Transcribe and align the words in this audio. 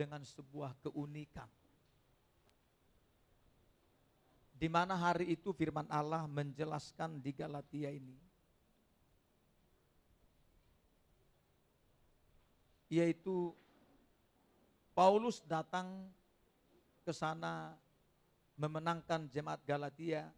dengan 0.00 0.24
sebuah 0.24 0.72
keunikan. 0.80 1.44
Di 4.56 4.64
mana 4.64 4.96
hari 4.96 5.36
itu 5.36 5.52
firman 5.52 5.84
Allah 5.92 6.24
menjelaskan 6.24 7.20
di 7.20 7.36
Galatia 7.36 7.92
ini. 7.92 8.16
Yaitu 12.88 13.52
Paulus 14.96 15.44
datang 15.44 16.08
ke 17.04 17.12
sana 17.12 17.76
memenangkan 18.56 19.28
jemaat 19.28 19.60
Galatia 19.68 20.32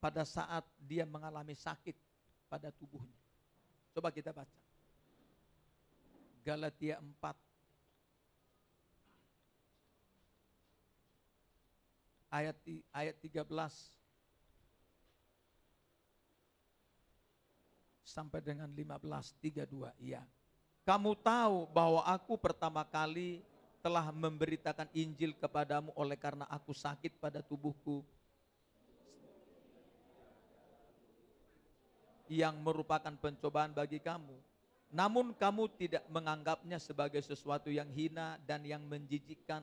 pada 0.00 0.24
saat 0.24 0.64
dia 0.80 1.04
mengalami 1.04 1.52
sakit 1.52 1.96
pada 2.48 2.72
tubuhnya. 2.72 3.16
Coba 3.92 4.08
kita 4.12 4.32
baca. 4.32 4.60
Galatia 6.44 7.00
4 7.00 7.45
ayat 12.30 12.56
ayat 12.92 13.16
13 13.22 13.44
sampai 18.06 18.40
dengan 18.40 18.70
15 18.70 19.36
32 19.42 19.92
iya. 20.00 20.22
Kamu 20.86 21.18
tahu 21.18 21.66
bahwa 21.74 22.00
aku 22.06 22.38
pertama 22.38 22.86
kali 22.86 23.42
telah 23.82 24.10
memberitakan 24.14 24.86
Injil 24.94 25.34
kepadamu 25.34 25.90
oleh 25.98 26.14
karena 26.14 26.46
aku 26.46 26.70
sakit 26.70 27.18
pada 27.18 27.42
tubuhku 27.42 28.06
yang 32.26 32.58
merupakan 32.62 33.14
pencobaan 33.14 33.70
bagi 33.70 34.02
kamu. 34.02 34.34
Namun 34.90 35.34
kamu 35.34 35.66
tidak 35.78 36.04
menganggapnya 36.10 36.78
sebagai 36.78 37.22
sesuatu 37.22 37.70
yang 37.70 37.90
hina 37.90 38.38
dan 38.46 38.62
yang 38.62 38.82
menjijikkan. 38.86 39.62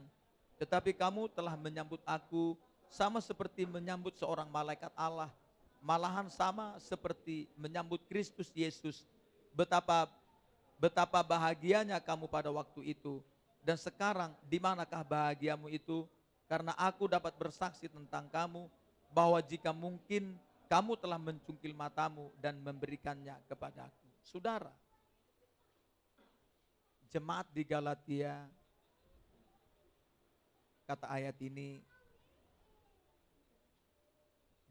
Tetapi 0.63 0.95
kamu 0.95 1.27
telah 1.35 1.59
menyambut 1.59 1.99
aku 2.07 2.55
sama 2.87 3.19
seperti 3.19 3.67
menyambut 3.67 4.15
seorang 4.15 4.47
malaikat 4.47 4.95
Allah. 4.95 5.27
Malahan 5.83 6.31
sama 6.31 6.79
seperti 6.79 7.51
menyambut 7.59 7.99
Kristus 8.07 8.47
Yesus. 8.55 9.03
Betapa 9.51 10.07
betapa 10.79 11.19
bahagianya 11.19 11.99
kamu 11.99 12.31
pada 12.31 12.47
waktu 12.47 12.95
itu. 12.95 13.19
Dan 13.59 13.75
sekarang 13.75 14.31
di 14.47 14.55
manakah 14.55 15.03
bahagiamu 15.03 15.67
itu? 15.67 16.07
Karena 16.47 16.71
aku 16.79 17.11
dapat 17.11 17.35
bersaksi 17.35 17.91
tentang 17.91 18.31
kamu 18.31 18.71
bahwa 19.11 19.43
jika 19.43 19.75
mungkin 19.75 20.39
kamu 20.71 20.95
telah 20.95 21.19
mencungkil 21.19 21.75
matamu 21.75 22.31
dan 22.39 22.55
memberikannya 22.55 23.35
kepadaku. 23.51 24.07
Saudara, 24.23 24.71
jemaat 27.11 27.51
di 27.51 27.67
Galatia, 27.67 28.47
kata 30.93 31.09
ayat 31.09 31.33
ini, 31.41 31.81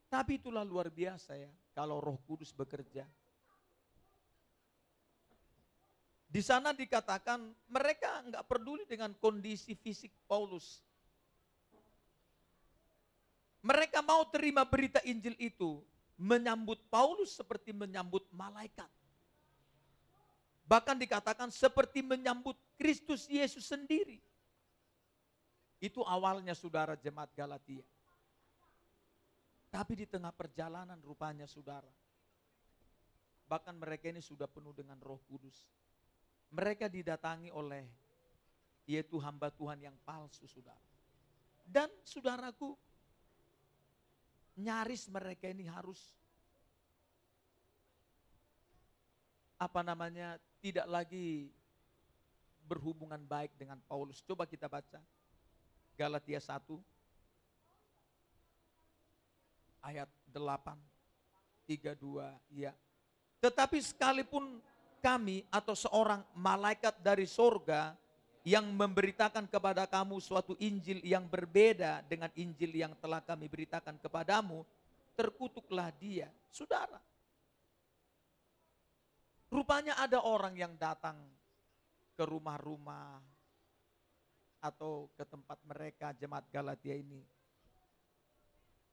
Tapi 0.07 0.40
itulah 0.40 0.63
luar 0.63 0.88
biasa 0.88 1.35
ya, 1.35 1.51
kalau 1.75 2.00
Roh 2.00 2.16
Kudus 2.24 2.56
bekerja. 2.56 3.03
Di 6.31 6.41
sana 6.44 6.72
dikatakan 6.75 7.40
mereka 7.68 8.24
nggak 8.28 8.44
peduli 8.47 8.84
dengan 8.88 9.12
kondisi 9.19 9.75
fisik 9.75 10.12
Paulus. 10.28 10.84
Mereka 13.63 14.03
mau 14.03 14.24
terima 14.29 14.63
berita 14.68 15.01
Injil 15.03 15.35
itu, 15.40 15.79
menyambut 16.16 16.79
Paulus 16.88 17.35
seperti 17.35 17.72
menyambut 17.75 18.28
malaikat. 18.31 18.88
Bahkan 20.66 20.98
dikatakan 20.98 21.53
seperti 21.53 22.02
menyambut 22.02 22.58
Kristus 22.74 23.30
Yesus 23.30 23.70
sendiri. 23.70 24.18
Itu 25.78 26.02
awalnya 26.02 26.58
saudara 26.58 26.98
jemaat 26.98 27.30
Galatia. 27.38 27.86
Tapi 29.70 29.94
di 29.94 30.06
tengah 30.09 30.34
perjalanan 30.34 30.98
rupanya 31.06 31.46
saudara. 31.46 31.92
Bahkan 33.46 33.78
mereka 33.78 34.09
ini 34.09 34.25
sudah 34.25 34.50
penuh 34.50 34.74
dengan 34.74 34.98
roh 35.06 35.22
kudus. 35.30 35.70
Mereka 36.50 36.90
didatangi 36.90 37.54
oleh 37.54 37.86
yaitu 38.90 39.18
hamba 39.22 39.54
Tuhan 39.54 39.81
yang 39.81 39.98
palsu 40.02 40.50
saudara. 40.50 40.81
Dan 41.66 41.90
saudaraku, 42.06 42.78
nyaris 44.58 45.09
mereka 45.09 45.50
ini 45.50 45.66
harus 45.66 46.14
apa 49.66 49.81
namanya 49.81 50.38
tidak 50.62 50.86
lagi 50.86 51.50
berhubungan 52.70 53.22
baik 53.26 53.50
dengan 53.58 53.81
Paulus. 53.90 54.22
Coba 54.22 54.46
kita 54.46 54.70
baca 54.70 55.02
Galatia 55.98 56.38
1 56.38 56.62
ayat 59.86 60.09
8, 60.34 60.78
32, 61.70 62.34
ya. 62.54 62.74
Tetapi 63.42 63.78
sekalipun 63.81 64.62
kami 65.02 65.46
atau 65.54 65.78
seorang 65.78 66.25
malaikat 66.34 66.98
dari 67.02 67.30
sorga 67.30 67.94
yang 68.46 68.66
memberitakan 68.74 69.46
kepada 69.50 69.86
kamu 69.90 70.22
suatu 70.22 70.54
Injil 70.62 71.02
yang 71.06 71.25
berbeda 71.25 72.06
dengan 72.06 72.30
Injil 72.38 72.74
yang 72.74 72.94
telah 72.98 73.22
kami 73.22 73.50
beritakan 73.50 73.98
kepadamu, 74.02 74.66
terkutuklah 75.14 75.90
dia. 75.94 76.30
Saudara, 76.50 76.98
rupanya 79.50 79.97
ada 80.01 80.22
orang 80.23 80.56
yang 80.57 80.73
datang 80.78 81.17
ke 82.16 82.23
rumah-rumah 82.23 83.19
atau 84.63 85.11
ke 85.13 85.23
tempat 85.28 85.59
mereka 85.67 86.16
jemaat 86.17 86.47
Galatia 86.50 86.95
ini. 86.97 87.22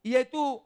Yaitu 0.03 0.59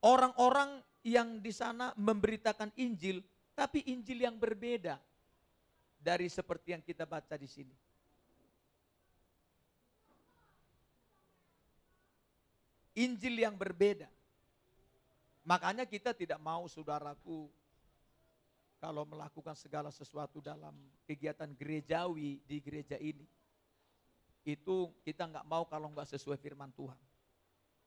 orang-orang 0.00 0.80
yang 1.02 1.42
di 1.42 1.50
sana 1.50 1.90
memberitakan 1.98 2.70
Injil, 2.78 3.20
tapi 3.52 3.82
Injil 3.90 4.22
yang 4.22 4.38
berbeda 4.38 4.96
dari 5.98 6.30
seperti 6.30 6.78
yang 6.78 6.82
kita 6.82 7.04
baca 7.04 7.34
di 7.34 7.50
sini. 7.50 7.76
Injil 12.92 13.40
yang 13.40 13.56
berbeda. 13.56 14.08
Makanya 15.42 15.88
kita 15.88 16.14
tidak 16.14 16.38
mau 16.38 16.68
saudaraku 16.70 17.50
kalau 18.82 19.06
melakukan 19.06 19.54
segala 19.54 19.94
sesuatu 19.94 20.42
dalam 20.42 20.74
kegiatan 21.06 21.54
gerejawi 21.54 22.42
di 22.42 22.58
gereja 22.58 22.98
ini. 22.98 23.22
Itu 24.42 24.90
kita 25.06 25.30
nggak 25.30 25.46
mau 25.46 25.62
kalau 25.70 25.86
nggak 25.94 26.10
sesuai 26.10 26.34
firman 26.42 26.74
Tuhan 26.74 26.98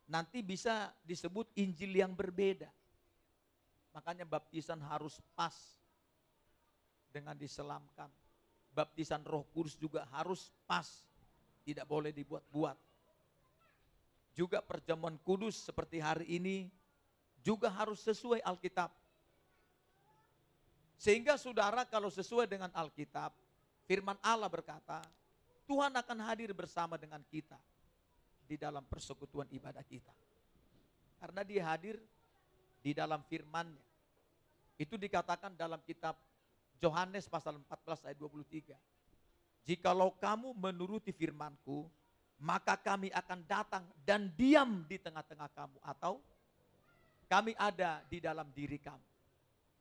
nanti 0.06 0.45
bisa 0.45 0.94
disebut 1.01 1.50
Injil 1.57 1.97
yang 1.97 2.13
berbeda. 2.13 2.69
Makanya 3.95 4.27
baptisan 4.27 4.81
harus 4.86 5.18
pas 5.33 5.56
dengan 7.09 7.33
diselamkan. 7.33 8.12
Baptisan 8.75 9.24
roh 9.24 9.48
kudus 9.56 9.80
juga 9.80 10.03
harus 10.12 10.51
pas, 10.68 10.86
tidak 11.63 11.88
boleh 11.88 12.12
dibuat-buat. 12.12 12.75
Juga 14.36 14.59
perjamuan 14.59 15.15
kudus 15.24 15.63
seperti 15.63 16.03
hari 16.03 16.27
ini 16.27 16.68
juga 17.39 17.71
harus 17.71 18.03
sesuai 18.03 18.44
Alkitab. 18.44 18.91
Sehingga 20.95 21.36
saudara 21.36 21.83
kalau 21.83 22.07
sesuai 22.07 22.47
dengan 22.47 22.71
Alkitab, 22.71 23.36
firman 23.86 24.15
Allah 24.24 24.47
berkata, 24.47 25.03
Tuhan 25.65 25.92
akan 25.92 26.18
hadir 26.30 26.53
bersama 26.53 26.95
dengan 26.95 27.19
kita 27.27 27.57
di 28.45 28.56
dalam 28.56 28.86
persekutuan 28.86 29.50
ibadah 29.50 29.81
kita. 29.81 30.13
Karena 31.19 31.42
dia 31.42 31.65
hadir 31.65 31.97
di 32.86 32.94
dalam 32.94 33.25
firmannya. 33.25 33.81
Itu 34.77 35.00
dikatakan 35.00 35.57
dalam 35.57 35.81
kitab 35.81 36.13
Yohanes 36.77 37.25
pasal 37.25 37.57
14 37.57 38.06
ayat 38.12 38.18
23. 38.19 38.77
Jikalau 39.65 40.13
kamu 40.21 40.53
menuruti 40.53 41.09
firmanku, 41.09 41.89
maka 42.38 42.77
kami 42.77 43.09
akan 43.09 43.39
datang 43.50 43.83
dan 44.06 44.30
diam 44.38 44.86
di 44.86 45.01
tengah-tengah 45.01 45.50
kamu. 45.50 45.77
Atau 45.81 46.21
kami 47.25 47.57
ada 47.57 48.06
di 48.06 48.21
dalam 48.21 48.45
diri 48.53 48.77
kamu. 48.77 49.07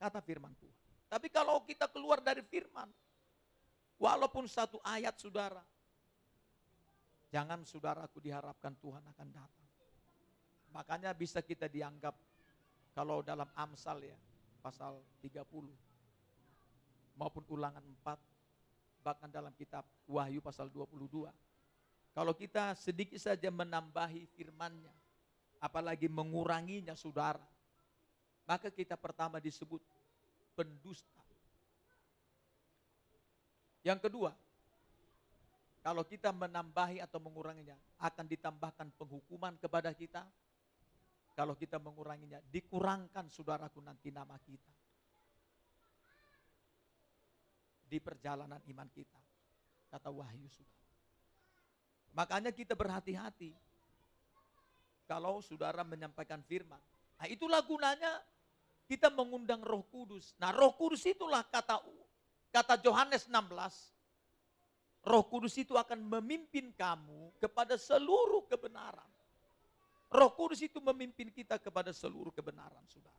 Kata 0.01 0.25
firman 0.25 0.57
Tuhan. 0.57 0.84
Tapi 1.15 1.31
kalau 1.31 1.63
kita 1.63 1.87
keluar 1.87 2.19
dari 2.19 2.43
firman, 2.43 2.91
walaupun 4.03 4.51
satu 4.51 4.83
ayat 4.83 5.15
saudara, 5.15 5.63
jangan 7.31 7.63
saudaraku 7.63 8.19
diharapkan 8.19 8.75
Tuhan 8.83 8.99
akan 9.15 9.29
datang. 9.31 9.69
Makanya 10.75 11.15
bisa 11.15 11.39
kita 11.39 11.71
dianggap 11.71 12.19
kalau 12.99 13.23
dalam 13.23 13.47
Amsal 13.55 14.03
ya, 14.03 14.19
pasal 14.59 14.99
30 15.23 15.47
maupun 17.15 17.47
ulangan 17.47 17.87
4 18.03 19.07
bahkan 19.07 19.31
dalam 19.31 19.55
kitab 19.55 19.87
Wahyu 20.11 20.43
pasal 20.43 20.67
22. 20.67 21.31
Kalau 22.11 22.35
kita 22.35 22.75
sedikit 22.75 23.23
saja 23.23 23.55
menambahi 23.55 24.27
firmannya, 24.35 24.91
apalagi 25.63 26.11
menguranginya 26.11 26.99
saudara, 26.99 27.47
maka 28.51 28.67
kita 28.67 28.99
pertama 28.99 29.39
disebut 29.39 29.79
pendusta. 30.55 31.23
Yang 33.85 34.09
kedua, 34.09 34.33
kalau 35.85 36.01
kita 36.01 36.33
menambahi 36.33 37.05
atau 37.05 37.21
menguranginya, 37.21 37.77
akan 38.01 38.25
ditambahkan 38.25 38.89
penghukuman 38.97 39.61
kepada 39.61 39.93
kita, 39.93 40.25
kalau 41.37 41.53
kita 41.53 41.77
menguranginya, 41.77 42.41
dikurangkan 42.49 43.29
saudaraku 43.29 43.85
nanti 43.85 44.09
nama 44.09 44.39
kita. 44.41 44.73
Di 47.85 48.01
perjalanan 48.01 48.65
iman 48.65 48.89
kita. 48.89 49.21
Kata 49.93 50.09
Wahyu 50.09 50.49
saudara. 50.49 50.89
Makanya 52.17 52.51
kita 52.55 52.73
berhati-hati. 52.73 53.53
Kalau 55.05 55.45
saudara 55.45 55.85
menyampaikan 55.85 56.41
firman. 56.41 56.81
Nah 57.21 57.29
itulah 57.29 57.61
gunanya 57.61 58.25
kita 58.95 59.11
mengundang 59.11 59.59
roh 59.67 59.83
kudus. 59.91 60.39
Nah 60.39 60.55
roh 60.55 60.71
kudus 60.79 61.03
itulah 61.03 61.43
kata 61.43 61.83
kata 62.55 62.79
Yohanes 62.87 63.27
16. 63.27 63.35
Roh 65.05 65.25
kudus 65.27 65.59
itu 65.59 65.75
akan 65.75 65.99
memimpin 66.01 66.71
kamu 66.73 67.35
kepada 67.43 67.75
seluruh 67.75 68.47
kebenaran. 68.47 69.15
Roh 70.15 70.31
Kudus 70.31 70.63
itu 70.63 70.79
memimpin 70.79 71.27
kita 71.35 71.59
kepada 71.59 71.91
seluruh 71.91 72.31
kebenaran, 72.31 72.87
saudara. 72.87 73.19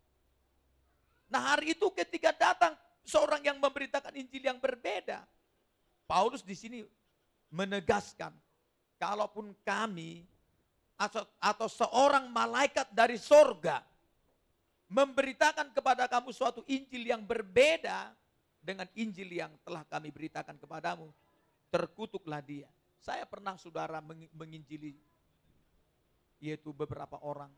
Nah 1.28 1.52
hari 1.52 1.76
itu 1.76 1.92
ketika 1.92 2.32
datang 2.32 2.72
seorang 3.04 3.44
yang 3.44 3.60
memberitakan 3.60 4.16
Injil 4.16 4.48
yang 4.48 4.56
berbeda, 4.64 5.28
Paulus 6.08 6.40
di 6.40 6.56
sini 6.56 6.80
menegaskan, 7.52 8.32
kalaupun 8.96 9.52
kami 9.68 10.24
atau, 10.96 11.28
atau 11.44 11.68
seorang 11.68 12.32
malaikat 12.32 12.88
dari 12.96 13.20
sorga 13.20 13.84
memberitakan 14.90 15.74
kepada 15.74 16.06
kamu 16.06 16.30
suatu 16.30 16.62
Injil 16.70 17.10
yang 17.10 17.26
berbeda 17.26 18.14
dengan 18.62 18.90
Injil 18.98 19.30
yang 19.30 19.54
telah 19.62 19.86
kami 19.86 20.10
beritakan 20.10 20.58
kepadamu, 20.58 21.10
terkutuklah 21.70 22.42
dia. 22.42 22.70
Saya 22.98 23.26
pernah 23.30 23.54
saudara 23.58 24.02
menginjili 24.34 24.98
yaitu 26.42 26.74
beberapa 26.74 27.22
orang. 27.22 27.50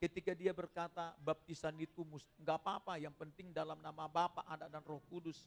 Ketika 0.00 0.32
dia 0.32 0.56
berkata 0.56 1.12
baptisan 1.20 1.76
itu 1.76 2.00
nggak 2.40 2.56
apa-apa, 2.56 2.96
yang 2.96 3.12
penting 3.12 3.52
dalam 3.52 3.76
nama 3.84 4.08
Bapa, 4.08 4.44
Anak 4.48 4.72
dan 4.72 4.80
Roh 4.88 5.04
Kudus. 5.12 5.44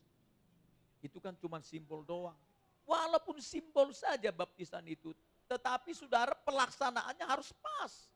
Itu 1.02 1.18
kan 1.18 1.34
cuma 1.42 1.58
simbol 1.66 2.06
doang. 2.06 2.38
Walaupun 2.86 3.42
simbol 3.42 3.90
saja 3.98 4.30
baptisan 4.30 4.86
itu, 4.86 5.10
tetapi 5.50 5.98
saudara 5.98 6.38
pelaksanaannya 6.38 7.26
harus 7.26 7.50
pas. 7.58 8.13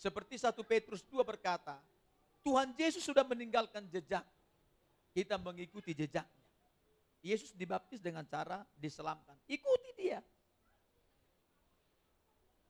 Seperti 0.00 0.40
satu 0.40 0.64
Petrus 0.64 1.04
2 1.04 1.20
berkata, 1.20 1.76
Tuhan 2.40 2.72
Yesus 2.72 3.04
sudah 3.04 3.20
meninggalkan 3.20 3.84
jejak. 3.92 4.24
Kita 5.12 5.36
mengikuti 5.36 5.92
jejaknya. 5.92 6.40
Yesus 7.20 7.52
dibaptis 7.52 8.00
dengan 8.00 8.24
cara 8.24 8.64
diselamkan. 8.80 9.36
Ikuti 9.44 9.90
dia. 10.00 10.24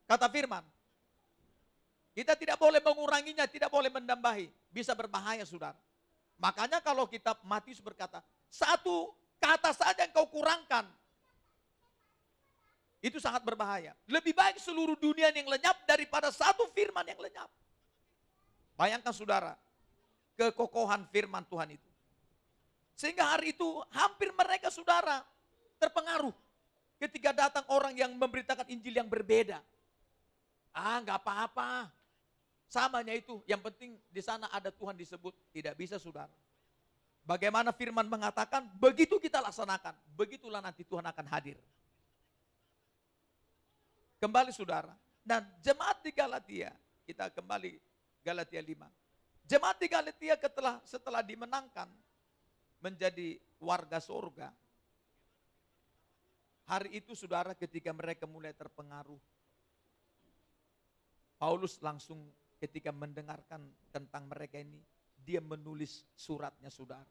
Kata 0.03 0.27
firman. 0.27 0.59
Kita 2.11 2.35
tidak 2.35 2.59
boleh 2.59 2.83
menguranginya, 2.83 3.47
tidak 3.47 3.71
boleh 3.71 3.87
menambahi. 3.87 4.51
Bisa 4.67 4.91
berbahaya 4.91 5.47
saudara. 5.47 5.79
Makanya 6.35 6.83
kalau 6.83 7.07
kita 7.07 7.39
Matius 7.47 7.79
berkata, 7.79 8.19
satu 8.51 9.15
kata 9.39 9.71
saja 9.71 10.03
yang 10.03 10.11
kau 10.11 10.27
kurangkan. 10.27 10.83
Itu 13.01 13.17
sangat 13.17 13.41
berbahaya. 13.41 13.97
Lebih 14.05 14.37
baik 14.37 14.61
seluruh 14.61 14.93
dunia 14.93 15.33
yang 15.33 15.49
lenyap 15.49 15.73
daripada 15.89 16.29
satu 16.29 16.69
firman 16.69 17.01
yang 17.09 17.17
lenyap. 17.17 17.49
Bayangkan 18.77 19.09
saudara, 19.09 19.57
kekokohan 20.37 21.09
firman 21.09 21.41
Tuhan 21.49 21.73
itu. 21.73 21.89
Sehingga 22.93 23.33
hari 23.33 23.57
itu 23.57 23.65
hampir 23.89 24.29
mereka 24.37 24.69
saudara 24.69 25.25
terpengaruh 25.81 26.33
ketika 27.01 27.33
datang 27.33 27.65
orang 27.73 27.97
yang 27.97 28.13
memberitakan 28.13 28.69
Injil 28.69 29.01
yang 29.01 29.09
berbeda. 29.09 29.57
Ah, 30.69 31.01
nggak 31.01 31.17
apa-apa. 31.25 31.89
Samanya 32.69 33.17
itu, 33.17 33.41
yang 33.49 33.59
penting 33.59 33.97
di 34.07 34.21
sana 34.21 34.47
ada 34.53 34.69
Tuhan 34.69 34.95
disebut. 34.95 35.33
Tidak 35.51 35.73
bisa, 35.75 35.97
saudara. 35.97 36.31
Bagaimana 37.25 37.73
firman 37.75 38.07
mengatakan, 38.07 38.69
begitu 38.79 39.19
kita 39.19 39.43
laksanakan. 39.43 39.97
Begitulah 40.15 40.63
nanti 40.63 40.87
Tuhan 40.87 41.03
akan 41.03 41.25
hadir. 41.27 41.57
Kembali 44.21 44.53
saudara. 44.53 44.93
Dan 45.25 45.41
jemaat 45.65 46.05
di 46.05 46.13
Galatia, 46.13 46.69
kita 47.09 47.33
kembali 47.33 47.73
Galatia 48.21 48.61
5. 48.61 49.49
Jemaat 49.49 49.77
di 49.81 49.87
Galatia 49.89 50.37
setelah, 50.37 50.77
setelah 50.85 51.21
dimenangkan 51.25 51.89
menjadi 52.85 53.41
warga 53.57 53.97
surga. 53.97 54.53
Hari 56.69 57.01
itu 57.01 57.17
saudara 57.17 57.57
ketika 57.57 57.89
mereka 57.89 58.29
mulai 58.29 58.53
terpengaruh 58.53 59.17
Paulus 61.41 61.81
langsung 61.81 62.29
ketika 62.61 62.93
mendengarkan 62.93 63.65
tentang 63.89 64.29
mereka 64.29 64.61
ini, 64.61 64.77
dia 65.17 65.41
menulis 65.41 66.05
suratnya 66.13 66.69
saudara. 66.69 67.09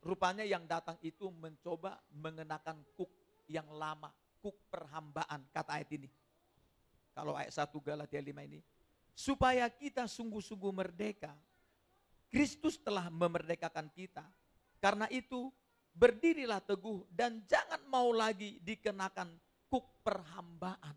Rupanya 0.00 0.48
yang 0.48 0.64
datang 0.64 0.96
itu 1.04 1.28
mencoba 1.28 2.00
mengenakan 2.16 2.80
kuk 2.96 3.12
yang 3.52 3.68
lama, 3.68 4.08
kuk 4.38 4.56
perhambaan, 4.72 5.46
kata 5.50 5.78
ayat 5.78 5.90
ini. 5.94 6.10
Kalau 7.12 7.34
ayat 7.34 7.50
1 7.50 7.74
Galatia 7.82 8.22
5 8.22 8.46
ini, 8.46 8.60
supaya 9.18 9.66
kita 9.66 10.06
sungguh-sungguh 10.06 10.72
merdeka. 10.72 11.34
Kristus 12.28 12.76
telah 12.78 13.08
memerdekakan 13.08 13.88
kita. 13.90 14.22
Karena 14.78 15.08
itu 15.10 15.50
berdirilah 15.96 16.62
teguh 16.62 17.02
dan 17.10 17.42
jangan 17.50 17.82
mau 17.90 18.14
lagi 18.14 18.62
dikenakan 18.62 19.32
kuk 19.66 20.06
perhambaan. 20.06 20.94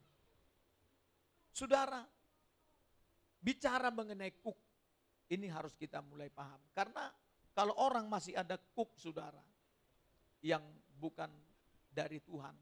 Saudara, 1.49 2.05
bicara 3.41 3.89
mengenai 3.89 4.37
kuk, 4.37 4.59
ini 5.33 5.49
harus 5.49 5.73
kita 5.73 6.03
mulai 6.05 6.29
paham. 6.29 6.61
Karena 6.77 7.09
kalau 7.57 7.73
orang 7.81 8.05
masih 8.05 8.37
ada 8.37 8.59
kuk 8.59 8.93
saudara, 8.99 9.41
yang 10.41 10.61
bukan 10.97 11.29
dari 11.89 12.21
Tuhan, 12.21 12.53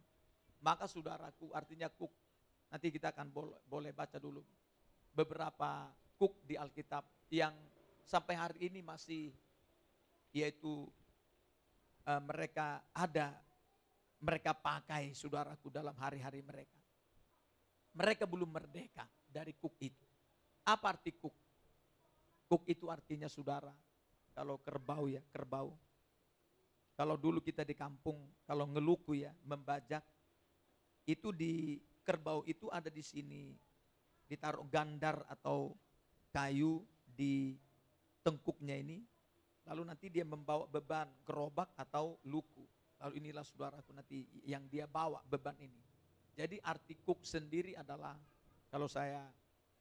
maka 0.60 0.86
saudaraku 0.88 1.52
artinya 1.56 1.88
kuk, 1.88 2.12
nanti 2.72 2.92
kita 2.92 3.12
akan 3.16 3.28
boleh, 3.32 3.60
boleh 3.66 3.92
baca 3.96 4.18
dulu 4.20 4.44
beberapa 5.16 5.90
kuk 6.20 6.46
di 6.46 6.60
Alkitab 6.60 7.04
yang 7.34 7.56
sampai 8.06 8.36
hari 8.36 8.60
ini 8.72 8.80
masih 8.84 9.32
yaitu 10.36 10.86
uh, 12.06 12.22
mereka 12.22 12.84
ada 12.94 13.34
mereka 14.20 14.52
pakai 14.54 15.16
saudaraku 15.16 15.72
dalam 15.72 15.96
hari-hari 15.98 16.44
mereka 16.44 16.80
mereka 17.96 18.24
belum 18.30 18.50
merdeka 18.50 19.06
dari 19.26 19.54
kuk 19.58 19.76
itu. 19.82 20.06
Apa 20.66 20.98
arti 20.98 21.14
kuk? 21.14 21.34
Kuk 22.50 22.64
itu 22.70 22.90
artinya 22.90 23.30
saudara. 23.30 23.74
Kalau 24.34 24.62
kerbau 24.62 25.10
ya, 25.10 25.22
kerbau. 25.34 25.74
Kalau 26.96 27.16
dulu 27.16 27.40
kita 27.40 27.64
di 27.64 27.74
kampung, 27.74 28.20
kalau 28.44 28.68
ngeluku 28.68 29.20
ya, 29.20 29.32
membajak, 29.44 30.04
itu 31.10 31.34
di 31.34 31.82
kerbau 32.06 32.46
itu 32.46 32.70
ada 32.70 32.94
di 32.94 33.02
sini. 33.02 33.50
Ditaruh 34.30 34.70
gandar 34.70 35.26
atau 35.26 35.74
kayu, 36.30 36.86
di 37.10 37.58
tengkuknya 38.22 38.78
ini, 38.78 39.02
lalu 39.66 39.90
nanti 39.90 40.08
dia 40.14 40.22
membawa 40.22 40.70
beban 40.70 41.10
gerobak 41.26 41.74
atau 41.74 42.22
luku. 42.30 42.62
Lalu 43.02 43.26
inilah 43.26 43.42
saudaraku 43.42 43.90
nanti 43.92 44.30
yang 44.46 44.70
dia 44.70 44.86
bawa 44.86 45.26
beban 45.26 45.58
ini. 45.58 45.82
Jadi 46.38 46.62
arti 46.62 46.94
kuk 47.02 47.26
sendiri 47.26 47.74
adalah 47.74 48.14
kalau 48.70 48.86
saya 48.86 49.26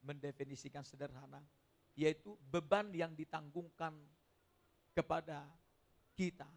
mendefinisikan 0.00 0.80
sederhana, 0.80 1.44
yaitu 1.92 2.35
beban 2.49 2.88
yang 2.97 3.12
ditanggungkan 3.12 3.92
kepada 4.97 5.44
kita 6.16 6.49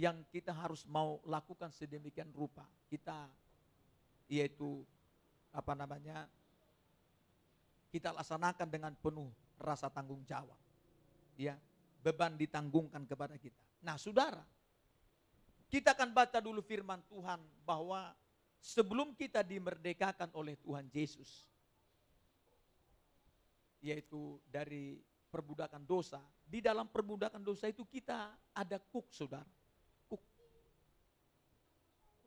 yang 0.00 0.24
kita 0.32 0.56
harus 0.56 0.88
mau 0.88 1.20
lakukan 1.28 1.68
sedemikian 1.68 2.32
rupa. 2.32 2.64
Kita 2.88 3.28
yaitu 4.30 4.86
apa 5.50 5.74
namanya 5.74 6.30
kita 7.90 8.14
laksanakan 8.14 8.70
dengan 8.70 8.94
penuh 8.94 9.34
rasa 9.58 9.90
tanggung 9.90 10.22
jawab. 10.22 10.56
Ya, 11.34 11.58
beban 12.06 12.38
ditanggungkan 12.38 13.02
kepada 13.02 13.34
kita. 13.34 13.58
Nah, 13.82 13.98
Saudara, 13.98 14.46
kita 15.66 15.98
akan 15.98 16.14
baca 16.14 16.38
dulu 16.38 16.62
firman 16.62 17.02
Tuhan 17.10 17.42
bahwa 17.66 18.14
sebelum 18.62 19.18
kita 19.18 19.42
dimerdekakan 19.42 20.30
oleh 20.38 20.54
Tuhan 20.62 20.86
Yesus 20.94 21.50
yaitu 23.80 24.36
dari 24.44 25.00
perbudakan 25.32 25.88
dosa, 25.88 26.20
di 26.44 26.60
dalam 26.60 26.84
perbudakan 26.84 27.40
dosa 27.40 27.66
itu 27.66 27.82
kita 27.88 28.36
ada 28.52 28.76
kuk, 28.76 29.08
Saudara. 29.08 29.48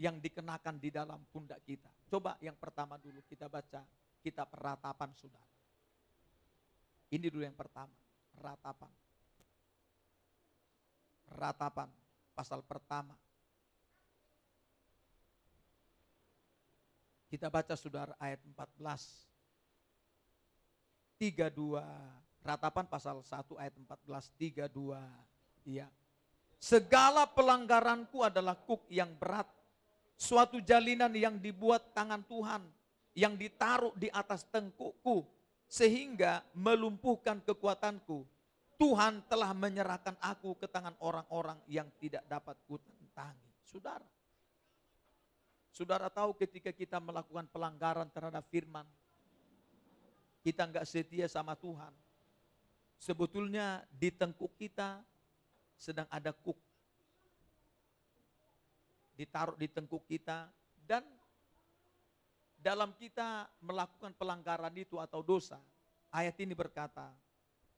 Yang 0.03 0.27
dikenakan 0.27 0.75
di 0.83 0.91
dalam 0.91 1.23
pundak 1.31 1.63
kita. 1.63 1.87
Coba 2.11 2.35
yang 2.43 2.59
pertama 2.59 2.99
dulu 2.99 3.23
kita 3.23 3.47
baca 3.47 3.87
kitab 4.19 4.51
ratapan, 4.51 5.15
Saudara. 5.15 5.47
Ini 7.13 7.29
dulu 7.29 7.45
yang 7.45 7.55
pertama, 7.55 7.93
ratapan. 8.41 8.89
Ratapan, 11.29 11.87
pasal 12.33 12.65
pertama. 12.65 13.13
Kita 17.29 17.49
baca 17.49 17.73
saudara 17.73 18.13
ayat 18.21 18.41
14. 18.45 19.29
32, 21.17 21.81
ratapan 22.45 22.85
pasal 22.85 23.21
1 23.25 23.57
ayat 23.57 23.73
14, 23.73 24.29
32. 24.37 24.97
Iya. 25.65 25.89
Segala 26.57 27.25
pelanggaranku 27.29 28.21
adalah 28.25 28.57
kuk 28.57 28.85
yang 28.89 29.13
berat. 29.17 29.49
Suatu 30.15 30.61
jalinan 30.63 31.11
yang 31.13 31.35
dibuat 31.37 31.91
tangan 31.91 32.23
Tuhan. 32.25 32.63
Yang 33.13 33.33
ditaruh 33.45 33.93
di 33.93 34.09
atas 34.09 34.41
tengkukku 34.49 35.25
sehingga 35.69 36.45
melumpuhkan 36.53 37.41
kekuatanku. 37.41 38.25
Tuhan 38.77 39.25
telah 39.29 39.53
menyerahkan 39.53 40.17
aku 40.21 40.57
ke 40.57 40.69
tangan 40.69 40.93
orang-orang 41.01 41.57
yang 41.69 41.89
tidak 42.01 42.25
dapat 42.25 42.57
kutentangi. 42.65 43.49
Saudara, 43.65 44.05
saudara 45.69 46.09
tahu 46.09 46.37
ketika 46.37 46.69
kita 46.73 46.97
melakukan 47.01 47.49
pelanggaran 47.49 48.09
terhadap 48.09 48.45
firman, 48.49 48.85
kita 50.43 50.67
nggak 50.67 50.85
setia 50.85 51.25
sama 51.31 51.55
Tuhan. 51.57 51.93
Sebetulnya 53.01 53.81
di 53.89 54.13
tengkuk 54.13 54.53
kita 54.59 55.01
sedang 55.79 56.05
ada 56.11 56.35
kuk. 56.35 56.59
Ditaruh 59.13 59.57
di 59.57 59.69
tengkuk 59.69 60.05
kita 60.09 60.49
dan 60.83 61.05
dalam 62.57 62.95
kita 62.95 63.45
melakukan 63.59 64.15
pelanggaran 64.15 64.73
itu 64.79 64.97
atau 64.97 65.19
dosa, 65.19 65.59
ayat 66.09 66.39
ini 66.39 66.55
berkata, 66.55 67.11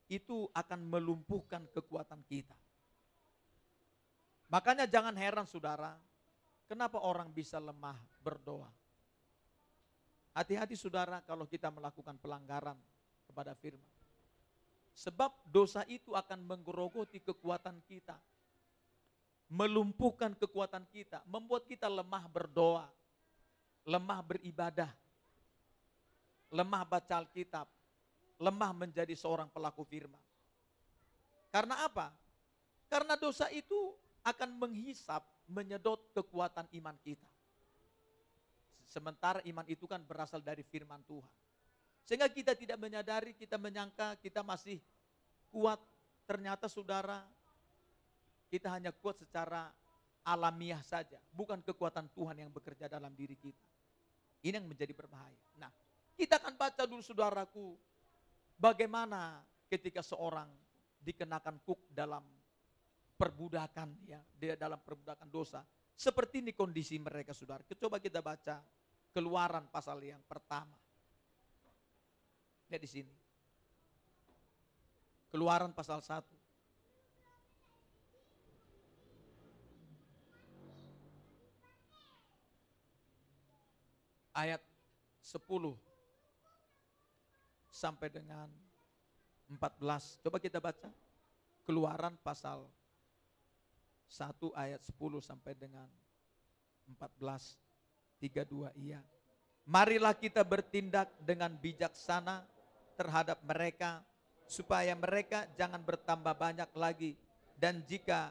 itu 0.05 0.45
akan 0.53 0.85
melumpuhkan 0.85 1.65
kekuatan 1.73 2.21
kita. 2.29 2.53
Makanya 4.45 4.85
jangan 4.85 5.17
heran 5.17 5.49
saudara, 5.49 5.97
kenapa 6.69 7.01
orang 7.01 7.33
bisa 7.33 7.57
lemah 7.57 7.97
berdoa. 8.21 8.69
Hati-hati 10.37 10.77
saudara 10.77 11.23
kalau 11.25 11.49
kita 11.49 11.73
melakukan 11.73 12.19
pelanggaran 12.21 12.77
kepada 13.25 13.57
firman. 13.57 13.89
Sebab 14.95 15.49
dosa 15.49 15.81
itu 15.89 16.13
akan 16.13 16.45
menggerogoti 16.45 17.19
kekuatan 17.19 17.81
kita. 17.89 18.15
Melumpuhkan 19.55 20.35
kekuatan 20.35 20.83
kita, 20.91 21.23
membuat 21.23 21.63
kita 21.63 21.87
lemah 21.87 22.27
berdoa, 22.27 22.91
lemah 23.87 24.19
beribadah, 24.19 24.91
lemah 26.51 26.83
baca 26.83 27.23
Alkitab, 27.23 27.63
lemah 28.35 28.71
menjadi 28.75 29.15
seorang 29.15 29.47
pelaku 29.47 29.87
firman. 29.87 30.19
Karena 31.55 31.87
apa? 31.87 32.11
Karena 32.91 33.15
dosa 33.15 33.47
itu 33.47 33.95
akan 34.27 34.59
menghisap, 34.59 35.23
menyedot 35.47 36.03
kekuatan 36.11 36.67
iman 36.75 36.97
kita. 36.99 37.29
Sementara 38.83 39.39
iman 39.47 39.65
itu 39.71 39.87
kan 39.87 40.03
berasal 40.03 40.43
dari 40.43 40.67
firman 40.67 40.99
Tuhan. 41.07 41.33
Sehingga 42.05 42.29
kita 42.29 42.53
tidak 42.53 42.77
menyadari, 42.77 43.33
kita 43.33 43.57
menyangka 43.57 44.19
kita 44.19 44.45
masih 44.45 44.77
kuat. 45.49 45.79
Ternyata 46.25 46.65
saudara, 46.69 47.21
kita 48.49 48.71
hanya 48.71 48.93
kuat 48.93 49.19
secara 49.19 49.69
alamiah 50.25 50.81
saja. 50.81 51.21
Bukan 51.29 51.61
kekuatan 51.61 52.09
Tuhan 52.11 52.41
yang 52.41 52.51
bekerja 52.51 52.89
dalam 52.89 53.13
diri 53.13 53.37
kita. 53.37 53.67
Ini 54.45 54.57
yang 54.57 54.69
menjadi 54.69 54.93
berbahaya. 54.93 55.41
Nah, 55.57 55.69
kita 56.17 56.37
akan 56.41 56.53
baca 56.57 56.83
dulu 56.85 57.01
saudaraku, 57.01 57.77
bagaimana 58.57 59.41
ketika 59.69 60.05
seorang 60.05 60.49
dikenakan 61.01 61.61
kuk 61.65 61.81
dalam 61.93 62.25
perbudakan 63.15 63.93
ya, 64.05 64.21
dia 64.37 64.53
dalam 64.57 64.81
perbudakan 64.81 65.29
dosa. 65.29 65.61
Seperti 65.95 66.43
ini 66.43 66.51
kondisi 66.51 66.99
mereka 66.99 67.31
saudara. 67.31 67.63
Coba 67.79 68.03
kita 68.03 68.19
baca 68.19 68.59
keluaran 69.15 69.63
pasal 69.71 70.03
yang 70.03 70.19
pertama. 70.27 70.75
Lihat 72.67 72.81
di 72.83 72.89
sini. 72.89 73.15
Keluaran 75.31 75.71
pasal 75.71 76.03
1. 76.03 76.34
Ayat 84.35 84.59
10 85.23 85.39
sampai 87.71 88.11
dengan 88.11 88.51
14. 89.47 90.21
Coba 90.21 90.37
kita 90.37 90.59
baca. 90.59 90.91
Keluaran 91.65 92.13
pasal 92.21 92.69
1 94.05 94.53
ayat 94.53 94.83
10 94.85 94.93
sampai 95.23 95.57
dengan 95.57 95.89
14. 96.85 97.57
32 98.21 98.71
iya. 98.79 99.01
Marilah 99.65 100.13
kita 100.13 100.45
bertindak 100.45 101.09
dengan 101.19 101.49
bijaksana 101.57 102.45
terhadap 102.95 103.41
mereka 103.43 104.05
supaya 104.45 104.93
mereka 104.93 105.49
jangan 105.57 105.81
bertambah 105.81 106.37
banyak 106.37 106.69
lagi 106.77 107.17
dan 107.57 107.81
jika 107.81 108.29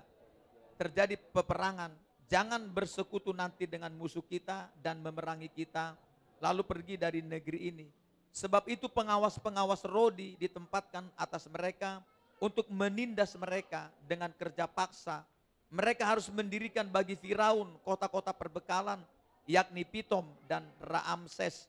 terjadi 0.79 1.19
peperangan 1.35 1.91
Jangan 2.25 2.73
bersekutu 2.73 3.37
nanti 3.37 3.69
dengan 3.69 3.93
musuh 3.93 4.25
kita 4.25 4.73
dan 4.81 5.01
memerangi 5.05 5.53
kita, 5.53 5.93
lalu 6.41 6.65
pergi 6.65 6.97
dari 6.97 7.21
negeri 7.21 7.69
ini. 7.69 7.87
Sebab 8.35 8.67
itu 8.67 8.91
pengawas-pengawas 8.91 9.85
Rodi 9.87 10.35
ditempatkan 10.41 11.07
atas 11.15 11.47
mereka 11.47 12.03
untuk 12.43 12.67
menindas 12.73 13.37
mereka 13.39 13.93
dengan 14.09 14.33
kerja 14.35 14.67
paksa. 14.67 15.23
Mereka 15.71 16.03
harus 16.03 16.27
mendirikan 16.33 16.89
bagi 16.89 17.15
Firaun 17.15 17.77
kota-kota 17.87 18.35
perbekalan, 18.35 18.99
yakni 19.47 19.85
Pitom 19.85 20.25
dan 20.49 20.65
Raamses. 20.81 21.69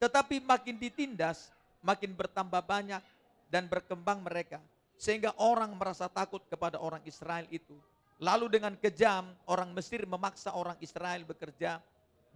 Tetapi 0.00 0.40
makin 0.42 0.80
ditindas, 0.80 1.52
makin 1.84 2.16
bertambah 2.16 2.64
banyak 2.64 3.02
dan 3.52 3.68
berkembang 3.68 4.24
mereka. 4.24 4.58
Sehingga 4.96 5.36
orang 5.36 5.72
merasa 5.76 6.08
takut 6.08 6.40
kepada 6.48 6.80
orang 6.80 7.00
Israel 7.04 7.44
itu 7.52 7.76
Lalu 8.20 8.60
dengan 8.60 8.76
kejam 8.76 9.32
orang 9.48 9.72
Mesir 9.72 10.04
memaksa 10.04 10.52
orang 10.52 10.76
Israel 10.84 11.24
bekerja 11.24 11.80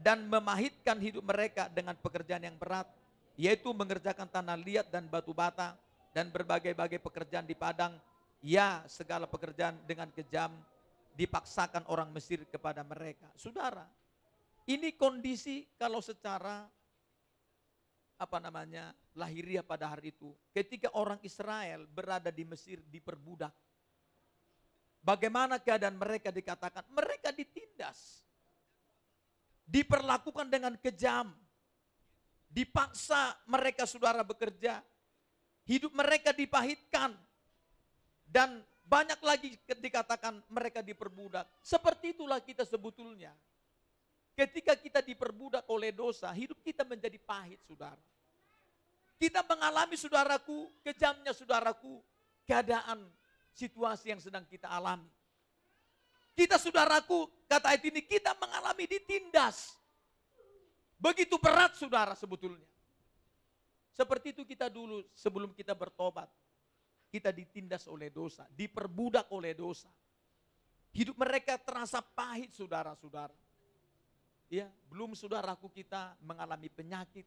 dan 0.00 0.24
memahitkan 0.24 0.96
hidup 0.96 1.20
mereka 1.20 1.68
dengan 1.68 1.92
pekerjaan 2.00 2.40
yang 2.40 2.56
berat, 2.56 2.88
yaitu 3.36 3.68
mengerjakan 3.76 4.24
tanah 4.24 4.56
liat 4.56 4.88
dan 4.88 5.04
batu 5.12 5.36
bata 5.36 5.76
dan 6.16 6.32
berbagai-bagai 6.32 7.04
pekerjaan 7.04 7.44
di 7.44 7.52
padang. 7.52 7.92
Ya, 8.40 8.80
segala 8.88 9.28
pekerjaan 9.28 9.76
dengan 9.84 10.08
kejam 10.08 10.52
dipaksakan 11.20 11.84
orang 11.92 12.08
Mesir 12.16 12.44
kepada 12.48 12.80
mereka. 12.80 13.28
Saudara, 13.36 13.84
ini 14.64 14.96
kondisi 14.96 15.68
kalau 15.76 16.00
secara 16.00 16.64
apa 18.16 18.38
namanya 18.40 18.96
lahiriah 19.12 19.64
pada 19.64 19.92
hari 19.92 20.16
itu, 20.16 20.32
ketika 20.56 20.88
orang 20.96 21.20
Israel 21.20 21.84
berada 21.92 22.32
di 22.32 22.44
Mesir 22.48 22.80
diperbudak 22.88 23.52
Bagaimana 25.04 25.60
keadaan 25.60 26.00
mereka 26.00 26.32
dikatakan? 26.32 26.88
Mereka 26.88 27.28
ditindas. 27.36 28.24
Diperlakukan 29.68 30.48
dengan 30.48 30.72
kejam. 30.80 31.28
Dipaksa 32.48 33.36
mereka 33.44 33.84
saudara 33.84 34.24
bekerja. 34.24 34.80
hidup 35.64 35.96
mereka 35.96 36.28
dipahitkan, 36.36 37.16
dan 38.28 38.60
banyak 38.84 39.20
lagi 39.24 39.56
dikatakan 39.80 40.44
mereka 40.52 40.84
diperbudak. 40.84 41.48
Seperti 41.64 42.16
itulah 42.16 42.40
kita 42.40 42.68
sebetulnya. 42.68 43.32
Ketika 44.34 44.74
kita 44.74 45.00
diperbudak 45.00 45.64
oleh 45.70 45.94
dosa, 45.94 46.28
hidup 46.34 46.58
kita 46.60 46.82
menjadi 46.82 47.16
pahit, 47.22 47.62
saudara. 47.64 48.02
Kita 49.14 49.46
mengalami, 49.46 49.94
saudaraku, 49.94 50.74
kejamnya 50.82 51.30
saudaraku, 51.30 52.02
keadaan 52.42 53.06
situasi 53.54 54.10
yang 54.10 54.20
sedang 54.20 54.42
kita 54.44 54.66
alami. 54.66 55.08
Kita 56.34 56.58
saudaraku, 56.58 57.30
kata 57.46 57.70
ayat 57.70 57.86
ini, 57.86 58.02
kita 58.02 58.34
mengalami 58.34 58.90
ditindas. 58.90 59.78
Begitu 60.98 61.38
berat 61.38 61.78
saudara 61.78 62.18
sebetulnya. 62.18 62.66
Seperti 63.94 64.34
itu 64.34 64.42
kita 64.42 64.66
dulu 64.66 65.06
sebelum 65.14 65.54
kita 65.54 65.70
bertobat. 65.70 66.26
Kita 67.14 67.30
ditindas 67.30 67.86
oleh 67.86 68.10
dosa, 68.10 68.42
diperbudak 68.50 69.30
oleh 69.30 69.54
dosa. 69.54 69.86
Hidup 70.90 71.14
mereka 71.14 71.54
terasa 71.54 72.02
pahit 72.02 72.50
saudara-saudara. 72.50 73.34
Ya, 74.50 74.66
belum 74.90 75.14
saudaraku 75.14 75.70
kita 75.70 76.18
mengalami 76.18 76.66
penyakit, 76.66 77.22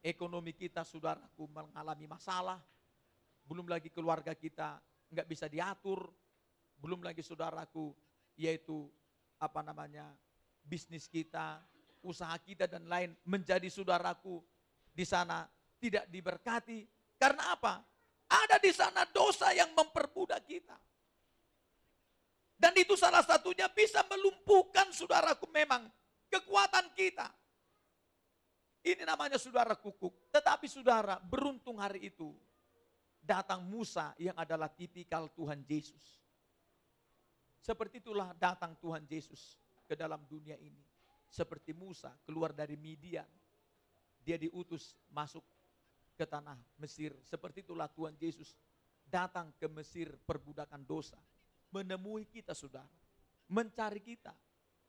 ekonomi 0.00 0.56
kita 0.56 0.88
saudaraku 0.88 1.44
mengalami 1.52 2.08
masalah, 2.08 2.60
belum 3.44 3.68
lagi 3.68 3.92
keluarga 3.92 4.32
kita 4.32 4.80
nggak 5.10 5.28
bisa 5.28 5.48
diatur, 5.50 6.08
belum 6.78 7.00
lagi 7.00 7.24
saudaraku 7.24 7.92
yaitu 8.36 8.88
apa 9.38 9.60
namanya 9.62 10.08
bisnis 10.64 11.06
kita, 11.06 11.60
usaha 12.04 12.34
kita 12.40 12.68
dan 12.68 12.84
lain 12.88 13.16
menjadi 13.24 13.66
saudaraku 13.68 14.40
di 14.92 15.04
sana 15.08 15.48
tidak 15.80 16.08
diberkati. 16.08 16.84
Karena 17.16 17.56
apa? 17.56 17.80
Ada 18.28 18.56
di 18.60 18.72
sana 18.74 19.06
dosa 19.08 19.52
yang 19.52 19.72
memperbudak 19.72 20.42
kita. 20.44 20.76
Dan 22.54 22.72
itu 22.80 22.96
salah 22.96 23.20
satunya 23.20 23.68
bisa 23.68 24.00
melumpuhkan 24.08 24.88
saudaraku 24.90 25.44
memang 25.52 25.84
kekuatan 26.32 26.92
kita. 26.96 27.28
Ini 28.84 29.04
namanya 29.08 29.40
saudara 29.40 29.76
kukuk. 29.76 30.28
Tetapi 30.28 30.68
saudara 30.68 31.16
beruntung 31.20 31.80
hari 31.80 32.12
itu 32.12 32.36
datang 33.24 33.64
Musa 33.64 34.12
yang 34.20 34.36
adalah 34.36 34.68
tipikal 34.68 35.32
Tuhan 35.32 35.64
Yesus. 35.64 36.20
Seperti 37.64 38.04
itulah 38.04 38.36
datang 38.36 38.76
Tuhan 38.76 39.08
Yesus 39.08 39.56
ke 39.88 39.96
dalam 39.96 40.20
dunia 40.28 40.60
ini. 40.60 40.84
Seperti 41.32 41.72
Musa 41.72 42.12
keluar 42.28 42.52
dari 42.52 42.76
Midian. 42.76 43.26
Dia 44.20 44.36
diutus 44.36 44.92
masuk 45.08 45.40
ke 46.14 46.28
tanah 46.28 46.60
Mesir. 46.76 47.16
Seperti 47.24 47.64
itulah 47.64 47.88
Tuhan 47.88 48.14
Yesus 48.20 48.52
datang 49.08 49.50
ke 49.56 49.64
Mesir 49.72 50.12
perbudakan 50.28 50.84
dosa. 50.84 51.16
Menemui 51.72 52.28
kita 52.28 52.52
saudara. 52.52 52.92
Mencari 53.48 54.04
kita. 54.04 54.36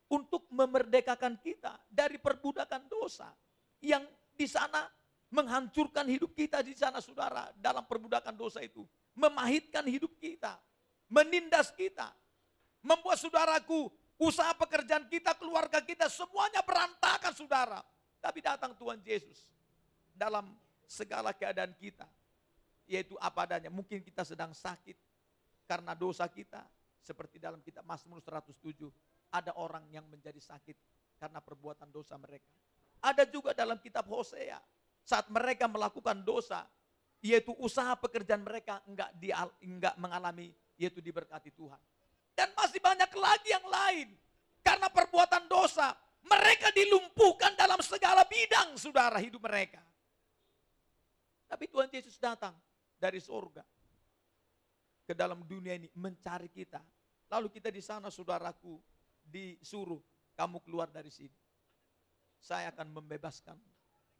Untuk 0.06 0.46
memerdekakan 0.52 1.40
kita 1.40 1.80
dari 1.88 2.20
perbudakan 2.20 2.86
dosa. 2.86 3.32
Yang 3.82 4.06
di 4.36 4.46
sana 4.46 4.86
menghancurkan 5.32 6.06
hidup 6.06 6.32
kita 6.34 6.62
di 6.62 6.74
sana 6.76 7.02
saudara. 7.02 7.50
Dalam 7.58 7.84
perbudakan 7.84 8.34
dosa 8.34 8.62
itu. 8.62 8.86
Memahitkan 9.16 9.84
hidup 9.88 10.14
kita. 10.20 10.58
Menindas 11.06 11.70
kita 11.72 12.10
membuat 12.86 13.18
saudaraku, 13.18 13.90
usaha 14.14 14.54
pekerjaan 14.54 15.10
kita, 15.10 15.34
keluarga 15.34 15.82
kita, 15.82 16.06
semuanya 16.06 16.62
berantakan 16.62 17.34
saudara. 17.34 17.82
Tapi 18.22 18.38
datang 18.38 18.78
Tuhan 18.78 19.02
Yesus 19.02 19.50
dalam 20.14 20.54
segala 20.86 21.34
keadaan 21.34 21.74
kita, 21.74 22.06
yaitu 22.86 23.18
apa 23.18 23.42
adanya. 23.50 23.74
Mungkin 23.74 23.98
kita 24.06 24.22
sedang 24.22 24.54
sakit 24.54 24.94
karena 25.66 25.98
dosa 25.98 26.30
kita, 26.30 26.62
seperti 27.02 27.42
dalam 27.42 27.58
kitab 27.58 27.82
Mazmur 27.82 28.22
107, 28.22 28.54
ada 29.34 29.50
orang 29.58 29.82
yang 29.90 30.06
menjadi 30.06 30.38
sakit 30.38 30.78
karena 31.18 31.42
perbuatan 31.42 31.90
dosa 31.90 32.14
mereka. 32.14 32.54
Ada 33.02 33.26
juga 33.28 33.52
dalam 33.52 33.76
kitab 33.82 34.06
Hosea, 34.08 34.62
saat 35.06 35.30
mereka 35.30 35.70
melakukan 35.70 36.26
dosa, 36.26 36.66
yaitu 37.22 37.54
usaha 37.62 37.94
pekerjaan 37.94 38.42
mereka 38.42 38.82
enggak, 38.90 39.10
di, 39.14 39.30
enggak 39.62 39.94
mengalami, 40.02 40.50
yaitu 40.74 40.98
diberkati 40.98 41.54
Tuhan. 41.54 41.78
Dan 42.34 42.50
masih 42.58 42.82
banyak 42.82 43.08
lagi 43.14 43.48
yang 43.54 43.66
lain. 43.70 44.08
Karena 44.66 44.90
perbuatan 44.90 45.46
dosa, 45.46 45.94
mereka 46.26 46.74
dilumpuhkan 46.74 47.54
dalam 47.54 47.78
segala 47.80 48.26
bidang 48.26 48.74
saudara 48.74 49.22
hidup 49.22 49.46
mereka. 49.46 49.78
Tapi 51.46 51.70
Tuhan 51.70 51.86
Yesus 51.86 52.18
datang 52.18 52.52
dari 52.98 53.22
sorga 53.22 53.62
ke 55.06 55.14
dalam 55.14 55.46
dunia 55.46 55.78
ini 55.78 55.86
mencari 55.94 56.50
kita. 56.50 56.82
Lalu 57.30 57.54
kita 57.54 57.70
di 57.70 57.78
sana 57.78 58.10
saudaraku 58.10 58.74
disuruh 59.22 60.02
kamu 60.34 60.58
keluar 60.66 60.90
dari 60.90 61.14
sini. 61.14 61.38
Saya 62.42 62.74
akan 62.74 62.90
membebaskan, 62.90 63.58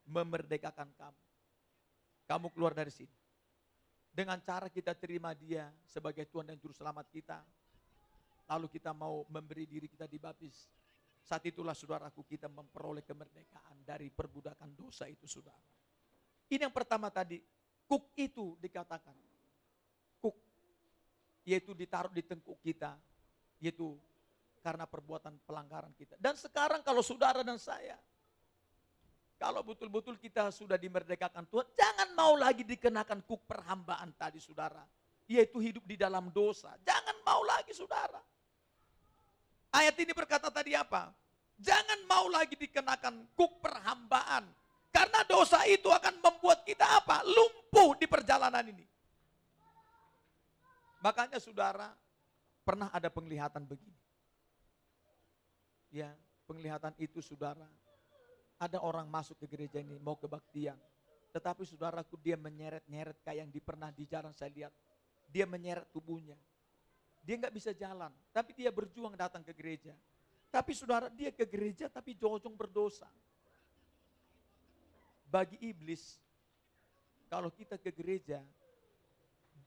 memerdekakan 0.06 0.88
kamu. 0.94 1.22
Kamu 2.26 2.46
keluar 2.54 2.74
dari 2.74 2.90
sini. 2.90 3.12
Dengan 4.10 4.40
cara 4.40 4.72
kita 4.72 4.96
terima 4.96 5.36
dia 5.36 5.68
sebagai 5.84 6.24
Tuhan 6.24 6.48
dan 6.48 6.56
Juru 6.56 6.72
Selamat 6.72 7.04
kita, 7.12 7.44
lalu 8.48 8.66
kita 8.72 8.96
mau 8.96 9.28
memberi 9.28 9.68
diri 9.68 9.86
kita 9.90 10.08
dibaptis. 10.08 10.72
Saat 11.20 11.44
itulah 11.44 11.74
saudaraku 11.74 12.24
kita 12.24 12.48
memperoleh 12.48 13.04
kemerdekaan 13.04 13.82
dari 13.84 14.08
perbudakan 14.08 14.72
dosa 14.72 15.04
itu 15.10 15.28
saudara. 15.28 15.60
Ini 16.46 16.64
yang 16.64 16.72
pertama 16.72 17.10
tadi, 17.10 17.42
kuk 17.84 18.14
itu 18.14 18.54
dikatakan. 18.62 19.14
Kuk, 20.22 20.36
yaitu 21.42 21.74
ditaruh 21.74 22.14
di 22.14 22.22
tengkuk 22.22 22.56
kita, 22.62 22.94
yaitu 23.58 23.98
karena 24.62 24.86
perbuatan 24.86 25.34
pelanggaran 25.44 25.92
kita. 25.98 26.14
Dan 26.16 26.38
sekarang 26.38 26.80
kalau 26.86 27.02
saudara 27.02 27.42
dan 27.42 27.58
saya, 27.58 27.98
kalau 29.36 29.60
betul-betul 29.60 30.16
kita 30.16 30.48
sudah 30.48 30.80
dimerdekakan 30.80 31.44
Tuhan, 31.44 31.68
jangan 31.76 32.08
mau 32.16 32.32
lagi 32.40 32.64
dikenakan 32.64 33.20
kuk 33.28 33.44
perhambaan 33.44 34.08
tadi 34.16 34.40
saudara. 34.40 34.80
Yaitu 35.28 35.60
hidup 35.60 35.84
di 35.84 36.00
dalam 36.00 36.32
dosa. 36.32 36.72
Jangan 36.80 37.16
mau 37.20 37.44
lagi 37.44 37.76
saudara. 37.76 38.22
Ayat 39.76 39.92
ini 40.00 40.16
berkata 40.16 40.48
tadi 40.48 40.72
apa? 40.72 41.12
Jangan 41.60 42.08
mau 42.08 42.32
lagi 42.32 42.56
dikenakan 42.56 43.28
kuk 43.36 43.60
perhambaan. 43.60 44.48
Karena 44.88 45.20
dosa 45.28 45.60
itu 45.68 45.92
akan 45.92 46.24
membuat 46.24 46.64
kita 46.64 46.88
apa? 46.88 47.20
Lumpuh 47.28 47.92
di 48.00 48.08
perjalanan 48.08 48.64
ini. 48.64 48.88
Makanya 51.04 51.36
saudara, 51.36 51.92
pernah 52.64 52.88
ada 52.88 53.12
penglihatan 53.12 53.68
begini. 53.68 54.00
Ya, 55.92 56.08
penglihatan 56.48 56.96
itu 56.96 57.20
saudara. 57.20 57.68
Ada 58.56 58.80
orang 58.80 59.04
masuk 59.08 59.36
ke 59.40 59.46
gereja 59.48 59.80
ini 59.80 60.00
mau 60.00 60.16
kebaktian. 60.16 60.76
Tetapi 61.32 61.68
saudaraku 61.68 62.16
dia 62.16 62.40
menyeret-nyeret 62.40 63.20
kayak 63.20 63.44
yang 63.44 63.50
pernah 63.60 63.92
di 63.92 64.08
jalan 64.08 64.32
saya 64.32 64.48
lihat. 64.52 64.72
Dia 65.28 65.44
menyeret 65.44 65.84
tubuhnya 65.92 66.38
dia 67.26 67.34
nggak 67.34 67.58
bisa 67.58 67.74
jalan, 67.74 68.14
tapi 68.30 68.54
dia 68.54 68.70
berjuang 68.70 69.18
datang 69.18 69.42
ke 69.42 69.50
gereja. 69.50 69.90
Tapi 70.46 70.70
saudara, 70.78 71.10
dia 71.10 71.34
ke 71.34 71.42
gereja 71.42 71.90
tapi 71.90 72.14
jojong 72.14 72.54
berdosa. 72.54 73.10
Bagi 75.26 75.58
iblis, 75.58 76.22
kalau 77.26 77.50
kita 77.50 77.82
ke 77.82 77.90
gereja, 77.90 78.38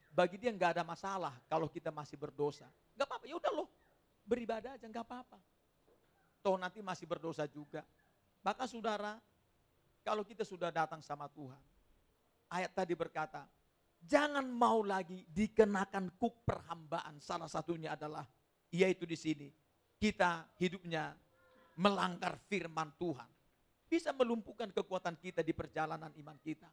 bagi 0.08 0.40
dia 0.40 0.48
nggak 0.56 0.80
ada 0.80 0.84
masalah 0.88 1.36
kalau 1.52 1.68
kita 1.68 1.92
masih 1.92 2.16
berdosa. 2.16 2.64
Nggak 2.96 3.06
apa-apa, 3.12 3.24
ya 3.28 3.36
udah 3.36 3.52
loh, 3.52 3.68
beribadah 4.24 4.80
aja 4.80 4.88
nggak 4.88 5.04
apa-apa. 5.04 5.36
Toh 6.40 6.56
nanti 6.56 6.80
masih 6.80 7.04
berdosa 7.04 7.44
juga. 7.44 7.84
Maka 8.40 8.64
saudara, 8.64 9.20
kalau 10.00 10.24
kita 10.24 10.44
sudah 10.44 10.72
datang 10.72 11.04
sama 11.04 11.28
Tuhan, 11.28 11.60
ayat 12.48 12.72
tadi 12.72 12.96
berkata, 12.96 13.44
Jangan 14.00 14.48
mau 14.48 14.80
lagi 14.80 15.28
dikenakan 15.28 16.16
kuk 16.16 16.48
perhambaan. 16.48 17.20
Salah 17.20 17.52
satunya 17.52 17.92
adalah 17.92 18.24
yaitu 18.72 19.04
di 19.04 19.18
sini 19.18 19.48
kita 20.00 20.48
hidupnya 20.56 21.12
melanggar 21.76 22.40
firman 22.48 22.88
Tuhan. 22.96 23.28
Bisa 23.90 24.14
melumpuhkan 24.16 24.72
kekuatan 24.72 25.18
kita 25.20 25.44
di 25.44 25.52
perjalanan 25.52 26.08
iman 26.16 26.38
kita. 26.40 26.70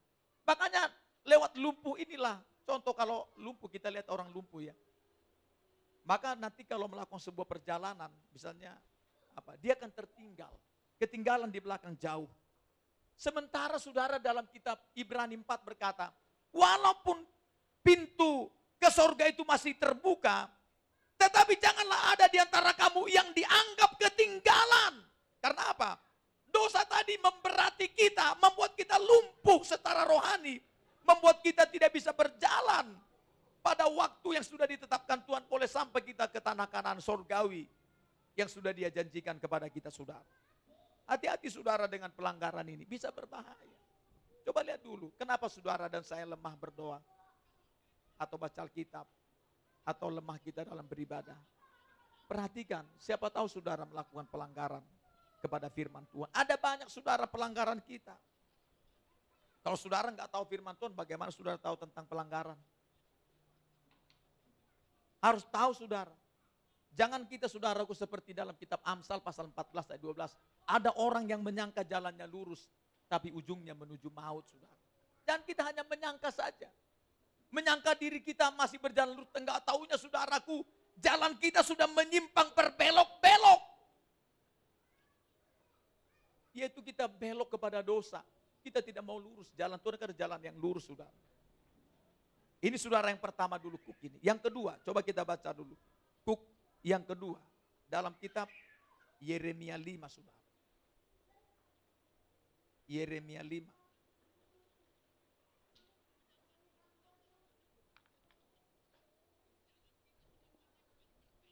Makanya 0.47 0.88
lewat 1.27 1.60
lumpuh 1.60 1.99
inilah 1.99 2.39
contoh 2.63 2.95
kalau 2.95 3.27
lumpuh 3.36 3.67
kita 3.67 3.91
lihat 3.91 4.08
orang 4.08 4.32
lumpuh 4.32 4.63
ya. 4.63 4.75
Maka 6.08 6.39
nanti 6.39 6.63
kalau 6.63 6.88
melakukan 6.88 7.19
sebuah 7.19 7.43
perjalanan 7.43 8.08
misalnya 8.32 8.71
apa? 9.36 9.60
Dia 9.60 9.75
akan 9.75 9.91
tertinggal. 9.91 10.53
Ketinggalan 10.97 11.53
di 11.53 11.62
belakang 11.62 11.93
jauh. 11.97 12.29
Sementara 13.17 13.81
saudara 13.81 14.21
dalam 14.21 14.45
kitab 14.49 14.77
Ibrani 14.93 15.38
4 15.38 15.45
berkata, 15.65 16.13
Walaupun 16.53 17.21
pintu 17.81 18.49
ke 18.77 18.89
sorga 18.93 19.25
itu 19.29 19.41
masih 19.45 19.73
terbuka, 19.77 20.49
tetapi 21.17 21.57
janganlah 21.57 22.13
ada 22.13 22.25
di 22.29 22.38
antara 22.38 22.73
kamu 22.77 23.10
yang 23.10 23.29
dianggap 23.33 23.97
ketinggalan. 23.97 25.01
Karena 25.41 25.73
apa? 25.73 25.97
Dosa 26.49 26.86
tadi 26.86 27.17
memberati 27.17 27.93
kita, 27.93 28.38
membuat 28.38 28.77
kita 28.77 28.97
lumpuh 28.97 29.62
secara 29.65 30.05
rohani, 30.05 30.62
Membuat 31.07 31.39
kita 31.39 31.63
tidak 31.63 31.95
bisa 31.95 32.12
berjalan 32.12 32.91
pada 33.63 33.88
waktu 33.88 34.36
yang 34.36 34.43
sudah 34.43 34.67
ditetapkan 34.67 35.23
Tuhan 35.23 35.43
boleh 35.47 35.63
sampai 35.63 36.03
kita 36.03 36.27
ke 36.27 36.43
tanah 36.43 36.67
kanan 36.67 36.99
sorgawi 36.99 37.63
yang 38.36 38.51
sudah 38.51 38.75
dia 38.75 38.91
janjikan 38.91 39.39
kepada 39.39 39.71
kita 39.71 39.88
saudara. 39.88 40.23
Hati-hati 41.07 41.47
saudara 41.47 41.87
dengan 41.87 42.11
pelanggaran 42.11 42.67
ini, 42.67 42.83
bisa 42.83 43.07
berbahaya. 43.15 43.71
Coba 44.43 44.59
lihat 44.63 44.83
dulu, 44.83 45.15
kenapa 45.15 45.47
saudara 45.47 45.87
dan 45.87 46.03
saya 46.03 46.27
lemah 46.27 46.55
berdoa? 46.59 46.99
Atau 48.19 48.35
baca 48.35 48.59
Alkitab? 48.59 49.07
Atau 49.87 50.11
lemah 50.11 50.35
kita 50.43 50.67
dalam 50.67 50.83
beribadah? 50.83 51.39
Perhatikan, 52.27 52.83
siapa 52.99 53.31
tahu 53.31 53.47
saudara 53.47 53.87
melakukan 53.87 54.27
pelanggaran 54.27 54.83
kepada 55.39 55.71
firman 55.71 56.03
Tuhan. 56.11 56.27
Ada 56.35 56.59
banyak 56.59 56.91
saudara 56.91 57.23
pelanggaran 57.23 57.79
kita. 57.79 58.15
Kalau 59.63 59.79
saudara 59.79 60.11
nggak 60.11 60.27
tahu 60.27 60.43
firman 60.43 60.75
Tuhan, 60.75 60.91
bagaimana 60.91 61.31
saudara 61.31 61.55
tahu 61.55 61.79
tentang 61.87 62.03
pelanggaran? 62.03 62.59
Harus 65.23 65.47
tahu 65.47 65.71
saudara. 65.71 66.11
Jangan 66.95 67.23
kita 67.29 67.45
saudaraku 67.47 67.93
seperti 67.93 68.33
dalam 68.33 68.57
kitab 68.57 68.81
Amsal 68.81 69.21
pasal 69.21 69.47
14 69.51 69.95
ayat 69.95 70.01
12. 70.01 70.56
Ada 70.67 70.91
orang 70.99 71.32
yang 71.32 71.39
menyangka 71.39 71.88
jalannya 71.88 72.27
lurus, 72.27 72.67
tapi 73.08 73.32
ujungnya 73.32 73.71
menuju 73.71 74.12
maut 74.12 74.43
saudara. 74.51 74.75
Dan 75.23 75.41
kita 75.47 75.63
hanya 75.63 75.88
menyangka 75.88 76.27
saja. 76.27 76.67
Menyangka 77.47 77.95
diri 77.95 78.19
kita 78.19 78.51
masih 78.51 78.75
berjalan 78.75 79.15
lurus, 79.15 79.32
enggak 79.32 79.63
tahunya 79.63 79.95
saudaraku, 79.95 80.67
Jalan 80.97 81.38
kita 81.38 81.62
sudah 81.62 81.86
menyimpang 81.86 82.58
berbelok-belok. 82.58 83.62
Yaitu 86.58 86.82
kita 86.82 87.06
belok 87.06 87.53
kepada 87.53 87.86
dosa. 87.86 88.25
Kita 88.65 88.82
tidak 88.82 89.06
mau 89.06 89.21
lurus. 89.21 89.53
Jalan 89.53 89.77
Tuhan 89.77 89.95
kan 90.01 90.10
jalan 90.17 90.41
yang 90.41 90.58
lurus, 90.58 90.89
saudara. 90.89 91.13
Ini 92.58 92.73
saudara 92.82 93.13
yang 93.13 93.21
pertama 93.21 93.62
dulu 93.62 93.77
kuk 93.77 94.01
ini. 94.01 94.17
Yang 94.25 94.49
kedua, 94.49 94.82
coba 94.82 95.06
kita 95.06 95.21
baca 95.21 95.53
dulu. 95.53 95.77
Kuk 96.25 96.41
yang 96.82 97.06
kedua. 97.06 97.38
Dalam 97.86 98.17
kitab 98.17 98.49
Yeremia 99.21 99.77
5, 99.77 100.10
saudara. 100.10 100.41
Yeremia 102.88 103.43
5. 103.43 103.67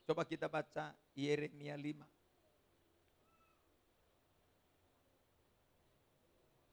Coba 0.05 0.23
kita 0.23 0.47
baca 0.47 0.95
Yeremia 1.17 1.75
5. 1.75 2.05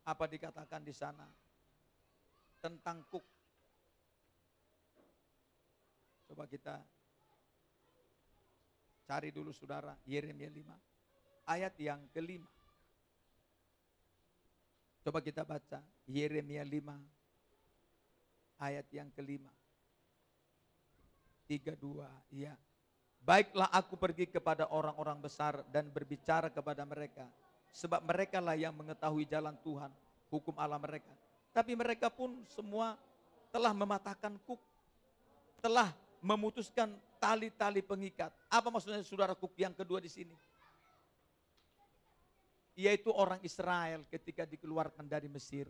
Apa 0.06 0.24
dikatakan 0.30 0.82
di 0.86 0.94
sana? 0.94 1.26
Tentang 2.62 3.02
kuk. 3.10 3.24
Coba 6.30 6.46
kita 6.46 6.78
cari 9.10 9.34
dulu 9.34 9.50
saudara, 9.50 9.98
Yeremia 10.06 10.46
5. 10.46 11.50
Ayat 11.50 11.74
yang 11.82 12.06
kelima. 12.14 12.61
Coba 15.02 15.18
kita 15.18 15.42
baca 15.42 15.82
Yeremia 16.06 16.62
5 16.62 16.94
ayat 18.62 18.86
yang 18.94 19.10
kelima. 19.10 19.50
Tiga 21.50 21.74
dua, 21.74 22.06
iya. 22.30 22.54
Baiklah 23.22 23.70
aku 23.74 23.98
pergi 23.98 24.30
kepada 24.30 24.70
orang-orang 24.70 25.18
besar 25.18 25.66
dan 25.74 25.90
berbicara 25.90 26.50
kepada 26.50 26.86
mereka. 26.86 27.26
Sebab 27.74 28.02
mereka 28.06 28.38
lah 28.38 28.54
yang 28.54 28.74
mengetahui 28.74 29.26
jalan 29.26 29.58
Tuhan, 29.62 29.90
hukum 30.30 30.54
Allah 30.58 30.78
mereka. 30.78 31.10
Tapi 31.50 31.74
mereka 31.74 32.06
pun 32.08 32.38
semua 32.46 32.94
telah 33.50 33.74
mematahkan 33.74 34.38
kuk. 34.46 34.58
Telah 35.62 35.90
memutuskan 36.22 36.94
tali-tali 37.18 37.82
pengikat. 37.82 38.30
Apa 38.50 38.70
maksudnya 38.70 39.02
saudara 39.02 39.34
kuk 39.34 39.54
yang 39.58 39.74
kedua 39.74 39.98
di 39.98 40.10
sini? 40.10 40.34
Yaitu 42.72 43.12
orang 43.12 43.38
Israel 43.44 44.04
ketika 44.08 44.48
dikeluarkan 44.48 45.04
dari 45.04 45.28
Mesir. 45.28 45.68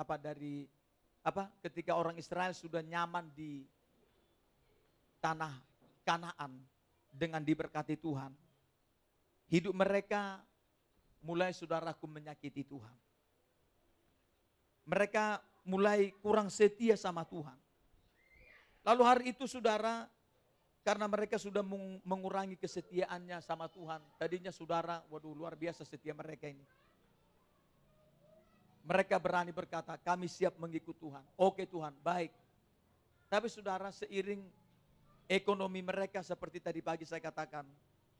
Apa 0.00 0.16
dari 0.16 0.64
apa 1.20 1.52
ketika 1.60 2.00
orang 2.00 2.16
Israel 2.16 2.56
sudah 2.56 2.80
nyaman 2.80 3.28
di 3.36 3.64
tanah 5.20 5.52
Kanaan 6.00 6.56
dengan 7.12 7.44
diberkati 7.44 8.00
Tuhan. 8.00 8.32
Hidup 9.52 9.76
mereka 9.76 10.40
mulai 11.20 11.52
saudaraku 11.52 12.08
menyakiti 12.08 12.64
Tuhan. 12.64 12.96
Mereka 14.88 15.44
mulai 15.68 16.10
kurang 16.24 16.48
setia 16.48 16.96
sama 16.96 17.22
Tuhan. 17.28 17.58
Lalu 18.80 19.02
hari 19.04 19.24
itu 19.36 19.44
saudara, 19.44 20.08
karena 20.80 21.04
mereka 21.08 21.36
sudah 21.36 21.60
mengurangi 22.04 22.56
kesetiaannya 22.56 23.40
sama 23.44 23.68
Tuhan. 23.68 24.00
Tadinya 24.16 24.52
saudara, 24.54 25.04
waduh 25.12 25.36
luar 25.36 25.56
biasa 25.56 25.84
setia 25.84 26.16
mereka 26.16 26.48
ini. 26.48 26.64
Mereka 28.84 29.20
berani 29.20 29.52
berkata, 29.52 29.94
kami 30.00 30.26
siap 30.26 30.56
mengikut 30.56 30.96
Tuhan. 30.96 31.22
Oke 31.36 31.68
Tuhan, 31.68 31.92
baik. 32.00 32.32
Tapi 33.28 33.46
saudara 33.46 33.92
seiring 33.92 34.40
Ekonomi 35.30 35.78
mereka 35.78 36.26
seperti 36.26 36.58
tadi 36.58 36.82
pagi 36.82 37.06
saya 37.06 37.22
katakan, 37.22 37.62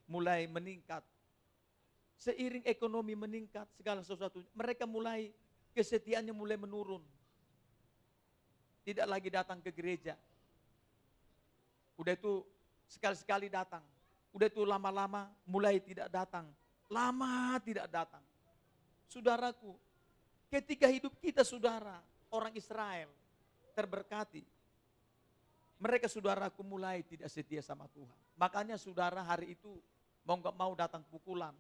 mulai 0.07 0.47
meningkat. 0.47 1.03
Seiring 2.15 2.63
ekonomi 2.63 3.19
meningkat, 3.19 3.67
segala 3.75 4.07
sesuatu, 4.07 4.39
mereka 4.55 4.87
mulai, 4.87 5.35
kesetiaannya 5.75 6.31
mulai 6.31 6.55
menurun. 6.55 7.03
Tidak 8.87 9.11
lagi 9.11 9.27
datang 9.27 9.59
ke 9.59 9.75
gereja. 9.75 10.15
Udah 12.01 12.17
itu 12.17 12.41
sekali-sekali 12.89 13.53
datang. 13.53 13.85
Udah 14.33 14.49
itu 14.49 14.65
lama-lama 14.65 15.29
mulai 15.45 15.77
tidak 15.77 16.09
datang. 16.09 16.49
Lama 16.89 17.61
tidak 17.61 17.93
datang. 17.93 18.25
Saudaraku, 19.05 19.77
ketika 20.49 20.89
hidup 20.89 21.13
kita 21.21 21.45
saudara, 21.45 22.01
orang 22.33 22.57
Israel, 22.57 23.13
terberkati, 23.77 24.41
mereka 25.77 26.09
saudaraku 26.09 26.65
mulai 26.65 27.05
tidak 27.05 27.29
setia 27.29 27.61
sama 27.61 27.85
Tuhan. 27.93 28.17
Makanya 28.41 28.81
saudara 28.81 29.21
hari 29.21 29.53
itu 29.53 29.77
mau 30.25 30.41
nggak 30.41 30.57
mau 30.57 30.73
datang 30.73 31.05
pukulan. 31.05 31.53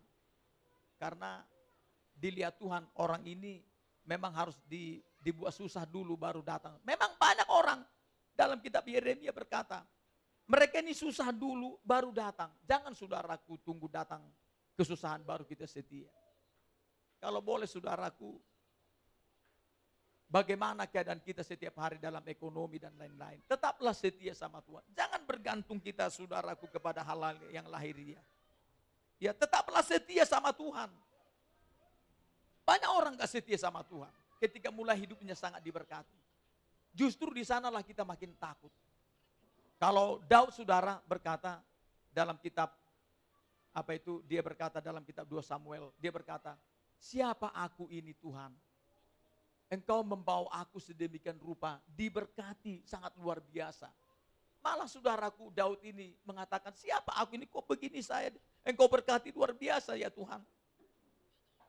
Karena 0.96 1.44
dilihat 2.16 2.57
Tuhan 2.57 2.88
orang 2.96 3.24
ini 3.29 3.61
memang 4.09 4.33
harus 4.33 4.57
di, 4.64 5.05
dibuat 5.20 5.53
susah 5.53 5.85
dulu 5.85 6.16
baru 6.16 6.40
datang. 6.40 6.81
Memang 6.85 7.16
banyak 7.16 7.48
orang 7.48 7.81
dalam 8.37 8.61
kitab 8.61 8.85
Yeremia 8.88 9.33
berkata, 9.33 9.85
mereka 10.51 10.83
ini 10.83 10.91
susah 10.91 11.31
dulu 11.31 11.79
baru 11.87 12.11
datang. 12.11 12.51
Jangan 12.67 12.91
saudaraku 12.91 13.55
tunggu 13.63 13.87
datang 13.87 14.19
kesusahan 14.75 15.23
baru 15.23 15.47
kita 15.47 15.63
setia. 15.71 16.11
Kalau 17.23 17.39
boleh 17.39 17.71
saudaraku, 17.71 18.35
bagaimana 20.27 20.91
keadaan 20.91 21.23
kita 21.23 21.47
setiap 21.47 21.79
hari 21.79 22.03
dalam 22.03 22.27
ekonomi 22.27 22.83
dan 22.83 22.99
lain-lain. 22.99 23.39
Tetaplah 23.47 23.95
setia 23.95 24.35
sama 24.35 24.59
Tuhan. 24.67 24.83
Jangan 24.91 25.23
bergantung 25.23 25.79
kita 25.79 26.11
saudaraku 26.11 26.67
kepada 26.67 27.07
hal-hal 27.07 27.39
yang 27.55 27.71
lahiriah. 27.71 28.25
Ya 29.23 29.31
tetaplah 29.31 29.87
setia 29.87 30.27
sama 30.27 30.51
Tuhan. 30.51 30.91
Banyak 32.67 32.91
orang 32.91 33.13
gak 33.15 33.31
setia 33.31 33.59
sama 33.61 33.87
Tuhan. 33.87 34.11
Ketika 34.43 34.73
mulai 34.73 34.99
hidupnya 34.99 35.37
sangat 35.37 35.63
diberkati. 35.63 36.19
Justru 36.91 37.31
di 37.31 37.47
sanalah 37.47 37.85
kita 37.87 38.03
makin 38.03 38.35
takut. 38.35 38.73
Kalau 39.81 40.21
Daud 40.29 40.53
saudara 40.53 41.01
berkata 41.09 41.64
dalam 42.12 42.37
kitab 42.37 42.69
apa 43.73 43.97
itu 43.97 44.21
dia 44.29 44.45
berkata 44.45 44.77
dalam 44.85 45.01
kitab 45.01 45.25
2 45.25 45.40
Samuel, 45.40 45.88
dia 45.97 46.12
berkata, 46.12 46.59
"Siapa 47.01 47.49
aku 47.57 47.88
ini 47.88 48.12
Tuhan 48.12 48.53
Engkau 49.71 50.03
membawa 50.03 50.51
aku 50.51 50.83
sedemikian 50.83 51.38
rupa, 51.38 51.79
diberkati 51.95 52.83
sangat 52.83 53.14
luar 53.14 53.38
biasa. 53.38 53.87
Malah 54.59 54.90
saudaraku 54.90 55.55
Daud 55.55 55.79
ini 55.87 56.11
mengatakan, 56.27 56.75
siapa 56.75 57.14
aku 57.14 57.38
ini 57.38 57.47
kok 57.47 57.62
begini 57.71 58.03
saya? 58.03 58.35
Engkau 58.66 58.90
berkati 58.90 59.31
luar 59.31 59.55
biasa 59.55 59.95
ya 59.95 60.11
Tuhan. 60.11 60.43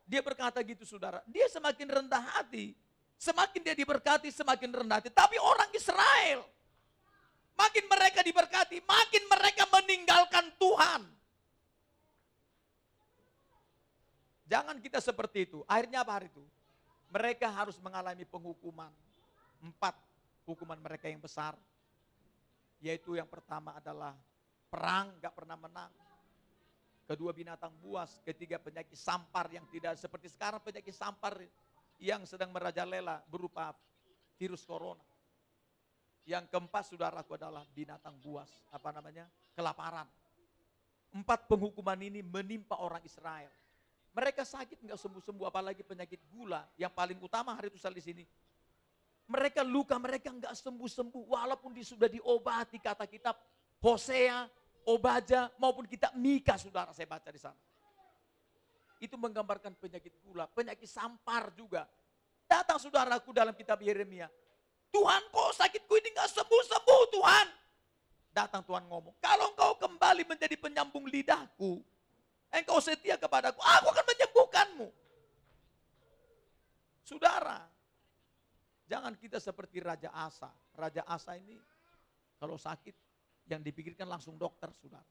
Dia 0.09 0.25
berkata 0.25 0.57
gitu 0.65 0.81
saudara, 0.81 1.21
dia 1.29 1.45
semakin 1.45 2.01
rendah 2.01 2.25
hati. 2.41 2.73
Semakin 3.21 3.61
dia 3.61 3.77
diberkati, 3.77 4.33
semakin 4.33 4.81
rendah 4.81 4.97
hati. 4.97 5.13
Tapi 5.13 5.37
orang 5.37 5.69
Israel, 5.77 6.41
makin 7.55 7.85
mereka 7.87 8.19
diberkati, 8.25 8.77
makin 8.83 9.23
mereka 9.27 9.63
meninggalkan 9.69 10.45
Tuhan. 10.59 11.01
Jangan 14.51 14.77
kita 14.83 14.99
seperti 14.99 15.47
itu. 15.47 15.63
Akhirnya 15.63 16.03
apa 16.03 16.19
hari 16.19 16.27
itu? 16.27 16.43
mereka 17.11 17.51
harus 17.51 17.75
mengalami 17.83 18.23
penghukuman. 18.23 18.89
Empat 19.61 19.93
hukuman 20.47 20.79
mereka 20.79 21.11
yang 21.11 21.19
besar. 21.19 21.53
Yaitu 22.81 23.19
yang 23.19 23.27
pertama 23.27 23.77
adalah 23.77 24.15
perang 24.71 25.13
gak 25.19 25.35
pernah 25.35 25.59
menang. 25.59 25.91
Kedua 27.05 27.35
binatang 27.35 27.75
buas, 27.83 28.23
ketiga 28.23 28.55
penyakit 28.55 28.95
sampar 28.95 29.51
yang 29.51 29.67
tidak 29.67 29.99
seperti 29.99 30.31
sekarang 30.31 30.63
penyakit 30.63 30.95
sampar 30.95 31.43
yang 31.99 32.23
sedang 32.23 32.55
merajalela 32.55 33.19
berupa 33.27 33.75
virus 34.39 34.63
corona. 34.63 35.03
Yang 36.25 36.53
keempat 36.53 36.83
saudaraku 36.93 37.33
adalah 37.33 37.65
binatang 37.73 38.13
buas, 38.21 38.49
apa 38.69 38.93
namanya? 38.93 39.25
Kelaparan. 39.57 40.05
Empat 41.11 41.49
penghukuman 41.49 41.97
ini 41.97 42.21
menimpa 42.21 42.77
orang 42.79 43.01
Israel. 43.03 43.49
Mereka 44.11 44.43
sakit 44.43 44.79
nggak 44.85 44.99
sembuh-sembuh, 44.99 45.45
apalagi 45.47 45.81
penyakit 45.81 46.19
gula. 46.29 46.67
Yang 46.75 46.93
paling 46.93 47.19
utama 47.23 47.55
hari 47.55 47.71
itu 47.71 47.79
di 47.79 48.03
sini. 48.03 48.23
Mereka 49.31 49.63
luka, 49.63 49.95
mereka 49.95 50.29
nggak 50.29 50.51
sembuh-sembuh. 50.51 51.23
Walaupun 51.31 51.71
sudah 51.79 52.11
diobati 52.11 52.77
kata 52.77 53.07
kitab 53.07 53.39
Hosea, 53.79 54.45
Obaja, 54.81 55.53
maupun 55.61 55.85
kitab 55.85 56.17
Mika, 56.17 56.57
saudara 56.57 56.89
saya 56.89 57.05
baca 57.05 57.29
di 57.29 57.37
sana. 57.37 57.57
Itu 58.97 59.13
menggambarkan 59.17 59.77
penyakit 59.77 60.13
gula, 60.25 60.49
penyakit 60.49 60.89
sampar 60.89 61.53
juga. 61.53 61.85
Datang 62.49 62.81
saudaraku 62.81 63.29
dalam 63.29 63.53
kitab 63.53 63.77
Yeremia. 63.81 64.29
Tuhan 64.91 65.21
kok 65.31 65.51
sakitku 65.55 65.93
ini 65.97 66.11
nggak 66.11 66.29
sembuh-sembuh 66.35 67.03
Tuhan. 67.15 67.47
Datang 68.31 68.63
Tuhan 68.63 68.87
ngomong, 68.87 69.15
kalau 69.19 69.51
engkau 69.51 69.75
kembali 69.75 70.23
menjadi 70.23 70.55
penyambung 70.55 71.03
lidahku, 71.07 71.83
engkau 72.51 72.79
setia 72.79 73.19
kepadaku, 73.19 73.59
aku 73.59 73.87
akan 73.91 74.05
menyembuhkanmu. 74.07 74.87
Saudara, 77.03 77.59
jangan 78.87 79.19
kita 79.19 79.35
seperti 79.35 79.83
Raja 79.83 80.15
Asa. 80.15 80.47
Raja 80.75 81.03
Asa 81.03 81.35
ini 81.35 81.59
kalau 82.39 82.55
sakit 82.55 82.95
yang 83.51 83.59
dipikirkan 83.59 84.07
langsung 84.07 84.39
dokter, 84.39 84.71
saudara. 84.79 85.03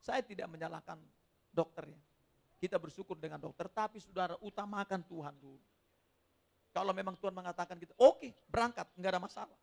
Saya 0.00 0.24
tidak 0.24 0.48
menyalahkan 0.48 0.96
dokternya. 1.52 2.00
Kita 2.56 2.80
bersyukur 2.80 3.20
dengan 3.20 3.36
dokter, 3.36 3.68
tapi 3.68 4.00
saudara 4.00 4.40
utamakan 4.40 5.04
Tuhan 5.04 5.36
dulu. 5.36 5.60
Kalau 6.72 6.92
memang 6.92 7.16
Tuhan 7.16 7.34
mengatakan 7.34 7.76
kita, 7.80 7.96
oke 7.96 8.20
okay, 8.22 8.30
berangkat, 8.46 8.86
enggak 8.94 9.12
ada 9.16 9.22
masalah. 9.22 9.58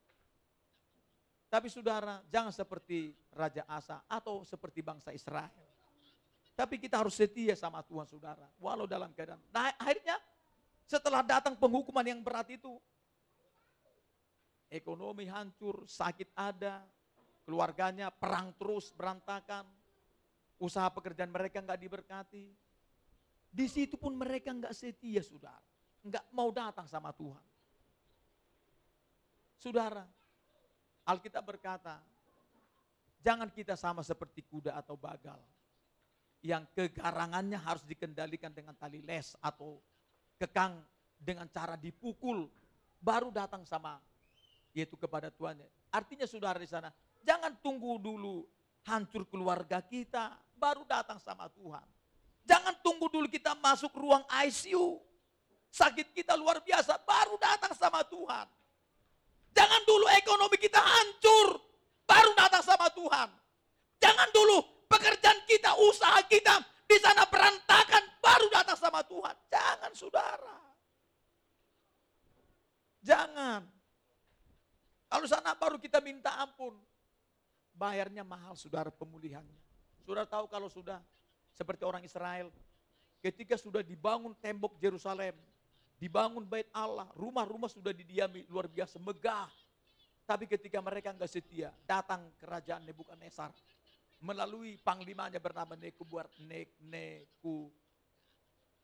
Tapi 1.48 1.68
saudara, 1.72 2.20
jangan 2.28 2.52
seperti 2.52 3.14
Raja 3.32 3.64
Asa 3.70 4.04
atau 4.10 4.44
seperti 4.44 4.82
bangsa 4.84 5.14
Israel. 5.16 5.54
Tapi 6.56 6.80
kita 6.80 7.00
harus 7.00 7.16
setia 7.16 7.54
sama 7.54 7.84
Tuhan 7.84 8.08
saudara, 8.08 8.48
walau 8.60 8.88
dalam 8.88 9.12
keadaan. 9.12 9.40
Nah 9.52 9.76
akhirnya 9.76 10.16
setelah 10.88 11.20
datang 11.20 11.60
penghukuman 11.60 12.04
yang 12.08 12.24
berat 12.24 12.48
itu, 12.56 12.80
ekonomi 14.72 15.28
hancur, 15.28 15.84
sakit 15.84 16.32
ada, 16.32 16.80
keluarganya 17.44 18.08
perang 18.08 18.56
terus 18.56 18.96
berantakan, 18.96 19.68
usaha 20.56 20.88
pekerjaan 20.88 21.30
mereka 21.30 21.60
nggak 21.60 21.82
diberkati. 21.82 22.48
Di 23.52 23.68
situ 23.68 23.96
pun 24.00 24.16
mereka 24.16 24.52
nggak 24.56 24.72
setia 24.72 25.20
saudara, 25.24 25.75
nggak 26.06 26.26
mau 26.30 26.54
datang 26.54 26.86
sama 26.86 27.10
Tuhan. 27.10 27.42
Saudara, 29.58 30.06
Alkitab 31.10 31.42
berkata, 31.42 31.98
jangan 33.26 33.50
kita 33.50 33.74
sama 33.74 34.06
seperti 34.06 34.46
kuda 34.46 34.78
atau 34.78 34.94
bagal. 34.94 35.42
Yang 36.46 36.70
kegarangannya 36.78 37.58
harus 37.58 37.82
dikendalikan 37.82 38.54
dengan 38.54 38.78
tali 38.78 39.02
les 39.02 39.34
atau 39.42 39.82
kekang 40.38 40.78
dengan 41.18 41.50
cara 41.50 41.74
dipukul. 41.74 42.46
Baru 43.02 43.34
datang 43.34 43.66
sama 43.66 43.98
yaitu 44.76 44.94
kepada 44.94 45.34
Tuhannya. 45.34 45.66
Artinya 45.90 46.30
saudara 46.30 46.62
di 46.62 46.70
sana, 46.70 46.94
jangan 47.26 47.56
tunggu 47.64 47.98
dulu 47.98 48.46
hancur 48.86 49.26
keluarga 49.26 49.82
kita, 49.82 50.38
baru 50.54 50.86
datang 50.86 51.18
sama 51.18 51.50
Tuhan. 51.50 51.88
Jangan 52.46 52.78
tunggu 52.86 53.10
dulu 53.10 53.26
kita 53.26 53.58
masuk 53.58 53.90
ruang 53.98 54.22
ICU. 54.46 55.02
Sakit 55.76 56.16
kita 56.16 56.40
luar 56.40 56.64
biasa, 56.64 56.96
baru 57.04 57.36
datang 57.36 57.76
sama 57.76 58.00
Tuhan. 58.08 58.48
Jangan 59.52 59.82
dulu 59.84 60.08
ekonomi 60.08 60.56
kita 60.56 60.80
hancur, 60.80 61.60
baru 62.08 62.32
datang 62.32 62.64
sama 62.64 62.88
Tuhan. 62.96 63.28
Jangan 64.00 64.30
dulu 64.32 64.88
pekerjaan 64.88 65.44
kita, 65.44 65.76
usaha 65.84 66.24
kita 66.32 66.64
di 66.88 66.96
sana 67.04 67.28
berantakan, 67.28 68.04
baru 68.24 68.48
datang 68.56 68.80
sama 68.80 69.04
Tuhan. 69.04 69.36
Jangan 69.52 69.92
saudara. 69.92 70.58
Jangan. 73.04 73.68
Kalau 75.12 75.28
sana 75.28 75.60
baru 75.60 75.76
kita 75.76 76.00
minta 76.00 76.40
ampun. 76.40 76.80
Bayarnya 77.76 78.24
mahal 78.24 78.56
saudara 78.56 78.88
pemulihannya. 78.88 79.60
Saudara 80.08 80.24
tahu 80.24 80.48
kalau 80.48 80.72
sudah 80.72 81.04
seperti 81.52 81.84
orang 81.84 82.08
Israel. 82.08 82.48
Ketika 83.20 83.60
sudah 83.60 83.84
dibangun 83.84 84.32
tembok 84.40 84.80
Yerusalem 84.80 85.36
dibangun 85.96 86.44
bait 86.44 86.68
Allah, 86.76 87.08
rumah-rumah 87.16 87.72
sudah 87.72 87.96
didiami 87.96 88.46
luar 88.52 88.68
biasa 88.68 89.00
megah. 89.00 89.50
Tapi 90.26 90.50
ketika 90.50 90.82
mereka 90.82 91.14
nggak 91.14 91.30
setia, 91.30 91.70
datang 91.86 92.34
kerajaan 92.42 92.82
Nebukadnezar 92.82 93.54
melalui 94.26 94.80
panglimanya 94.82 95.38
bernama 95.38 95.78
Nekubuar 95.78 96.26
Nek 96.42 96.82
Neku 96.82 97.70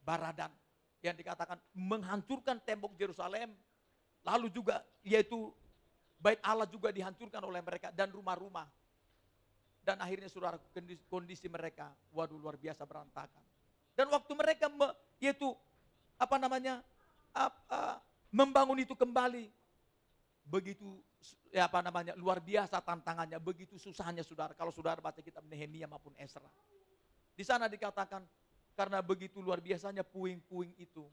Baradan 0.06 0.54
yang 1.02 1.17
dikatakan 1.17 1.58
menghancurkan 1.74 2.62
tembok 2.62 2.93
Yerusalem, 2.93 3.50
lalu 4.21 4.54
juga 4.54 4.86
yaitu 5.02 5.50
bait 6.21 6.38
Allah 6.45 6.69
juga 6.69 6.93
dihancurkan 6.93 7.41
oleh 7.41 7.62
mereka 7.65 7.89
dan 7.89 8.13
rumah-rumah. 8.13 8.69
Dan 9.82 9.97
akhirnya 9.97 10.30
saudara 10.30 10.62
kondisi 11.10 11.50
mereka, 11.50 11.89
waduh 12.13 12.38
luar 12.38 12.54
biasa 12.54 12.86
berantakan. 12.86 13.41
Dan 13.97 14.13
waktu 14.13 14.30
mereka 14.38 14.69
me, 14.69 14.93
yaitu 15.17 15.58
apa 16.21 16.38
namanya 16.38 16.86
apa, 17.34 18.00
membangun 18.32 18.80
itu 18.80 18.96
kembali. 18.96 19.50
Begitu 20.41 21.00
ya 21.54 21.70
apa 21.70 21.80
namanya 21.84 22.17
luar 22.17 22.41
biasa 22.41 22.82
tantangannya, 22.82 23.38
begitu 23.38 23.78
susahnya 23.78 24.26
saudara. 24.26 24.56
Kalau 24.58 24.74
saudara 24.74 25.00
baca 25.00 25.22
kitab 25.22 25.46
Nehemia 25.48 25.86
maupun 25.86 26.15
Esra. 26.17 26.48
Di 27.36 27.44
sana 27.48 27.72
dikatakan 27.72 28.26
karena 28.76 29.00
begitu 29.04 29.39
luar 29.39 29.60
biasanya 29.60 30.02
puing-puing 30.04 30.76
itu. 30.80 31.06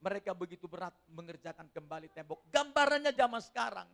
Mereka 0.00 0.32
begitu 0.32 0.64
berat 0.64 0.96
mengerjakan 1.12 1.68
kembali 1.68 2.08
tembok. 2.12 2.40
Gambarannya 2.48 3.12
zaman 3.12 3.42
sekarang. 3.44 3.88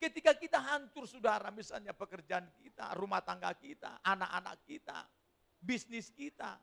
Ketika 0.00 0.32
kita 0.36 0.56
hancur 0.56 1.04
saudara, 1.04 1.52
misalnya 1.52 1.92
pekerjaan 1.92 2.48
kita, 2.60 2.96
rumah 2.96 3.20
tangga 3.20 3.52
kita, 3.52 4.00
anak-anak 4.00 4.56
kita, 4.64 5.04
bisnis 5.60 6.08
kita, 6.12 6.56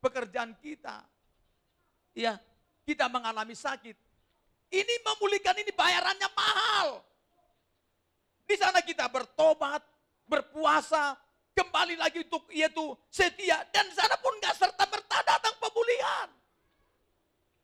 pekerjaan 0.00 0.56
kita. 0.60 1.04
Ya, 2.16 2.40
kita 2.90 3.06
mengalami 3.06 3.54
sakit. 3.54 3.94
Ini 4.70 4.94
memulihkan 5.06 5.54
ini 5.62 5.70
bayarannya 5.70 6.28
mahal. 6.34 6.88
Di 8.42 8.58
sana 8.58 8.82
kita 8.82 9.06
bertobat, 9.06 9.78
berpuasa, 10.26 11.14
kembali 11.54 11.94
lagi 11.94 12.26
untuk 12.26 12.50
yaitu 12.50 12.82
setia 13.06 13.62
dan 13.70 13.86
sana 13.94 14.18
pun 14.18 14.34
nggak 14.42 14.54
serta 14.58 14.84
merta 14.90 15.18
datang 15.22 15.54
pemulihan. 15.62 16.28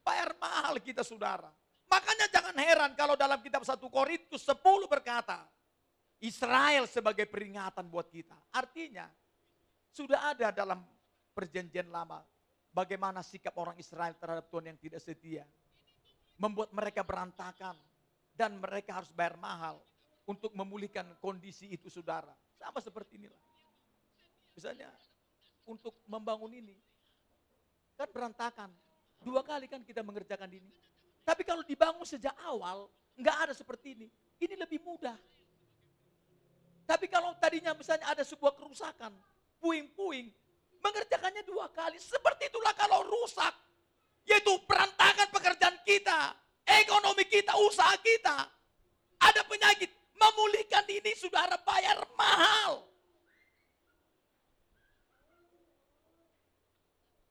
Bayar 0.07 0.31
mahal 0.39 0.79
kita 0.79 1.03
saudara. 1.03 1.51
Makanya 1.91 2.27
jangan 2.31 2.55
heran 2.59 2.93
kalau 2.95 3.19
dalam 3.19 3.43
kitab 3.43 3.67
1 3.67 3.79
Korintus 3.91 4.47
10 4.47 4.63
berkata, 4.87 5.43
Israel 6.23 6.87
sebagai 6.87 7.27
peringatan 7.27 7.87
buat 7.87 8.11
kita. 8.11 8.35
Artinya, 8.55 9.07
sudah 9.91 10.35
ada 10.35 10.51
dalam 10.51 10.83
perjanjian 11.35 11.91
lama 11.91 12.23
bagaimana 12.77 13.25
sikap 13.25 13.57
orang 13.57 13.81
Israel 13.81 14.13
terhadap 14.21 14.53
Tuhan 14.53 14.69
yang 14.69 14.77
tidak 14.77 15.01
setia. 15.01 15.49
Membuat 16.37 16.69
mereka 16.77 17.01
berantakan 17.01 17.73
dan 18.37 18.61
mereka 18.61 19.01
harus 19.01 19.09
bayar 19.17 19.41
mahal 19.41 19.81
untuk 20.29 20.53
memulihkan 20.53 21.09
kondisi 21.25 21.73
itu 21.73 21.89
saudara. 21.89 22.37
Sama 22.61 22.85
seperti 22.85 23.17
inilah. 23.17 23.41
Misalnya 24.53 24.93
untuk 25.65 25.97
membangun 26.05 26.53
ini 26.53 26.77
kan 27.97 28.13
berantakan. 28.13 28.69
Dua 29.25 29.41
kali 29.41 29.65
kan 29.65 29.81
kita 29.81 30.05
mengerjakan 30.05 30.53
ini. 30.53 30.69
Tapi 31.25 31.41
kalau 31.41 31.65
dibangun 31.65 32.05
sejak 32.05 32.37
awal 32.45 32.93
nggak 33.17 33.37
ada 33.49 33.55
seperti 33.57 33.97
ini. 33.97 34.09
Ini 34.37 34.53
lebih 34.61 34.85
mudah. 34.85 35.17
Tapi 36.85 37.09
kalau 37.09 37.33
tadinya 37.41 37.73
misalnya 37.73 38.13
ada 38.13 38.23
sebuah 38.23 38.53
kerusakan, 38.53 39.11
puing-puing, 39.59 40.29
mengerjakannya 40.83 41.43
dua 41.47 41.71
kali. 41.73 41.97
Seperti 42.01 42.49
itulah 42.49 42.73
kalau 42.77 43.05
rusak, 43.07 43.55
yaitu 44.27 44.53
perantakan 44.65 45.29
pekerjaan 45.31 45.77
kita, 45.87 46.35
ekonomi 46.65 47.25
kita, 47.29 47.55
usaha 47.63 47.95
kita. 48.01 48.49
Ada 49.17 49.43
penyakit, 49.49 49.89
memulihkan 50.17 50.85
ini 50.89 51.13
saudara 51.17 51.57
bayar 51.63 52.01
mahal. 52.17 52.85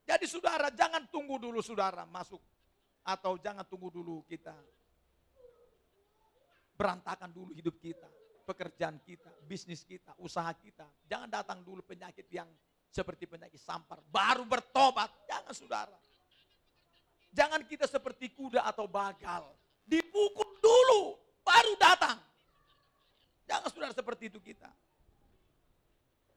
Jadi 0.06 0.26
saudara 0.30 0.70
jangan 0.70 1.10
tunggu 1.10 1.42
dulu 1.42 1.60
saudara 1.66 2.06
masuk 2.06 2.38
atau 3.02 3.38
jangan 3.42 3.66
tunggu 3.66 3.90
dulu 3.90 4.22
kita 4.30 4.54
berantakan 6.76 7.32
dulu 7.32 7.56
hidup 7.56 7.80
kita, 7.80 8.06
pekerjaan 8.44 9.00
kita, 9.02 9.32
bisnis 9.48 9.82
kita, 9.88 10.14
usaha 10.20 10.52
kita. 10.54 10.86
Jangan 11.08 11.32
datang 11.32 11.64
dulu 11.64 11.82
penyakit 11.82 12.28
yang 12.30 12.48
seperti 12.96 13.28
penyakit 13.28 13.60
sampar, 13.60 14.00
baru 14.08 14.48
bertobat. 14.48 15.12
Jangan 15.28 15.52
saudara. 15.52 15.98
Jangan 17.36 17.60
kita 17.68 17.84
seperti 17.92 18.32
kuda 18.32 18.64
atau 18.64 18.88
bagal. 18.88 19.44
dipukul 19.86 20.50
dulu, 20.58 21.14
baru 21.46 21.78
datang. 21.78 22.18
Jangan 23.46 23.70
saudara 23.70 23.94
seperti 23.94 24.34
itu 24.34 24.42
kita. 24.42 24.66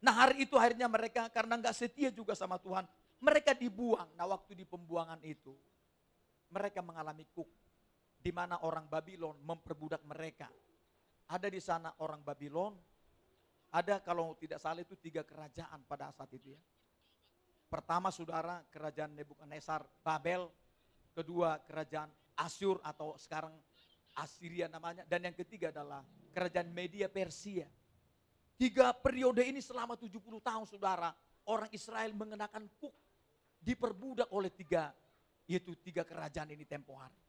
Nah 0.04 0.12
hari 0.12 0.44
itu 0.44 0.52
akhirnya 0.60 0.84
mereka 0.84 1.32
karena 1.32 1.56
nggak 1.56 1.72
setia 1.72 2.12
juga 2.12 2.36
sama 2.36 2.60
Tuhan, 2.60 2.84
mereka 3.24 3.56
dibuang. 3.56 4.04
Nah 4.20 4.28
waktu 4.28 4.52
di 4.52 4.68
pembuangan 4.68 5.16
itu, 5.24 5.56
mereka 6.52 6.84
mengalami 6.84 7.24
kuk. 7.32 7.48
Di 8.20 8.28
mana 8.34 8.60
orang 8.66 8.84
Babylon 8.84 9.40
memperbudak 9.40 10.04
mereka. 10.04 10.52
Ada 11.32 11.48
di 11.48 11.62
sana 11.62 11.88
orang 12.04 12.20
Babylon, 12.20 12.76
ada 13.68 14.00
kalau 14.00 14.32
tidak 14.40 14.60
salah 14.60 14.80
itu 14.80 14.96
tiga 14.96 15.20
kerajaan 15.24 15.84
pada 15.84 16.08
saat 16.12 16.32
itu 16.32 16.56
ya. 16.56 16.60
Pertama 17.68 18.08
saudara 18.08 18.64
kerajaan 18.72 19.12
Nebukadnezar 19.12 19.84
Babel, 20.00 20.48
kedua 21.12 21.60
kerajaan 21.68 22.08
Asyur 22.40 22.80
atau 22.80 23.12
sekarang 23.20 23.52
Assyria 24.16 24.72
namanya, 24.72 25.04
dan 25.04 25.28
yang 25.28 25.36
ketiga 25.36 25.68
adalah 25.68 26.00
kerajaan 26.32 26.72
Media 26.72 27.12
Persia. 27.12 27.68
Tiga 28.58 28.90
periode 28.90 29.44
ini 29.46 29.62
selama 29.62 29.94
70 29.94 30.18
tahun 30.42 30.66
saudara, 30.66 31.14
orang 31.46 31.70
Israel 31.70 32.10
mengenakan 32.16 32.66
kuk, 32.80 32.90
diperbudak 33.62 34.32
oleh 34.34 34.50
tiga, 34.50 34.90
yaitu 35.46 35.76
tiga 35.78 36.02
kerajaan 36.02 36.50
ini 36.50 36.66
tempo 36.66 36.96
hari. 36.98 37.20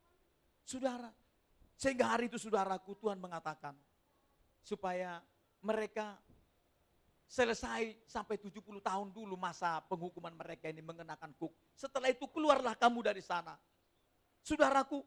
Saudara, 0.66 1.12
sehingga 1.78 2.16
hari 2.16 2.32
itu 2.32 2.42
saudaraku 2.42 2.98
Tuhan 2.98 3.22
mengatakan, 3.22 3.78
supaya 4.64 5.22
mereka 5.62 6.18
selesai 7.30 8.10
sampai 8.10 8.42
70 8.42 8.82
tahun 8.82 9.14
dulu 9.14 9.38
masa 9.38 9.78
penghukuman 9.86 10.34
mereka 10.34 10.66
ini 10.66 10.82
mengenakan 10.82 11.30
kuk. 11.38 11.54
Setelah 11.78 12.10
itu 12.10 12.26
keluarlah 12.26 12.74
kamu 12.74 13.06
dari 13.06 13.22
sana. 13.22 13.54
Saudaraku, 14.42 15.06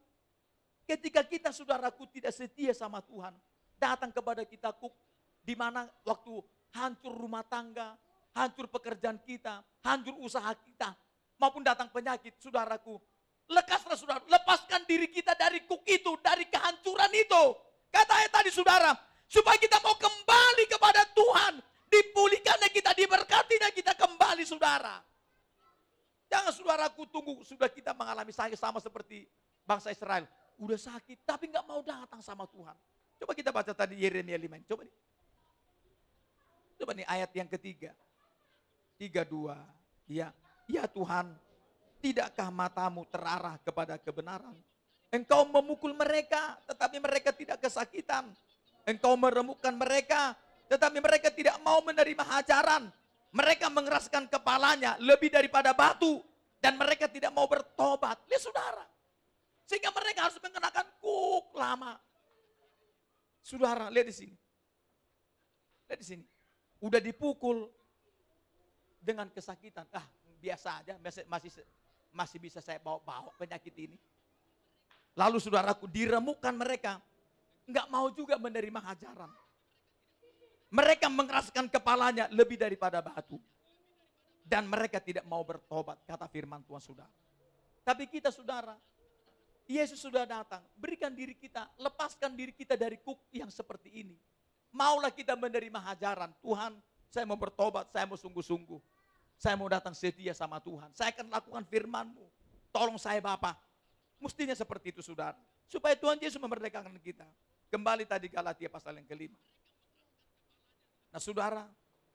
ketika 0.87 1.27
kita 1.27 1.51
saudaraku 1.51 2.07
tidak 2.15 2.31
setia 2.31 2.71
sama 2.71 3.03
Tuhan, 3.03 3.35
datang 3.75 4.15
kepada 4.15 4.47
kita 4.47 4.71
kuk, 4.71 4.95
di 5.43 5.59
mana 5.59 5.91
waktu 6.07 6.39
hancur 6.79 7.11
rumah 7.11 7.43
tangga, 7.43 7.99
hancur 8.39 8.71
pekerjaan 8.71 9.19
kita, 9.27 9.59
hancur 9.83 10.15
usaha 10.23 10.55
kita, 10.55 10.95
maupun 11.43 11.67
datang 11.67 11.91
penyakit, 11.91 12.39
saudaraku. 12.39 13.03
Lekaslah 13.51 13.99
saudara, 13.99 14.23
lepaskan 14.31 14.87
diri 14.87 15.11
kita 15.11 15.35
dari 15.35 15.67
kuk 15.67 15.83
itu, 15.91 16.15
dari 16.23 16.47
kehancuran 16.47 17.11
itu. 17.19 17.43
Katanya 17.91 18.29
tadi 18.31 18.55
saudara, 18.55 18.95
supaya 19.27 19.59
kita 19.59 19.83
mau 19.83 19.99
kembali 19.99 20.65
kepada 20.71 21.03
Tuhan, 21.11 21.72
dipulihkannya 21.93 22.69
kita, 22.73 22.97
diberkatinya 22.97 23.69
kita 23.69 23.93
kembali 23.93 24.45
saudara. 24.49 25.05
Jangan 26.33 26.49
saudaraku 26.49 27.05
tunggu, 27.13 27.45
sudah 27.45 27.69
kita 27.69 27.93
mengalami 27.93 28.33
sakit 28.33 28.57
sama 28.57 28.81
seperti 28.81 29.29
bangsa 29.69 29.93
Israel. 29.93 30.25
Udah 30.57 30.81
sakit, 30.81 31.29
tapi 31.29 31.53
nggak 31.53 31.69
mau 31.69 31.85
datang 31.85 32.25
sama 32.25 32.49
Tuhan. 32.49 32.73
Coba 33.21 33.33
kita 33.37 33.53
baca 33.53 33.73
tadi 33.77 34.01
Yeremia 34.01 34.41
5. 34.41 34.65
Coba 34.73 34.83
nih. 34.89 34.97
Coba 36.81 36.91
nih 36.97 37.07
ayat 37.07 37.31
yang 37.37 37.49
ketiga. 37.53 37.93
Tiga 38.97 39.23
dua. 39.29 39.61
Ya, 40.09 40.33
ya 40.65 40.89
Tuhan, 40.89 41.37
tidakkah 42.01 42.49
matamu 42.49 43.05
terarah 43.13 43.61
kepada 43.61 44.01
kebenaran? 44.01 44.57
Engkau 45.13 45.45
memukul 45.45 45.93
mereka, 45.93 46.57
tetapi 46.65 46.97
mereka 46.97 47.31
tidak 47.37 47.61
kesakitan. 47.61 48.33
Engkau 48.89 49.13
meremukkan 49.15 49.77
mereka, 49.77 50.33
tetapi 50.73 51.05
mereka 51.05 51.29
tidak 51.29 51.61
mau 51.61 51.85
menerima 51.85 52.25
hajaran. 52.25 52.89
Mereka 53.33 53.69
mengeraskan 53.69 54.33
kepalanya 54.33 54.97
lebih 54.97 55.29
daripada 55.29 55.77
batu. 55.77 56.25
Dan 56.57 56.81
mereka 56.81 57.13
tidak 57.13 57.29
mau 57.37 57.45
bertobat. 57.45 58.17
Lihat 58.25 58.41
saudara. 58.41 58.85
Sehingga 59.69 59.93
mereka 59.93 60.33
harus 60.33 60.41
mengenakan 60.41 60.87
kuk 60.97 61.53
lama. 61.53 62.01
Saudara, 63.45 63.93
lihat 63.93 64.09
di 64.09 64.17
sini. 64.17 64.37
Lihat 65.93 66.01
di 66.01 66.07
sini 66.09 66.25
udah 66.83 66.99
dipukul 66.99 67.71
dengan 68.99 69.31
kesakitan. 69.31 69.87
Ah, 69.95 70.05
biasa 70.43 70.83
aja, 70.83 70.99
masih 71.31 71.63
masih 72.11 72.39
bisa 72.43 72.59
saya 72.59 72.83
bawa-bawa 72.83 73.31
penyakit 73.39 73.73
ini. 73.79 73.97
Lalu 75.15 75.39
saudaraku 75.39 75.87
diremukkan 75.87 76.53
mereka, 76.59 76.99
nggak 77.71 77.87
mau 77.87 78.11
juga 78.11 78.35
menerima 78.37 78.81
hajaran. 78.83 79.31
Mereka 80.73 81.07
mengeraskan 81.13 81.69
kepalanya 81.69 82.33
lebih 82.33 82.57
daripada 82.57 83.05
batu. 83.05 83.37
Dan 84.43 84.69
mereka 84.69 84.99
tidak 84.99 85.25
mau 85.29 85.45
bertobat, 85.45 86.01
kata 86.09 86.27
firman 86.29 86.65
Tuhan 86.65 86.83
saudara. 86.83 87.13
Tapi 87.85 88.09
kita 88.09 88.33
saudara, 88.33 88.77
Yesus 89.69 90.01
sudah 90.01 90.25
datang, 90.25 90.61
berikan 90.77 91.13
diri 91.13 91.37
kita, 91.37 91.69
lepaskan 91.77 92.35
diri 92.35 92.53
kita 92.53 92.77
dari 92.77 92.99
kuk 93.01 93.21
yang 93.33 93.49
seperti 93.49 94.03
ini 94.03 94.17
Maulah 94.73 95.13
kita 95.13 95.37
menerima 95.37 95.77
hajaran. 95.93 96.33
Tuhan, 96.41 96.73
saya 97.13 97.29
mau 97.29 97.37
bertobat, 97.37 97.93
saya 97.93 98.09
mau 98.09 98.17
sungguh-sungguh. 98.17 98.81
Saya 99.37 99.53
mau 99.53 99.69
datang 99.69 99.93
setia 99.93 100.33
sama 100.33 100.57
Tuhan. 100.65 100.89
Saya 100.97 101.13
akan 101.13 101.29
lakukan 101.29 101.63
firman-Mu. 101.69 102.25
Tolong 102.73 102.97
saya 102.97 103.21
Bapak. 103.21 103.61
Mestinya 104.17 104.57
seperti 104.57 104.97
itu 104.97 105.05
saudara. 105.05 105.37
Supaya 105.69 105.93
Tuhan 105.93 106.17
Yesus 106.17 106.41
memerdekakan 106.41 106.97
kita. 107.05 107.29
Kembali 107.69 108.09
tadi 108.09 108.33
Galatia 108.33 108.73
pasal 108.73 108.97
yang 108.97 109.05
kelima. 109.05 109.37
Nah 111.12 111.20
saudara, 111.20 111.68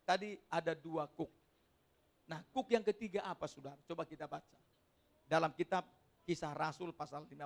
tadi 0.04 0.36
ada 0.50 0.74
dua 0.74 1.06
kuk. 1.06 1.30
Nah 2.28 2.42
kuk 2.50 2.74
yang 2.74 2.84
ketiga 2.84 3.24
apa 3.24 3.46
saudara? 3.46 3.78
Coba 3.86 4.04
kita 4.04 4.26
baca. 4.26 4.58
Dalam 5.30 5.54
kitab 5.54 5.86
kisah 6.26 6.52
Rasul 6.58 6.90
pasal 6.92 7.30
15. 7.30 7.38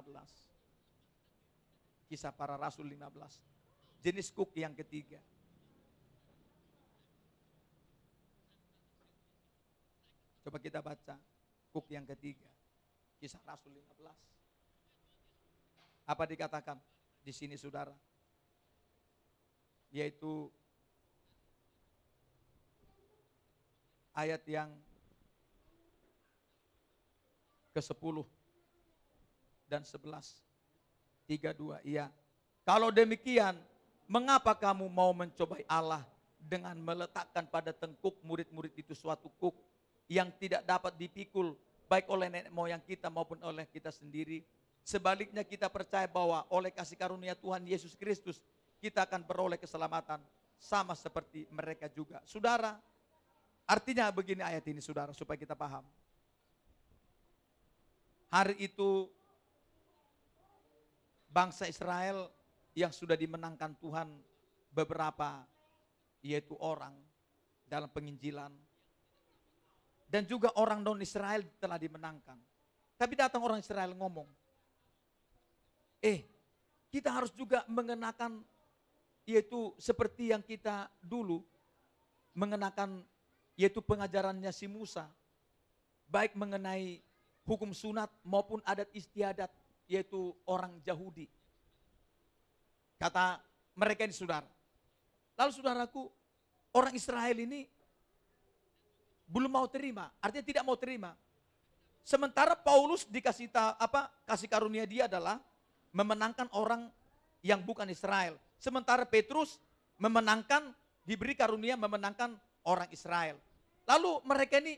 Kisah 2.07 2.31
para 2.31 2.55
Rasul 2.55 2.87
15 2.87 3.51
jenis 4.01 4.33
kuk 4.33 4.49
yang 4.57 4.73
ketiga. 4.73 5.21
Coba 10.41 10.57
kita 10.57 10.81
baca 10.81 11.21
kuk 11.69 11.85
yang 11.93 12.09
ketiga. 12.09 12.49
Kisah 13.21 13.37
Rasul 13.45 13.77
15. 13.77 16.09
Apa 16.09 16.25
dikatakan 16.25 16.81
di 17.21 17.29
sini 17.29 17.53
saudara? 17.53 17.93
Yaitu 19.93 20.49
ayat 24.21 24.41
yang 24.45 24.69
ke-10 27.73 28.21
dan 29.65 29.81
11. 29.81 30.37
32. 31.25 31.79
Iya. 31.87 32.11
Kalau 32.67 32.91
demikian, 32.91 33.55
Mengapa 34.11 34.51
kamu 34.51 34.91
mau 34.91 35.15
mencobai 35.15 35.63
Allah 35.71 36.03
dengan 36.35 36.75
meletakkan 36.75 37.47
pada 37.47 37.71
tengkuk 37.71 38.19
murid-murid 38.27 38.75
itu 38.75 38.91
suatu 38.91 39.31
kuk 39.39 39.55
yang 40.11 40.27
tidak 40.35 40.67
dapat 40.67 40.99
dipikul 40.99 41.55
baik 41.87 42.11
oleh 42.11 42.27
nenek 42.27 42.51
moyang 42.51 42.83
kita 42.83 43.07
maupun 43.07 43.39
oleh 43.39 43.63
kita 43.71 43.87
sendiri. 43.87 44.43
Sebaliknya 44.83 45.47
kita 45.47 45.71
percaya 45.71 46.11
bahwa 46.11 46.43
oleh 46.51 46.75
kasih 46.75 46.99
karunia 46.99 47.39
Tuhan 47.39 47.63
Yesus 47.63 47.95
Kristus 47.95 48.43
kita 48.83 49.07
akan 49.07 49.23
beroleh 49.23 49.55
keselamatan 49.55 50.19
sama 50.59 50.91
seperti 50.91 51.47
mereka 51.47 51.87
juga. 51.87 52.19
Saudara, 52.27 52.75
artinya 53.71 54.11
begini 54.11 54.43
ayat 54.43 54.67
ini 54.67 54.83
saudara 54.83 55.15
supaya 55.15 55.39
kita 55.39 55.55
paham. 55.55 55.87
Hari 58.27 58.59
itu 58.59 59.07
bangsa 61.31 61.71
Israel 61.71 62.27
yang 62.75 62.91
sudah 62.91 63.15
dimenangkan 63.15 63.71
Tuhan 63.79 64.11
beberapa 64.75 65.47
yaitu 66.19 66.55
orang 66.59 66.95
dalam 67.67 67.87
penginjilan 67.87 68.51
dan 70.11 70.27
juga 70.27 70.51
orang 70.59 70.83
non 70.83 70.99
Israel 70.99 71.39
telah 71.55 71.79
dimenangkan. 71.79 72.35
Tapi 72.99 73.13
datang 73.15 73.39
orang 73.41 73.63
Israel 73.63 73.95
ngomong, 73.95 74.27
eh 76.03 76.27
kita 76.91 77.07
harus 77.07 77.31
juga 77.31 77.63
mengenakan 77.71 78.43
yaitu 79.23 79.71
seperti 79.79 80.35
yang 80.35 80.43
kita 80.43 80.91
dulu 80.99 81.39
mengenakan 82.35 83.07
yaitu 83.59 83.83
pengajarannya 83.83 84.49
si 84.55 84.65
Musa 84.65 85.07
baik 86.07 86.35
mengenai 86.35 86.99
hukum 87.47 87.71
sunat 87.75 88.11
maupun 88.23 88.59
adat 88.63 88.87
istiadat 88.95 89.51
yaitu 89.87 90.31
orang 90.47 90.75
Yahudi 90.87 91.27
Kata 93.01 93.41
mereka 93.73 94.05
ini 94.05 94.13
saudara. 94.13 94.45
Lalu 95.33 95.51
saudaraku, 95.57 96.05
orang 96.77 96.93
Israel 96.93 97.33
ini 97.33 97.65
belum 99.25 99.49
mau 99.49 99.65
terima, 99.65 100.13
artinya 100.21 100.45
tidak 100.45 100.61
mau 100.61 100.77
terima. 100.77 101.17
Sementara 102.05 102.53
Paulus 102.53 103.09
dikasih 103.09 103.49
ta, 103.49 103.73
apa 103.81 104.05
kasih 104.29 104.45
karunia 104.45 104.85
dia 104.85 105.09
adalah 105.09 105.41
memenangkan 105.89 106.45
orang 106.53 106.93
yang 107.41 107.65
bukan 107.65 107.89
Israel. 107.89 108.37
Sementara 108.61 109.01
Petrus 109.09 109.57
memenangkan 109.97 110.69
diberi 111.01 111.33
karunia 111.33 111.73
memenangkan 111.73 112.37
orang 112.65 112.89
Israel. 112.93 113.37
Lalu 113.85 114.11
mereka 114.25 114.61
ini 114.61 114.77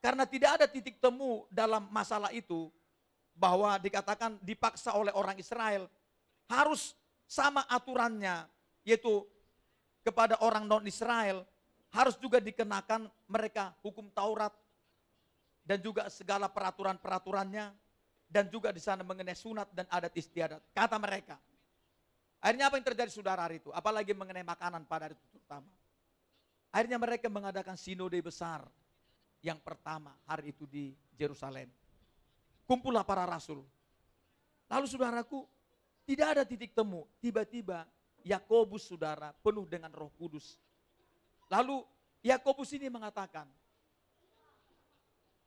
karena 0.00 0.24
tidak 0.28 0.50
ada 0.60 0.66
titik 0.70 1.02
temu 1.02 1.48
dalam 1.50 1.88
masalah 1.90 2.30
itu, 2.30 2.70
bahwa 3.36 3.76
dikatakan 3.76 4.40
dipaksa 4.40 4.96
oleh 4.96 5.12
orang 5.12 5.36
Israel 5.36 5.84
harus 6.48 6.96
sama 7.28 7.62
aturannya 7.68 8.48
yaitu 8.80 9.28
kepada 10.00 10.40
orang 10.40 10.64
non 10.64 10.88
Israel 10.88 11.44
harus 11.92 12.16
juga 12.16 12.40
dikenakan 12.40 13.12
mereka 13.28 13.76
hukum 13.84 14.08
Taurat 14.08 14.54
dan 15.66 15.78
juga 15.84 16.08
segala 16.08 16.48
peraturan-peraturannya 16.48 17.74
dan 18.26 18.44
juga 18.48 18.72
di 18.72 18.80
sana 18.80 19.04
mengenai 19.04 19.36
sunat 19.36 19.68
dan 19.70 19.86
adat 19.92 20.14
istiadat. 20.16 20.62
Kata 20.72 20.96
mereka. 20.96 21.36
Akhirnya 22.40 22.70
apa 22.70 22.78
yang 22.78 22.86
terjadi 22.86 23.10
saudara 23.10 23.42
hari 23.44 23.58
itu? 23.58 23.70
Apalagi 23.74 24.14
mengenai 24.14 24.46
makanan 24.46 24.86
pada 24.86 25.10
hari 25.10 25.14
itu 25.18 25.26
terutama. 25.34 25.66
Akhirnya 26.76 27.00
mereka 27.00 27.32
mengadakan 27.32 27.72
sinode 27.72 28.20
besar 28.20 28.60
yang 29.40 29.56
pertama 29.56 30.12
hari 30.28 30.52
itu 30.52 30.68
di 30.68 30.92
Jerusalem. 31.16 31.72
Kumpullah 32.68 33.00
para 33.00 33.24
rasul. 33.24 33.64
Lalu 34.68 34.84
saudaraku, 34.84 35.48
tidak 36.04 36.36
ada 36.36 36.42
titik 36.44 36.76
temu. 36.76 37.08
Tiba-tiba 37.16 37.88
Yakobus 38.20 38.92
saudara 38.92 39.32
penuh 39.40 39.64
dengan 39.64 39.88
roh 39.88 40.12
kudus. 40.20 40.60
Lalu 41.48 41.80
Yakobus 42.20 42.68
ini 42.76 42.92
mengatakan, 42.92 43.48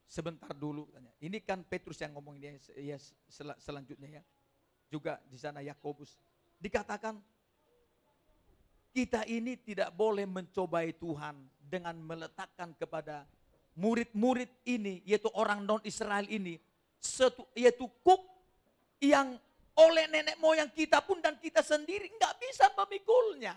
sebentar 0.09 0.49
dulu 0.57 0.89
tanya. 0.89 1.13
Ini 1.21 1.45
kan 1.45 1.61
Petrus 1.61 2.01
yang 2.01 2.17
ngomong 2.17 2.41
ini 2.41 2.57
ya, 2.73 2.97
sel 3.29 3.53
selanjutnya 3.61 4.17
ya. 4.17 4.23
Juga 4.89 5.21
di 5.29 5.37
sana 5.37 5.61
Yakobus. 5.61 6.17
Dikatakan 6.57 7.21
kita 8.99 9.23
ini 9.31 9.55
tidak 9.55 9.95
boleh 9.95 10.27
mencobai 10.27 10.91
Tuhan 10.99 11.39
dengan 11.63 11.95
meletakkan 12.03 12.75
kepada 12.75 13.23
murid-murid 13.79 14.51
ini 14.67 14.99
yaitu 15.07 15.31
orang 15.39 15.63
non 15.63 15.79
Israel 15.87 16.27
ini 16.27 16.59
yaitu 17.55 17.87
kuk 18.03 18.19
yang 18.99 19.39
oleh 19.79 20.05
nenek 20.11 20.35
moyang 20.43 20.67
kita 20.67 20.99
pun 20.99 21.23
dan 21.23 21.39
kita 21.39 21.63
sendiri 21.63 22.11
nggak 22.11 22.33
bisa 22.43 22.67
memikulnya. 22.75 23.55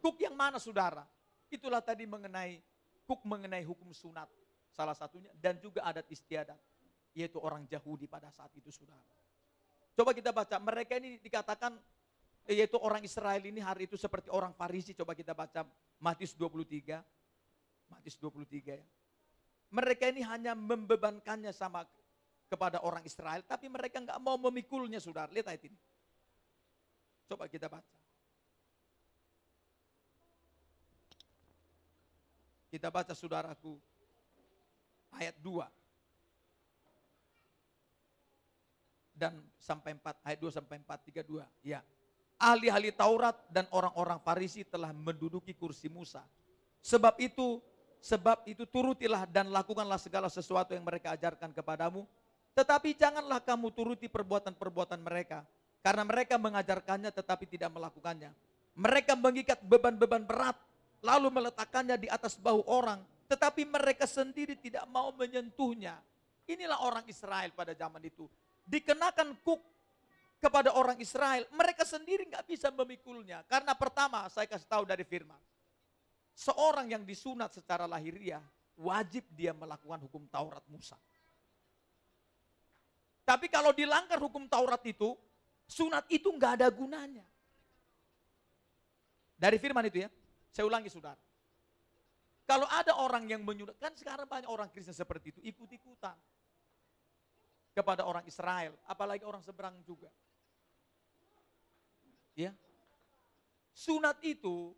Kuk 0.00 0.16
yang 0.16 0.32
mana 0.32 0.56
saudara? 0.56 1.04
Itulah 1.52 1.84
tadi 1.84 2.08
mengenai 2.08 2.64
kuk 3.04 3.20
mengenai 3.28 3.60
hukum 3.68 3.92
sunat 3.92 4.32
salah 4.72 4.96
satunya 4.96 5.28
dan 5.36 5.60
juga 5.60 5.84
adat 5.84 6.08
istiadat 6.08 6.56
yaitu 7.12 7.36
orang 7.44 7.68
Yahudi 7.68 8.08
pada 8.08 8.32
saat 8.32 8.48
itu 8.56 8.72
saudara. 8.72 9.04
Coba 9.92 10.16
kita 10.16 10.32
baca 10.32 10.56
mereka 10.64 10.96
ini 10.96 11.20
dikatakan 11.20 11.76
yaitu 12.44 12.76
orang 12.76 13.00
Israel 13.04 13.40
ini 13.40 13.60
hari 13.62 13.88
itu 13.88 13.96
seperti 13.96 14.28
orang 14.28 14.52
Farisi 14.52 14.92
coba 14.92 15.16
kita 15.16 15.32
baca 15.32 15.64
Matius 15.96 16.36
23 16.36 17.00
Matius 17.94 18.16
23 18.20 18.80
ya. 18.80 18.86
Mereka 19.74 20.12
ini 20.14 20.22
hanya 20.22 20.54
membebankannya 20.54 21.50
sama 21.50 21.82
kepada 22.46 22.78
orang 22.86 23.02
Israel, 23.02 23.42
tapi 23.42 23.66
mereka 23.66 23.98
nggak 23.98 24.20
mau 24.22 24.38
memikulnya, 24.38 25.02
saudara. 25.02 25.32
Lihat 25.34 25.50
ayat 25.50 25.66
ini. 25.66 25.78
Coba 27.26 27.50
kita 27.50 27.66
baca. 27.66 27.96
Kita 32.70 32.90
baca 32.90 33.14
saudaraku 33.14 33.78
ayat 35.14 35.38
2 35.38 35.62
dan 39.14 39.38
sampai 39.62 39.94
4 39.94 40.26
ayat 40.26 40.38
2 40.42 40.50
sampai 40.50 40.82
4 40.82 41.22
32 41.22 41.46
ya 41.62 41.78
ahli-ahli 42.44 42.92
Taurat 42.92 43.40
dan 43.48 43.64
orang-orang 43.72 44.20
Farisi 44.20 44.68
telah 44.68 44.92
menduduki 44.92 45.56
kursi 45.56 45.88
Musa 45.88 46.20
sebab 46.84 47.16
itu 47.16 47.64
sebab 48.04 48.44
itu 48.44 48.68
turutilah 48.68 49.24
dan 49.24 49.48
lakukanlah 49.48 49.96
segala 49.96 50.28
sesuatu 50.28 50.76
yang 50.76 50.84
mereka 50.84 51.16
ajarkan 51.16 51.56
kepadamu 51.56 52.04
tetapi 52.54 52.94
janganlah 52.94 53.42
kamu 53.42 53.74
turuti 53.74 54.06
perbuatan-perbuatan 54.06 55.02
mereka, 55.02 55.42
karena 55.82 56.06
mereka 56.06 56.38
mengajarkannya 56.38 57.10
tetapi 57.10 57.50
tidak 57.50 57.74
melakukannya. 57.74 58.30
Mereka 58.78 59.18
mengikat 59.18 59.58
beban-beban 59.66 60.22
berat, 60.22 60.54
lalu 61.02 61.34
meletakkannya 61.34 61.98
di 61.98 62.06
atas 62.06 62.38
bahu 62.38 62.62
orang, 62.70 63.02
tetapi 63.26 63.66
mereka 63.66 64.06
sendiri 64.06 64.54
tidak 64.54 64.86
mau 64.86 65.10
menyentuhnya. 65.10 65.98
Inilah 66.46 66.78
orang 66.78 67.02
Israel 67.10 67.50
pada 67.50 67.74
zaman 67.74 68.06
itu. 68.06 68.30
Dikenakan 68.70 69.34
kuk 69.42 69.58
kepada 70.44 70.76
orang 70.76 71.00
Israel, 71.00 71.48
mereka 71.56 71.88
sendiri 71.88 72.28
nggak 72.28 72.44
bisa 72.44 72.68
memikulnya. 72.68 73.40
Karena 73.48 73.72
pertama, 73.72 74.28
saya 74.28 74.44
kasih 74.44 74.68
tahu 74.68 74.84
dari 74.84 75.00
firman. 75.00 75.40
Seorang 76.36 76.92
yang 76.92 77.00
disunat 77.08 77.56
secara 77.56 77.88
lahiriah, 77.88 78.44
wajib 78.76 79.24
dia 79.32 79.56
melakukan 79.56 80.04
hukum 80.04 80.28
Taurat 80.28 80.60
Musa. 80.68 81.00
Tapi 83.24 83.48
kalau 83.48 83.72
dilanggar 83.72 84.20
hukum 84.20 84.44
Taurat 84.44 84.84
itu, 84.84 85.16
sunat 85.64 86.04
itu 86.12 86.28
nggak 86.28 86.60
ada 86.60 86.68
gunanya. 86.68 87.24
Dari 89.40 89.56
firman 89.56 89.88
itu 89.88 90.04
ya, 90.04 90.12
saya 90.52 90.68
ulangi 90.68 90.92
saudara. 90.92 91.20
Kalau 92.44 92.68
ada 92.68 93.00
orang 93.00 93.24
yang 93.24 93.40
menyunat, 93.40 93.80
kan 93.80 93.96
sekarang 93.96 94.28
banyak 94.28 94.52
orang 94.52 94.68
Kristen 94.68 94.92
seperti 94.92 95.32
itu, 95.32 95.40
ikut-ikutan. 95.40 96.12
Kepada 97.74 98.04
orang 98.06 98.22
Israel, 98.28 98.76
apalagi 98.86 99.24
orang 99.24 99.40
seberang 99.40 99.80
juga. 99.82 100.12
Ya. 102.34 102.50
Sunat 103.74 104.22
itu, 104.22 104.74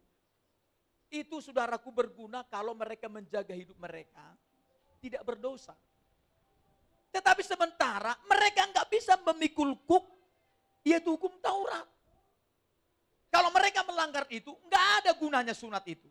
itu 1.13 1.37
saudaraku 1.41 1.93
berguna 1.93 2.45
kalau 2.49 2.73
mereka 2.73 3.09
menjaga 3.09 3.53
hidup 3.53 3.77
mereka, 3.77 4.33
tidak 5.01 5.25
berdosa. 5.25 5.77
Tetapi 7.13 7.43
sementara 7.45 8.13
mereka 8.29 8.69
nggak 8.69 8.89
bisa 8.93 9.17
memikul 9.21 9.73
kuk, 9.85 10.05
yaitu 10.85 11.13
hukum 11.13 11.33
Taurat. 11.41 11.89
Kalau 13.33 13.53
mereka 13.53 13.85
melanggar 13.85 14.25
itu, 14.33 14.53
nggak 14.69 14.87
ada 15.01 15.11
gunanya 15.17 15.53
sunat 15.53 15.85
itu. 15.89 16.09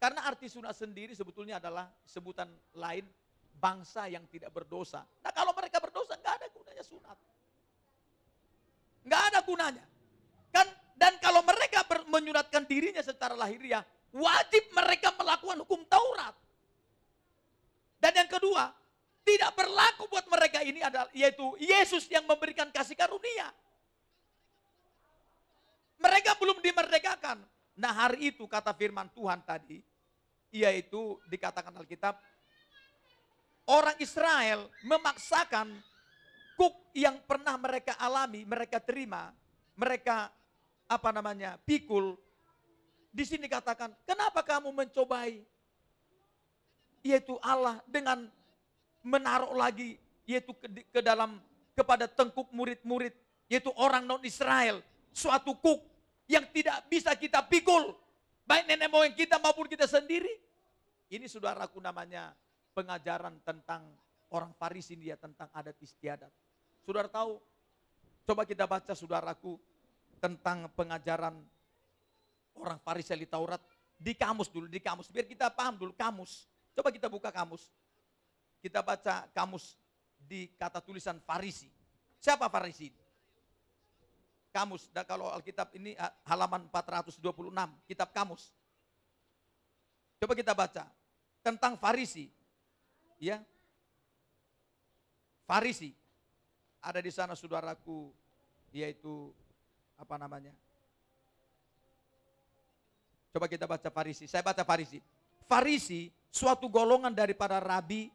Karena 0.00 0.24
arti 0.24 0.48
sunat 0.48 0.72
sendiri 0.72 1.12
sebetulnya 1.12 1.60
adalah 1.60 1.90
sebutan 2.08 2.48
lain 2.72 3.04
bangsa 3.60 4.08
yang 4.08 4.24
tidak 4.32 4.48
berdosa. 4.48 5.04
Nah 5.20 5.28
kalau 5.28 5.52
mereka 5.52 5.76
berdosa 5.76 6.16
nggak 6.16 6.34
ada 6.40 6.46
gunanya 6.48 6.84
sunat. 6.86 7.18
Nggak 9.04 9.22
ada 9.32 9.40
gunanya. 9.44 9.84
Kan 10.50 10.66
dan 11.00 11.16
kalau 11.16 11.40
mereka 11.40 11.86
menyunatkan 12.08 12.68
dirinya 12.68 13.00
secara 13.00 13.32
lahiriah, 13.32 13.80
wajib 14.12 14.64
mereka 14.76 15.16
melakukan 15.16 15.64
hukum 15.64 15.80
Taurat. 15.88 16.36
Dan 18.00 18.12
yang 18.16 18.28
kedua, 18.28 18.68
tidak 19.24 19.52
berlaku 19.56 20.08
buat 20.08 20.26
mereka 20.28 20.60
ini 20.64 20.80
adalah 20.80 21.08
yaitu 21.12 21.44
Yesus 21.60 22.08
yang 22.08 22.24
memberikan 22.24 22.68
kasih 22.72 22.96
karunia. 22.96 23.48
Mereka 26.00 26.36
belum 26.40 26.64
dimerdekakan. 26.64 27.44
Nah 27.76 27.92
hari 27.92 28.32
itu 28.32 28.48
kata 28.48 28.72
firman 28.72 29.08
Tuhan 29.12 29.40
tadi, 29.44 29.84
yaitu 30.52 31.20
dikatakan 31.28 31.76
Alkitab, 31.76 32.16
orang 33.68 33.96
Israel 34.00 34.68
memaksakan 34.84 35.80
kuk 36.60 36.92
yang 36.92 37.16
pernah 37.24 37.56
mereka 37.56 37.96
alami, 37.96 38.44
mereka 38.44 38.76
terima, 38.84 39.32
mereka 39.80 40.28
apa 40.84 41.08
namanya, 41.08 41.56
pikul. 41.64 42.20
Di 43.08 43.24
sini 43.24 43.48
katakan, 43.48 43.96
kenapa 44.04 44.44
kamu 44.44 44.68
mencobai? 44.68 45.40
Yaitu 47.00 47.40
Allah 47.40 47.80
dengan 47.88 48.28
menaruh 49.00 49.56
lagi 49.56 49.96
yaitu 50.28 50.52
ke, 50.52 50.68
ke 50.92 51.00
dalam 51.00 51.40
kepada 51.72 52.04
tengkuk 52.04 52.52
murid-murid 52.52 53.16
yaitu 53.48 53.72
orang 53.80 54.04
non 54.04 54.20
Israel 54.20 54.84
suatu 55.16 55.56
kuk 55.56 55.80
yang 56.28 56.44
tidak 56.52 56.84
bisa 56.92 57.16
kita 57.16 57.40
pikul. 57.48 57.96
Baik 58.44 58.68
nenek 58.68 58.92
moyang 58.92 59.16
kita 59.16 59.40
maupun 59.40 59.64
kita 59.64 59.88
sendiri. 59.88 60.28
Ini 61.08 61.24
saudaraku 61.24 61.80
namanya 61.80 62.36
pengajaran 62.76 63.40
tentang 63.40 63.88
orang 64.28 64.52
Farisi 64.60 64.92
dia 65.00 65.16
tentang 65.16 65.48
adat 65.56 65.80
istiadat 65.80 66.30
saudara 66.84 67.08
tahu 67.08 67.40
coba 68.24 68.42
kita 68.44 68.64
baca 68.68 68.92
saudaraku 68.94 69.58
tentang 70.20 70.68
pengajaran 70.76 71.36
orang 72.56 72.78
Farisi 72.84 73.16
di 73.16 73.28
Taurat 73.28 73.60
di 74.00 74.12
kamus 74.16 74.48
dulu 74.48 74.68
di 74.68 74.80
kamus 74.80 75.08
biar 75.08 75.24
kita 75.28 75.48
paham 75.52 75.76
dulu 75.76 75.92
kamus 75.96 76.48
coba 76.76 76.88
kita 76.92 77.08
buka 77.08 77.28
kamus 77.32 77.68
kita 78.60 78.84
baca 78.84 79.24
kamus 79.32 79.80
di 80.20 80.52
kata 80.54 80.84
tulisan 80.84 81.16
Farisi. 81.24 81.72
Siapa 82.20 82.52
Farisi? 82.52 82.92
Kamus, 84.50 84.90
dan 84.92 85.06
kalau 85.06 85.30
Alkitab 85.30 85.72
ini 85.78 85.94
ah, 85.96 86.10
halaman 86.26 86.66
426, 86.68 87.22
kitab 87.88 88.10
kamus. 88.12 88.50
Coba 90.20 90.36
kita 90.36 90.52
baca 90.52 90.84
tentang 91.40 91.80
Farisi. 91.80 92.28
Ya. 93.16 93.40
Farisi. 95.48 95.96
Ada 96.80 97.00
di 97.04 97.12
sana 97.12 97.36
saudaraku 97.36 98.08
yaitu 98.72 99.28
apa 100.00 100.16
namanya? 100.16 100.52
Coba 103.30 103.46
kita 103.46 103.68
baca 103.68 103.88
Farisi. 103.92 104.24
Saya 104.26 104.42
baca 104.42 104.64
Farisi. 104.64 104.98
Farisi 105.46 106.10
suatu 106.32 106.66
golongan 106.66 107.12
daripada 107.14 107.60
rabi 107.62 108.10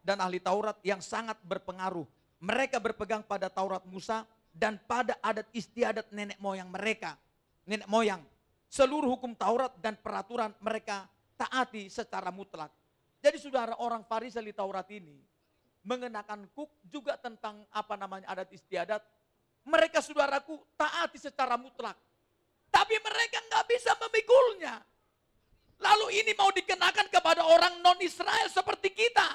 dan 0.00 0.22
ahli 0.22 0.38
Taurat 0.38 0.78
yang 0.86 1.02
sangat 1.02 1.36
berpengaruh. 1.44 2.06
Mereka 2.38 2.78
berpegang 2.78 3.26
pada 3.26 3.50
Taurat 3.50 3.82
Musa 3.84 4.22
dan 4.54 4.80
pada 4.86 5.18
adat 5.20 5.50
istiadat 5.52 6.08
nenek 6.14 6.38
moyang 6.38 6.70
mereka. 6.70 7.18
Nenek 7.66 7.90
moyang. 7.90 8.22
Seluruh 8.70 9.12
hukum 9.18 9.34
Taurat 9.34 9.74
dan 9.82 9.98
peraturan 9.98 10.54
mereka 10.62 11.10
taati 11.36 11.90
secara 11.90 12.30
mutlak. 12.32 12.72
Jadi 13.20 13.36
saudara 13.42 13.74
orang 13.82 14.06
Farisi 14.06 14.38
di 14.40 14.54
Taurat 14.54 14.86
ini 14.94 15.35
mengenakan 15.86 16.50
kuk 16.50 16.68
juga 16.90 17.14
tentang 17.14 17.62
apa 17.70 17.94
namanya 17.94 18.26
adat 18.34 18.50
istiadat. 18.50 19.00
Mereka 19.66 20.02
saudaraku 20.02 20.58
taati 20.74 21.18
secara 21.22 21.54
mutlak. 21.54 21.94
Tapi 22.70 22.94
mereka 22.98 23.38
nggak 23.46 23.64
bisa 23.70 23.94
memikulnya. 24.02 24.82
Lalu 25.78 26.22
ini 26.22 26.34
mau 26.34 26.50
dikenakan 26.50 27.06
kepada 27.06 27.46
orang 27.46 27.78
non 27.78 27.98
Israel 28.02 28.50
seperti 28.50 28.90
kita. 28.90 29.28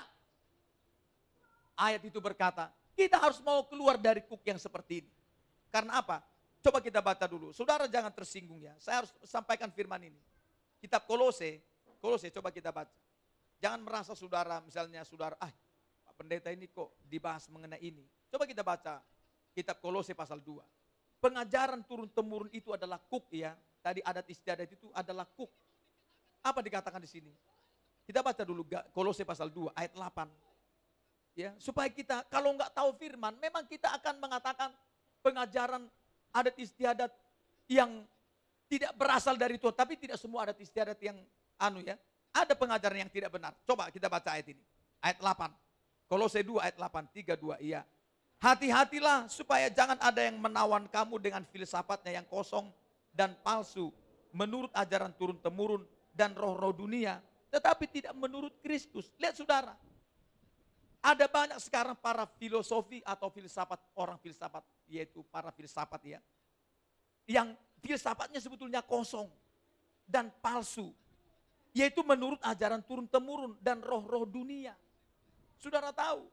Ayat 1.80 2.04
itu 2.04 2.20
berkata, 2.20 2.70
kita 2.94 3.18
harus 3.18 3.40
mau 3.42 3.66
keluar 3.66 3.96
dari 3.96 4.22
kuk 4.28 4.44
yang 4.44 4.60
seperti 4.60 5.02
ini. 5.02 5.12
Karena 5.72 6.04
apa? 6.04 6.20
Coba 6.62 6.84
kita 6.84 7.02
baca 7.02 7.26
dulu. 7.26 7.56
Saudara 7.56 7.90
jangan 7.90 8.14
tersinggung 8.14 8.62
ya. 8.62 8.76
Saya 8.78 9.02
harus 9.02 9.12
sampaikan 9.26 9.72
firman 9.74 10.04
ini. 10.04 10.20
Kitab 10.78 11.08
Kolose, 11.10 11.64
Kolose 11.98 12.30
coba 12.30 12.54
kita 12.54 12.70
baca. 12.70 12.94
Jangan 13.62 13.82
merasa 13.82 14.14
saudara, 14.14 14.62
misalnya 14.62 15.06
saudara, 15.06 15.38
ah 15.38 15.50
Pendeta 16.22 16.54
ini 16.54 16.70
kok 16.70 16.94
dibahas 17.10 17.50
mengenai 17.50 17.82
ini. 17.82 18.06
Coba 18.30 18.46
kita 18.46 18.62
baca 18.62 19.02
kitab 19.58 19.82
Kolose 19.82 20.14
pasal 20.14 20.38
2. 20.38 20.62
Pengajaran 21.18 21.82
turun-temurun 21.82 22.54
itu 22.54 22.70
adalah 22.78 23.02
kuk 23.02 23.34
ya. 23.34 23.58
Tadi 23.82 24.06
adat 24.06 24.30
istiadat 24.30 24.70
itu 24.70 24.94
adalah 24.94 25.26
kuk. 25.26 25.50
Apa 26.46 26.62
dikatakan 26.62 27.02
di 27.02 27.10
sini? 27.10 27.34
Kita 28.06 28.22
baca 28.22 28.46
dulu 28.46 28.70
Kolose 28.94 29.26
pasal 29.26 29.50
2 29.50 29.74
ayat 29.74 29.98
8. 29.98 30.30
Ya, 31.34 31.58
supaya 31.58 31.90
kita 31.90 32.22
kalau 32.30 32.54
nggak 32.54 32.70
tahu 32.70 32.94
firman, 33.02 33.34
memang 33.42 33.66
kita 33.66 33.90
akan 33.90 34.22
mengatakan 34.22 34.70
pengajaran 35.26 35.90
adat 36.38 36.54
istiadat 36.62 37.10
yang 37.66 38.06
tidak 38.70 38.94
berasal 38.94 39.34
dari 39.34 39.58
Tuhan, 39.58 39.74
tapi 39.74 39.98
tidak 39.98 40.22
semua 40.22 40.46
adat 40.46 40.62
istiadat 40.62 41.02
yang 41.02 41.18
anu 41.58 41.82
ya. 41.82 41.98
Ada 42.30 42.54
pengajaran 42.54 43.10
yang 43.10 43.10
tidak 43.10 43.34
benar. 43.34 43.58
Coba 43.66 43.90
kita 43.90 44.06
baca 44.06 44.38
ayat 44.38 44.54
ini. 44.54 44.62
Ayat 45.02 45.18
8. 45.18 45.71
Kolose 46.12 46.44
2 46.44 46.60
ayat 46.60 46.76
8, 46.76 47.08
3, 47.08 47.40
2, 47.40 47.64
iya. 47.64 47.88
Hati-hatilah 48.44 49.32
supaya 49.32 49.72
jangan 49.72 49.96
ada 49.96 50.20
yang 50.20 50.36
menawan 50.44 50.84
kamu 50.92 51.16
dengan 51.24 51.48
filsafatnya 51.48 52.20
yang 52.20 52.28
kosong 52.28 52.68
dan 53.16 53.32
palsu. 53.40 53.96
Menurut 54.36 54.68
ajaran 54.76 55.16
turun-temurun 55.16 55.88
dan 56.12 56.36
roh-roh 56.36 56.76
dunia. 56.76 57.24
Tetapi 57.48 57.88
tidak 57.88 58.12
menurut 58.20 58.52
Kristus. 58.60 59.08
Lihat 59.16 59.40
saudara. 59.40 59.72
Ada 61.00 61.32
banyak 61.32 61.64
sekarang 61.64 61.96
para 61.96 62.28
filosofi 62.36 63.00
atau 63.08 63.32
filsafat, 63.32 63.80
orang 63.96 64.20
filsafat, 64.20 64.68
yaitu 64.92 65.24
para 65.32 65.48
filsafat 65.56 66.02
ya. 66.04 66.20
Yang 67.24 67.56
filsafatnya 67.80 68.44
sebetulnya 68.44 68.84
kosong 68.84 69.32
dan 70.04 70.28
palsu. 70.44 70.92
Yaitu 71.72 72.04
menurut 72.04 72.44
ajaran 72.44 72.84
turun-temurun 72.84 73.56
dan 73.64 73.80
roh-roh 73.80 74.28
dunia. 74.28 74.76
Saudara 75.62 75.94
tahu, 75.94 76.26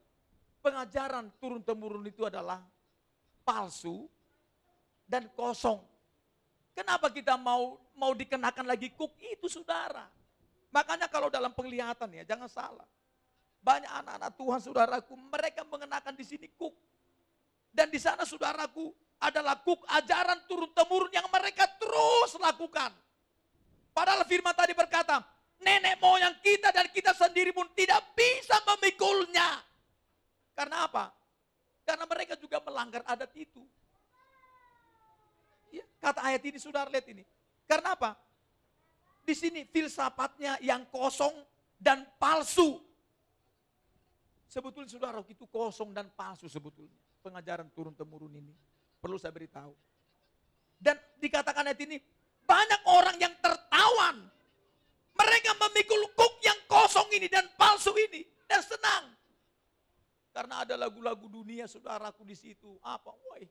pengajaran 0.65 1.29
turun-temurun 1.37 2.09
itu 2.09 2.25
adalah 2.25 2.65
palsu 3.45 4.09
dan 5.05 5.29
kosong. 5.37 5.85
Kenapa 6.73 7.13
kita 7.13 7.37
mau 7.37 7.77
mau 7.93 8.17
dikenakan 8.17 8.65
lagi 8.65 8.89
kuk 8.97 9.13
itu 9.21 9.45
saudara? 9.53 10.09
Makanya 10.73 11.13
kalau 11.13 11.29
dalam 11.29 11.53
penglihatan 11.53 12.09
ya 12.17 12.25
jangan 12.25 12.49
salah. 12.49 12.89
Banyak 13.61 13.93
anak-anak 14.01 14.33
Tuhan 14.33 14.61
saudaraku 14.65 15.13
mereka 15.19 15.61
mengenakan 15.69 16.17
di 16.17 16.25
sini 16.25 16.49
kuk. 16.57 16.73
Dan 17.69 17.93
di 17.93 18.01
sana 18.01 18.25
saudaraku 18.25 18.97
adalah 19.21 19.61
kuk 19.61 19.85
ajaran 19.93 20.41
turun 20.49 20.73
temurun 20.73 21.13
yang 21.13 21.29
mereka 21.29 21.69
terus 21.77 22.33
lakukan. 22.41 22.97
Padahal 23.93 24.25
firman 24.25 24.57
tadi 24.57 24.73
berkata, 24.73 25.21
nenek 25.63 25.99
moyang 25.99 26.37
kita 26.43 26.71
dan 26.71 26.87
kita 26.91 27.13
sendiri 27.15 27.51
pun 27.51 27.67
tidak 27.75 28.03
bisa 28.15 28.59
memikulnya. 28.75 29.63
Karena 30.55 30.87
apa? 30.91 31.15
Karena 31.87 32.05
mereka 32.05 32.35
juga 32.37 32.59
melanggar 32.61 33.03
adat 33.07 33.33
itu. 33.33 33.63
Ya, 35.73 35.85
kata 36.01 36.21
ayat 36.25 36.43
ini 36.45 36.59
saudara 36.59 36.89
lihat 36.91 37.07
ini. 37.09 37.23
Karena 37.69 37.95
apa? 37.95 38.17
Di 39.25 39.37
sini 39.37 39.69
filsafatnya 39.69 40.57
yang 40.65 40.89
kosong 40.89 41.37
dan 41.77 42.05
palsu. 42.17 42.81
Sebetulnya 44.49 44.89
saudara 44.89 45.21
itu 45.29 45.45
kosong 45.45 45.93
dan 45.93 46.09
palsu 46.13 46.49
sebetulnya. 46.49 46.97
Pengajaran 47.21 47.69
turun 47.77 47.93
temurun 47.93 48.33
ini. 48.33 48.53
Perlu 48.99 49.21
saya 49.21 49.31
beritahu. 49.31 49.77
Dan 50.81 50.97
dikatakan 51.21 51.69
ayat 51.69 51.81
ini, 51.85 52.01
banyak 52.49 52.81
orang 52.89 53.17
yang 53.21 53.35
tertawan. 53.45 54.38
Memikul 55.69 56.03
kuk 56.17 56.35
yang 56.41 56.59
kosong 56.65 57.13
ini 57.13 57.29
dan 57.29 57.45
palsu 57.55 57.93
ini. 57.93 58.25
Dan 58.49 58.65
senang. 58.65 59.13
Karena 60.33 60.65
ada 60.65 60.75
lagu-lagu 60.79 61.29
dunia 61.29 61.69
saudaraku 61.69 62.25
di 62.25 62.37
situ. 62.39 62.79
Apa? 62.81 63.11
Woi, 63.11 63.45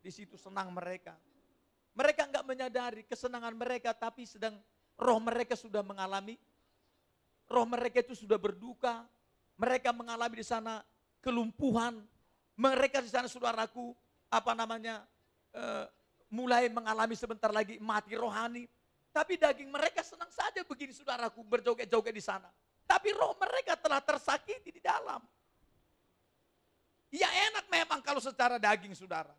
di 0.00 0.10
situ 0.12 0.36
senang 0.36 0.68
mereka. 0.74 1.16
Mereka 1.94 2.28
nggak 2.28 2.44
menyadari 2.46 3.02
kesenangan 3.06 3.54
mereka, 3.54 3.94
tapi 3.94 4.26
sedang 4.26 4.58
roh 5.00 5.20
mereka 5.20 5.56
sudah 5.58 5.80
mengalami, 5.82 6.38
roh 7.50 7.66
mereka 7.66 8.04
itu 8.04 8.14
sudah 8.14 8.38
berduka, 8.38 9.04
mereka 9.58 9.90
mengalami 9.90 10.40
di 10.40 10.46
sana 10.46 10.84
kelumpuhan, 11.20 12.00
mereka 12.56 13.02
di 13.04 13.10
sana 13.10 13.26
saudaraku, 13.26 13.92
apa 14.30 14.52
namanya, 14.54 15.02
uh, 15.52 15.84
mulai 16.30 16.70
mengalami 16.70 17.18
sebentar 17.18 17.50
lagi 17.50 17.76
mati 17.82 18.14
rohani. 18.14 18.64
Tapi 19.10 19.34
daging 19.34 19.70
mereka 19.70 20.06
senang 20.06 20.30
saja 20.30 20.62
begini 20.62 20.94
saudaraku 20.94 21.42
berjoget-joget 21.42 22.14
di 22.14 22.22
sana. 22.22 22.46
Tapi 22.86 23.10
roh 23.14 23.34
mereka 23.38 23.74
telah 23.74 23.98
tersakiti 23.98 24.70
di 24.70 24.82
dalam. 24.82 25.18
Ya 27.10 27.26
enak 27.50 27.66
memang 27.66 27.98
kalau 28.06 28.22
secara 28.22 28.58
daging 28.58 28.94
saudara. 28.94 29.34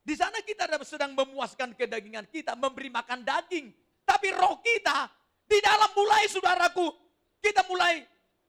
Di 0.00 0.16
sana 0.16 0.40
kita 0.40 0.64
sedang 0.88 1.12
memuaskan 1.12 1.76
kedagingan 1.76 2.24
kita, 2.32 2.56
memberi 2.56 2.88
makan 2.88 3.20
daging. 3.20 3.68
Tapi 4.08 4.32
roh 4.32 4.56
kita 4.64 5.04
di 5.44 5.60
dalam 5.60 5.92
mulai 5.92 6.24
saudaraku, 6.32 6.88
kita 7.44 7.60
mulai 7.68 8.00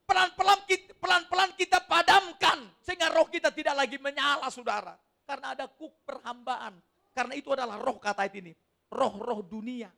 pelan-pelan 0.08 0.60
pelan-pelan 0.96 1.52
kita 1.60 1.84
padamkan 1.84 2.64
sehingga 2.80 3.12
roh 3.12 3.28
kita 3.28 3.52
tidak 3.52 3.76
lagi 3.76 4.00
menyala 4.00 4.48
saudara. 4.48 4.96
Karena 5.28 5.52
ada 5.52 5.68
kuk 5.68 6.08
perhambaan. 6.08 6.80
Karena 7.12 7.36
itu 7.36 7.52
adalah 7.52 7.76
roh 7.76 8.00
kata 8.00 8.24
ini. 8.32 8.56
Roh-roh 8.88 9.44
dunia. 9.44 9.92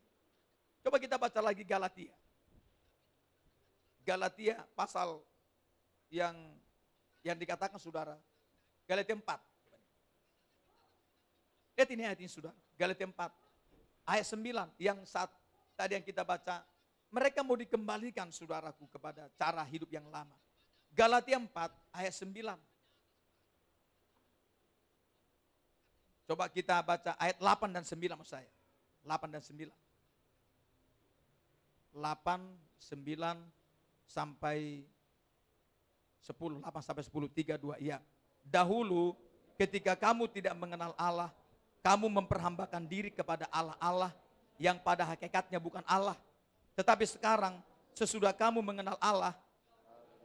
Coba 0.82 0.98
kita 0.98 1.18
baca 1.18 1.40
lagi 1.42 1.62
Galatia. 1.62 2.14
Galatia 4.02 4.58
pasal 4.74 5.22
yang 6.10 6.34
yang 7.22 7.38
dikatakan 7.38 7.78
saudara. 7.78 8.18
Galatia 8.90 9.14
4. 9.14 9.22
Lihat 11.78 11.90
ini 11.94 12.02
ayat 12.04 12.18
ini 12.18 12.30
saudara. 12.30 12.58
Galatia 12.74 13.06
4. 13.06 13.14
Ayat 14.10 14.26
9 14.26 14.74
yang 14.82 14.98
saat 15.06 15.30
tadi 15.78 15.94
yang 15.98 16.06
kita 16.06 16.26
baca. 16.26 16.66
Mereka 17.12 17.44
mau 17.44 17.60
dikembalikan 17.60 18.32
saudaraku 18.34 18.88
kepada 18.90 19.28
cara 19.38 19.62
hidup 19.68 19.92
yang 19.94 20.08
lama. 20.10 20.34
Galatia 20.90 21.38
4 21.38 21.46
ayat 21.94 22.14
9. 22.18 22.58
Coba 26.26 26.48
kita 26.48 26.80
baca 26.82 27.12
ayat 27.20 27.38
8 27.38 27.70
dan 27.70 27.84
9 27.86 28.18
maksud 28.18 28.34
saya. 28.34 28.50
8 29.04 29.30
dan 29.30 29.44
9. 29.44 29.91
8, 31.94 32.40
9 32.80 33.40
sampai 34.08 34.88
10, 36.24 36.64
8 36.64 36.88
sampai 36.88 37.04
10, 37.04 37.28
3, 37.32 37.58
2, 37.60 37.78
iya. 37.84 38.00
Dahulu 38.42 39.16
ketika 39.60 39.94
kamu 39.94 40.28
tidak 40.32 40.56
mengenal 40.58 40.96
Allah, 40.98 41.30
kamu 41.82 42.10
memperhambakan 42.10 42.86
diri 42.86 43.10
kepada 43.14 43.50
Allah-Allah 43.50 44.14
yang 44.62 44.78
pada 44.82 45.06
hakikatnya 45.06 45.58
bukan 45.58 45.82
Allah. 45.90 46.18
Tetapi 46.78 47.06
sekarang 47.10 47.58
sesudah 47.94 48.32
kamu 48.32 48.62
mengenal 48.62 48.98
Allah, 49.02 49.36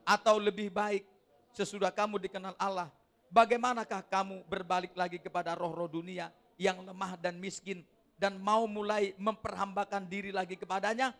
atau 0.06 0.38
lebih 0.38 0.70
baik 0.70 1.02
sesudah 1.50 1.90
kamu 1.90 2.22
dikenal 2.22 2.54
Allah, 2.60 2.92
Bagaimanakah 3.26 4.06
kamu 4.06 4.46
berbalik 4.46 4.94
lagi 4.94 5.18
kepada 5.18 5.58
roh-roh 5.58 5.90
dunia 5.90 6.30
yang 6.54 6.78
lemah 6.86 7.18
dan 7.18 7.34
miskin 7.36 7.82
dan 8.14 8.38
mau 8.38 8.64
mulai 8.70 9.12
memperhambakan 9.18 10.06
diri 10.06 10.30
lagi 10.30 10.54
kepadanya? 10.54 11.10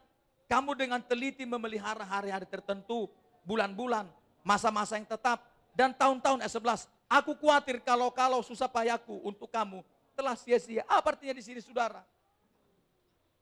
Kamu 0.47 0.79
dengan 0.79 1.03
teliti 1.03 1.43
memelihara 1.43 2.07
hari-hari 2.07 2.47
tertentu, 2.47 3.11
bulan-bulan, 3.43 4.07
masa-masa 4.47 4.95
yang 4.95 5.07
tetap, 5.07 5.43
dan 5.75 5.91
tahun-tahun 5.91 6.47
S11. 6.47 6.87
Aku 7.07 7.35
khawatir 7.39 7.83
kalau-kalau 7.83 8.43
susah 8.43 8.71
payahku 8.71 9.23
untuk 9.27 9.51
kamu 9.51 9.83
telah 10.15 10.39
sia-sia. 10.39 10.87
Apa 10.87 11.15
artinya 11.15 11.35
di 11.35 11.43
sini 11.43 11.59
saudara? 11.59 12.03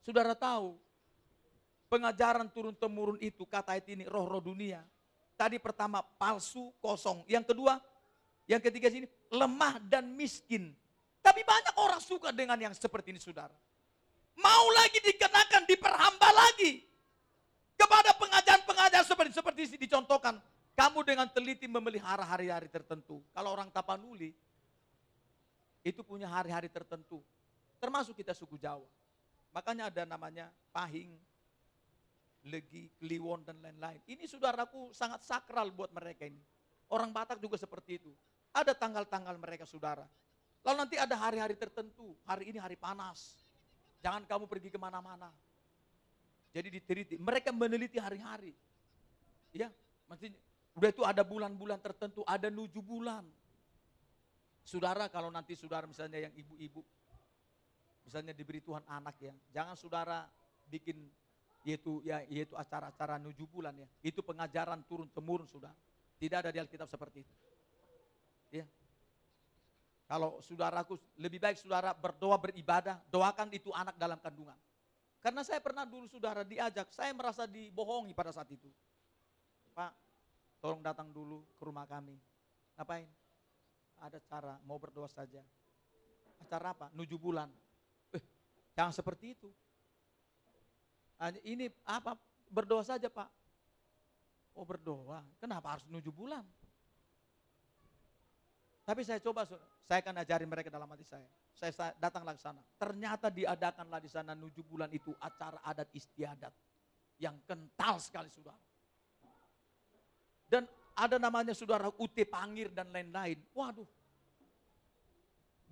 Saudara 0.05 0.37
tahu, 0.37 0.77
pengajaran 1.89 2.49
turun-temurun 2.53 3.21
itu, 3.21 3.45
kata 3.49 3.77
ini 3.89 4.05
roh-roh 4.05 4.41
dunia, 4.41 4.85
Tadi 5.35 5.59
pertama 5.59 5.99
palsu, 5.99 6.71
kosong. 6.79 7.27
Yang 7.27 7.55
kedua, 7.55 7.83
yang 8.47 8.63
ketiga 8.63 8.87
sini 8.87 9.11
lemah 9.35 9.83
dan 9.83 10.07
miskin. 10.15 10.71
Tapi 11.19 11.43
banyak 11.43 11.75
orang 11.75 11.99
suka 11.99 12.31
dengan 12.31 12.55
yang 12.55 12.71
seperti 12.71 13.11
ini 13.11 13.19
saudara. 13.19 13.55
Mau 14.39 14.67
lagi 14.71 15.03
dikenakan, 15.03 15.63
diperhamba 15.67 16.31
lagi. 16.31 16.87
Kepada 17.85 18.17
pengajaran-pengajaran 18.17 19.05
seperti 19.05 19.33
seperti 19.37 19.61
dicontohkan. 19.77 20.41
Kamu 20.73 21.05
dengan 21.05 21.29
teliti 21.29 21.69
memelihara 21.69 22.25
hari-hari 22.25 22.67
tertentu. 22.73 23.21
Kalau 23.37 23.53
orang 23.53 23.69
Tapanuli, 23.69 24.33
itu 25.85 26.01
punya 26.01 26.33
hari-hari 26.33 26.73
tertentu. 26.73 27.21
Termasuk 27.77 28.17
kita 28.17 28.33
suku 28.33 28.57
Jawa. 28.57 28.89
Makanya 29.53 29.93
ada 29.93 30.03
namanya 30.09 30.49
Pahing, 30.73 31.13
Legi, 32.49 32.89
Kliwon, 32.97 33.45
dan 33.45 33.61
lain-lain. 33.61 34.01
Ini 34.09 34.25
saudaraku 34.25 34.91
sangat 34.97 35.21
sakral 35.23 35.69
buat 35.69 35.93
mereka 35.93 36.25
ini. 36.25 36.41
Orang 36.89 37.13
Batak 37.13 37.37
juga 37.39 37.61
seperti 37.61 38.01
itu. 38.01 38.11
Ada 38.57 38.73
tanggal-tanggal 38.73 39.37
mereka 39.37 39.69
saudara. 39.69 40.09
Lalu 40.65 40.77
nanti 40.89 40.97
ada 40.97 41.21
hari-hari 41.21 41.55
tertentu. 41.55 42.17
Hari 42.25 42.49
ini 42.49 42.57
hari 42.57 42.81
panas. 42.81 43.45
Jangan 44.01 44.25
kamu 44.25 44.49
pergi 44.49 44.73
ke 44.73 44.81
mana-mana. 44.81 45.29
Jadi 46.55 46.69
diteliti. 46.71 47.15
Mereka 47.19 47.51
meneliti 47.51 47.99
hari-hari. 47.99 48.55
Ya, 49.51 49.75
maksudnya 50.07 50.39
udah 50.79 50.89
itu 50.91 51.03
ada 51.03 51.27
bulan-bulan 51.27 51.83
tertentu, 51.83 52.23
ada 52.23 52.47
nuju 52.47 52.79
bulan. 52.79 53.27
Saudara 54.63 55.11
kalau 55.11 55.35
nanti 55.35 55.59
saudara 55.59 55.85
misalnya 55.85 56.31
yang 56.31 56.35
ibu-ibu, 56.39 56.81
misalnya 58.07 58.31
diberi 58.31 58.63
Tuhan 58.63 58.87
anak 58.87 59.19
ya, 59.19 59.35
jangan 59.51 59.75
saudara 59.75 60.31
bikin 60.71 61.11
yaitu 61.67 62.01
ya 62.07 62.23
yaitu 62.31 62.55
acara-acara 62.55 63.19
nuju 63.19 63.45
bulan 63.51 63.75
ya. 63.75 63.89
Itu 64.01 64.23
pengajaran 64.23 64.87
turun 64.87 65.11
temurun 65.11 65.51
sudah. 65.51 65.75
Tidak 66.23 66.39
ada 66.39 66.51
di 66.55 66.63
Alkitab 66.63 66.87
seperti 66.87 67.27
itu. 67.27 67.35
Ya. 68.63 68.67
Kalau 70.07 70.39
saudaraku 70.39 71.01
lebih 71.19 71.43
baik 71.43 71.59
saudara 71.59 71.91
berdoa 71.91 72.39
beribadah, 72.39 73.03
doakan 73.11 73.51
itu 73.51 73.75
anak 73.75 73.99
dalam 73.99 74.21
kandungan. 74.23 74.57
Karena 75.25 75.41
saya 75.41 75.57
pernah 75.57 75.89
dulu 75.89 76.05
saudara 76.05 76.45
diajak, 76.45 76.93
saya 76.93 77.09
merasa 77.17 77.49
dibohongi 77.49 78.13
pada 78.13 78.29
saat 78.29 78.45
itu. 78.53 78.69
Pak, 79.73 79.97
tolong 80.61 80.85
datang 80.85 81.09
dulu 81.09 81.49
ke 81.57 81.65
rumah 81.65 81.89
kami. 81.89 82.21
Ngapain? 82.77 83.09
Ada 84.05 84.21
cara, 84.29 84.61
mau 84.69 84.77
berdoa 84.77 85.09
saja. 85.09 85.41
Acara 86.45 86.77
apa? 86.77 86.93
Nuju 86.93 87.17
bulan. 87.17 87.49
Eh, 88.13 88.21
jangan 88.77 88.93
seperti 88.93 89.33
itu. 89.33 89.49
Ini 91.41 91.73
apa? 91.89 92.21
Berdoa 92.53 92.85
saja 92.85 93.09
Pak. 93.09 93.33
Oh 94.53 94.69
berdoa, 94.69 95.25
kenapa 95.41 95.73
harus 95.73 95.89
menuju 95.89 96.13
bulan? 96.13 96.45
Tapi 98.85 99.01
saya 99.01 99.17
coba, 99.17 99.49
saya 99.49 99.99
akan 100.05 100.21
ajarin 100.21 100.45
mereka 100.45 100.69
dalam 100.69 100.85
hati 100.93 101.09
saya. 101.09 101.25
Saya 101.57 101.97
datanglah 101.97 102.37
ke 102.37 102.43
sana. 102.45 102.61
Ternyata 102.77 103.33
diadakanlah 103.33 103.97
di 103.97 104.13
sana 104.13 104.37
nuju 104.37 104.61
bulan 104.61 104.93
itu 104.93 105.09
acara 105.17 105.65
adat 105.65 105.89
istiadat. 105.97 106.53
Yang 107.17 107.41
kental 107.49 107.97
sekali 107.97 108.29
saudara. 108.29 108.61
Dan 110.45 110.69
ada 110.93 111.17
namanya 111.17 111.57
saudara 111.57 111.89
Ute 111.97 112.29
Pangir 112.29 112.69
dan 112.69 112.93
lain-lain. 112.93 113.41
Waduh. 113.57 113.89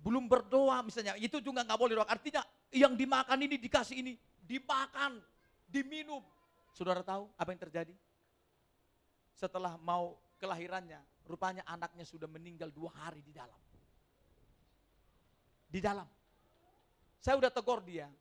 Belum 0.01 0.25
berdoa 0.27 0.83
misalnya, 0.83 1.15
itu 1.15 1.37
juga 1.39 1.63
nggak 1.63 1.79
boleh 1.79 1.93
doa. 2.01 2.09
Artinya 2.09 2.41
yang 2.73 2.97
dimakan 2.97 3.39
ini 3.39 3.55
dikasih 3.61 4.03
ini, 4.03 4.17
dimakan 4.41 5.21
diminum. 5.69 6.25
Saudara 6.73 7.05
tahu 7.05 7.29
apa 7.37 7.49
yang 7.53 7.61
terjadi? 7.61 7.93
Setelah 9.37 9.77
mau 9.79 10.17
kelahirannya, 10.41 10.99
rupanya 11.27 11.63
anaknya 11.67 12.03
sudah 12.03 12.27
meninggal 12.27 12.69
dua 12.71 12.91
hari 12.93 13.23
di 13.23 13.33
dalam. 13.33 13.61
Di 15.67 15.79
dalam. 15.81 16.07
Saya 17.23 17.39
udah 17.39 17.51
tegur 17.51 17.81
dia. 17.81 18.11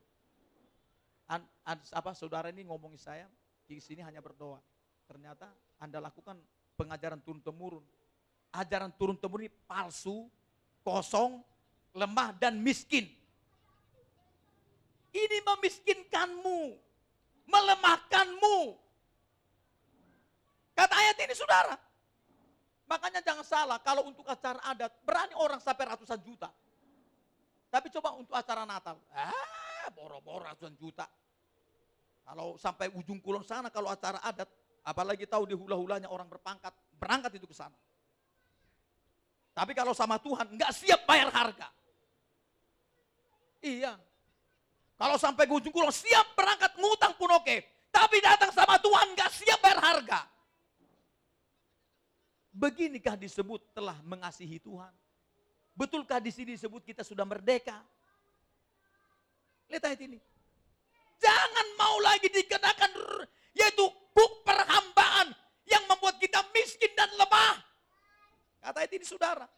An, 1.28 1.42
an, 1.66 1.78
apa 1.92 2.10
saudara 2.14 2.48
ini 2.48 2.64
ngomongin 2.66 3.00
saya, 3.00 3.26
di 3.66 3.82
sini 3.82 4.00
hanya 4.04 4.22
berdoa. 4.22 4.62
Ternyata 5.06 5.50
Anda 5.82 5.98
lakukan 5.98 6.38
pengajaran 6.78 7.20
turun 7.20 7.42
temurun. 7.42 7.84
Ajaran 8.52 8.92
turun 8.94 9.16
temurun 9.16 9.48
ini 9.48 9.52
palsu, 9.64 10.28
kosong, 10.84 11.40
lemah 11.96 12.36
dan 12.36 12.60
miskin. 12.60 13.08
Ini 15.12 15.44
memiskinkanmu 15.44 16.92
melemahkanmu. 17.52 18.58
Kata 20.72 20.94
ayat 20.96 21.16
ini 21.20 21.34
saudara. 21.36 21.76
Makanya 22.92 23.24
jangan 23.24 23.46
salah 23.48 23.78
kalau 23.80 24.04
untuk 24.04 24.28
acara 24.28 24.60
adat 24.68 24.92
berani 25.00 25.32
orang 25.40 25.56
sampai 25.64 25.96
ratusan 25.96 26.20
juta. 26.20 26.52
Tapi 27.72 27.88
coba 27.88 28.12
untuk 28.20 28.36
acara 28.36 28.68
Natal, 28.68 29.00
ah 29.16 29.88
boro-boro 29.96 30.44
ratusan 30.44 30.76
juta. 30.76 31.08
Kalau 32.20 32.60
sampai 32.60 32.92
ujung 32.92 33.16
kulon 33.24 33.40
sana 33.48 33.72
kalau 33.72 33.88
acara 33.88 34.20
adat, 34.20 34.44
apalagi 34.84 35.24
tahu 35.24 35.48
di 35.48 35.56
hula-hulanya 35.56 36.12
orang 36.12 36.28
berpangkat, 36.28 36.76
berangkat 37.00 37.40
itu 37.40 37.48
ke 37.48 37.56
sana. 37.56 37.72
Tapi 39.56 39.72
kalau 39.72 39.96
sama 39.96 40.20
Tuhan 40.20 40.52
nggak 40.52 40.72
siap 40.76 41.08
bayar 41.08 41.32
harga. 41.32 41.72
Iya, 43.64 43.96
kalau 45.00 45.16
sampai 45.16 45.48
ujung 45.48 45.72
kulon 45.72 45.88
siap 45.88 46.36
berangkat 46.36 46.76
ngutang 46.76 47.16
pun 47.16 47.32
oke. 47.40 47.56
Tapi 47.92 48.16
datang 48.24 48.48
sama 48.52 48.80
Tuhan 48.80 49.12
gak 49.12 49.30
siap 49.36 49.60
bayar 49.60 49.80
harga. 49.80 50.31
Beginikah 52.62 53.18
disebut 53.18 53.74
telah 53.74 53.98
mengasihi 54.06 54.62
Tuhan? 54.62 54.94
Betulkah 55.74 56.22
di 56.22 56.30
sini 56.30 56.54
disebut 56.54 56.86
kita 56.86 57.02
sudah 57.02 57.26
merdeka? 57.26 57.74
Lihat 59.66 59.82
ayat 59.82 60.00
ini. 60.06 60.22
Jangan 61.18 61.66
mau 61.74 61.98
lagi 61.98 62.30
dikenakan 62.30 62.94
yaitu 63.50 63.82
buk 64.14 64.46
perhambaan 64.46 65.34
yang 65.66 65.82
membuat 65.90 66.22
kita 66.22 66.38
miskin 66.54 66.94
dan 66.94 67.10
lemah. 67.18 67.58
Kata 68.62 68.78
ayat 68.78 68.94
ini 68.94 69.06
saudara. 69.10 69.50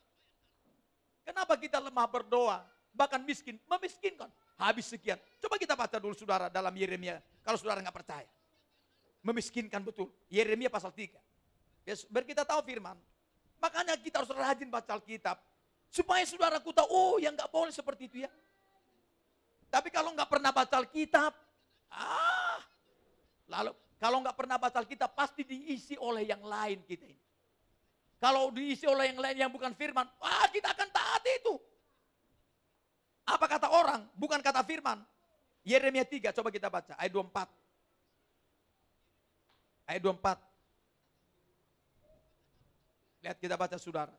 Kenapa 1.29 1.61
kita 1.61 1.85
lemah 1.85 2.09
berdoa? 2.09 2.65
Bahkan 2.97 3.21
miskin, 3.29 3.61
memiskinkan 3.69 4.33
habis 4.57 4.89
sekian. 4.89 5.21
Coba 5.45 5.61
kita 5.61 5.77
baca 5.77 6.01
dulu 6.01 6.17
saudara 6.17 6.49
dalam 6.49 6.73
Yeremia, 6.73 7.21
kalau 7.45 7.61
saudara 7.61 7.85
nggak 7.85 7.97
percaya. 8.01 8.31
Memiskinkan 9.21 9.85
betul. 9.85 10.09
Yeremia 10.33 10.73
pasal 10.73 10.89
3. 10.89 11.34
Ya, 11.85 11.95
biar 12.09 12.25
kita 12.25 12.43
tahu 12.49 12.65
firman. 12.65 12.97
Makanya 13.61 13.97
kita 14.01 14.25
harus 14.25 14.33
rajin 14.33 14.69
baca 14.73 14.97
Alkitab. 14.97 15.37
Supaya 15.93 16.25
saudaraku 16.27 16.73
tahu, 16.75 16.89
oh 16.91 17.17
yang 17.21 17.37
nggak 17.37 17.53
boleh 17.53 17.71
seperti 17.71 18.09
itu 18.11 18.17
ya. 18.25 18.33
Tapi 19.69 19.93
kalau 19.93 20.11
nggak 20.17 20.27
pernah 20.27 20.51
baca 20.51 20.75
Alkitab, 20.81 21.33
ah, 21.93 22.59
lalu 23.47 23.73
kalau 24.01 24.19
nggak 24.25 24.37
pernah 24.37 24.57
baca 24.59 24.81
Alkitab 24.81 25.13
pasti 25.13 25.47
diisi 25.47 25.95
oleh 26.01 26.27
yang 26.27 26.43
lain 26.43 26.83
kita 26.89 27.05
ini. 27.05 27.23
Kalau 28.19 28.49
diisi 28.49 28.89
oleh 28.89 29.13
yang 29.13 29.21
lain 29.21 29.37
yang 29.37 29.53
bukan 29.53 29.77
firman, 29.77 30.09
ah 30.25 30.49
kita 30.49 30.73
akan 30.73 30.89
taat 30.89 31.23
itu. 31.29 31.55
Apa 33.25 33.49
kata 33.49 33.69
orang? 33.73 34.05
Bukan 34.17 34.41
kata 34.41 34.65
firman. 34.65 35.01
Yeremia 35.65 36.05
3, 36.05 36.33
coba 36.37 36.53
kita 36.53 36.69
baca. 36.69 36.93
Ayat 37.01 37.13
24. 37.13 37.49
Ayat 39.89 40.01
24. 40.05 40.54
Lihat 43.25 43.41
kita 43.41 43.57
baca 43.57 43.81
saudara. 43.81 44.13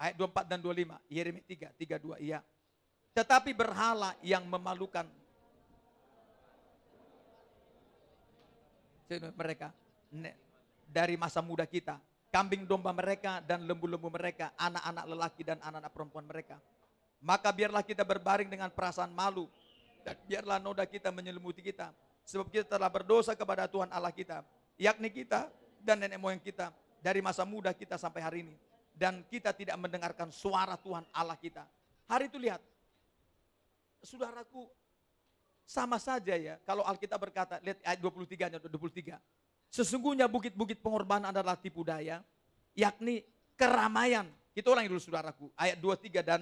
Ayat 0.00 0.16
24 0.16 0.48
dan 0.48 0.58
25. 0.64 0.96
Yeremia 1.12 1.44
3, 1.44 2.00
32. 2.00 2.16
Iya. 2.24 2.40
Tetapi 3.12 3.52
berhala 3.52 4.16
yang 4.24 4.46
memalukan 4.48 5.04
mereka 9.36 9.72
dari 10.88 11.16
masa 11.16 11.40
muda 11.40 11.64
kita 11.64 11.96
kambing 12.28 12.68
domba 12.68 12.92
mereka 12.92 13.40
dan 13.44 13.64
lembu-lembu 13.64 14.12
mereka, 14.12 14.52
anak-anak 14.60 15.04
lelaki 15.08 15.42
dan 15.44 15.58
anak-anak 15.64 15.92
perempuan 15.92 16.26
mereka. 16.28 16.56
Maka 17.18 17.50
biarlah 17.50 17.82
kita 17.82 18.06
berbaring 18.06 18.46
dengan 18.46 18.70
perasaan 18.70 19.10
malu 19.10 19.50
dan 20.06 20.14
biarlah 20.28 20.62
noda 20.62 20.86
kita 20.86 21.10
menyelimuti 21.10 21.64
kita. 21.64 21.90
Sebab 22.28 22.52
kita 22.52 22.68
telah 22.68 22.92
berdosa 22.92 23.32
kepada 23.32 23.64
Tuhan 23.64 23.88
Allah 23.88 24.12
kita, 24.12 24.44
yakni 24.76 25.08
kita 25.08 25.48
dan 25.80 25.96
nenek 25.96 26.20
moyang 26.20 26.42
kita 26.44 26.68
dari 27.00 27.24
masa 27.24 27.48
muda 27.48 27.72
kita 27.72 27.96
sampai 27.96 28.20
hari 28.20 28.38
ini. 28.44 28.54
Dan 28.92 29.24
kita 29.32 29.56
tidak 29.56 29.80
mendengarkan 29.80 30.28
suara 30.28 30.76
Tuhan 30.76 31.08
Allah 31.16 31.40
kita. 31.40 31.64
Hari 32.04 32.28
itu 32.28 32.36
lihat, 32.36 32.60
saudaraku, 34.04 34.68
sama 35.64 35.96
saja 35.96 36.36
ya. 36.36 36.60
Kalau 36.68 36.84
Alkitab 36.84 37.16
berkata, 37.16 37.64
lihat 37.64 37.80
ayat 37.80 37.96
23 37.96 38.60
23. 38.60 39.16
Sesungguhnya 39.72 40.28
bukit-bukit 40.28 40.84
pengorbanan 40.84 41.32
adalah 41.32 41.56
tipu 41.56 41.80
daya, 41.80 42.20
yakni 42.76 43.24
keramaian. 43.56 44.28
Kita 44.52 44.68
ulangi 44.68 44.92
dulu 44.92 45.00
saudaraku, 45.00 45.48
ayat 45.56 45.80
23 45.80 46.20
dan 46.20 46.40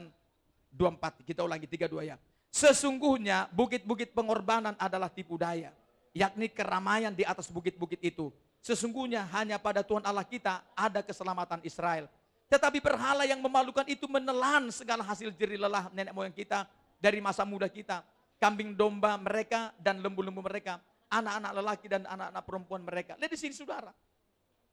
24. 0.74 1.22
Kita 1.22 1.47
ulangi 1.47 1.70
32 1.70 2.11
ya. 2.11 2.18
Sesungguhnya 2.51 3.53
bukit-bukit 3.53 4.17
pengorbanan 4.17 4.75
adalah 4.81 5.13
tipu 5.13 5.37
daya, 5.37 5.75
yakni 6.17 6.49
keramaian 6.49 7.13
di 7.13 7.23
atas 7.23 7.53
bukit-bukit 7.53 8.01
itu. 8.01 8.33
Sesungguhnya 8.65 9.23
hanya 9.37 9.61
pada 9.63 9.85
Tuhan 9.87 10.03
Allah 10.03 10.27
kita 10.27 10.65
ada 10.75 10.99
keselamatan 11.05 11.63
Israel. 11.63 12.11
Tetapi 12.47 12.79
berhala 12.79 13.27
yang 13.27 13.43
memalukan 13.43 13.87
itu 13.91 14.07
menelan 14.07 14.71
segala 14.71 15.03
hasil 15.03 15.35
jerih 15.35 15.59
lelah 15.59 15.91
nenek 15.91 16.15
moyang 16.15 16.35
kita 16.35 16.67
dari 16.99 17.19
masa 17.19 17.43
muda 17.43 17.67
kita. 17.67 18.07
Kambing 18.39 18.77
domba 18.77 19.17
mereka 19.19 19.75
dan 19.83 19.99
lembu-lembu 19.99 20.43
mereka. 20.43 20.79
Anak-anak 21.07 21.53
lelaki 21.63 21.87
dan 21.87 22.03
anak-anak 22.07 22.43
perempuan 22.43 22.83
mereka. 22.83 23.15
Lihat 23.19 23.31
di 23.31 23.39
sini 23.39 23.55
saudara. 23.55 23.91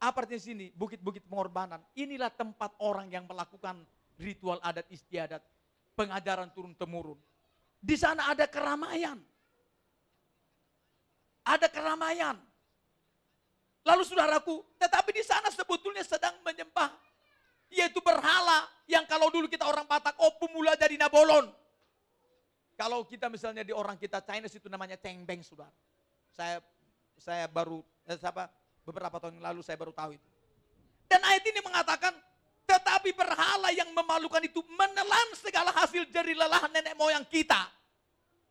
Apa 0.02 0.26
artinya 0.26 0.42
sini? 0.42 0.74
Bukit-bukit 0.74 1.24
pengorbanan. 1.30 1.80
Inilah 1.96 2.34
tempat 2.34 2.74
orang 2.82 3.08
yang 3.14 3.30
melakukan 3.30 3.82
ritual 4.18 4.58
adat 4.60 4.90
istiadat. 4.90 5.42
Pengajaran 5.94 6.50
turun-temurun. 6.52 7.18
Di 7.84 8.00
sana 8.00 8.32
ada 8.32 8.48
keramaian. 8.48 9.20
Ada 11.44 11.68
keramaian. 11.68 12.40
Lalu 13.84 14.08
saudaraku, 14.08 14.64
tetapi 14.80 15.12
di 15.12 15.24
sana 15.28 15.52
sebetulnya 15.52 16.08
sedang 16.08 16.40
menyembah. 16.48 16.96
Yaitu 17.68 18.00
berhala 18.00 18.64
yang 18.88 19.04
kalau 19.04 19.28
dulu 19.28 19.52
kita 19.52 19.68
orang 19.68 19.84
Batak, 19.84 20.16
oh 20.24 20.32
pemula 20.40 20.80
jadi 20.80 20.96
nabolon. 20.96 21.52
Kalau 22.80 23.04
kita 23.04 23.28
misalnya 23.28 23.68
di 23.68 23.76
orang 23.76 24.00
kita 24.00 24.24
Chinese 24.24 24.56
itu 24.56 24.72
namanya 24.72 24.96
cengbeng 24.96 25.44
saudara. 25.44 25.76
Saya 26.32 26.64
saya 27.20 27.46
baru, 27.52 27.84
eh, 28.08 28.16
siapa, 28.16 28.48
beberapa 28.88 29.20
tahun 29.20 29.44
lalu 29.44 29.60
saya 29.60 29.76
baru 29.76 29.92
tahu 29.92 30.16
itu. 30.16 30.30
Dan 31.12 31.20
ayat 31.20 31.44
ini 31.44 31.60
mengatakan, 31.60 32.16
tetapi 32.74 33.14
berhala 33.14 33.70
yang 33.70 33.94
memalukan 33.94 34.42
itu 34.42 34.66
menelan 34.74 35.30
segala 35.38 35.70
hasil 35.78 36.10
jeri 36.10 36.34
lelah 36.34 36.66
nenek 36.74 36.98
moyang 36.98 37.22
kita. 37.30 37.70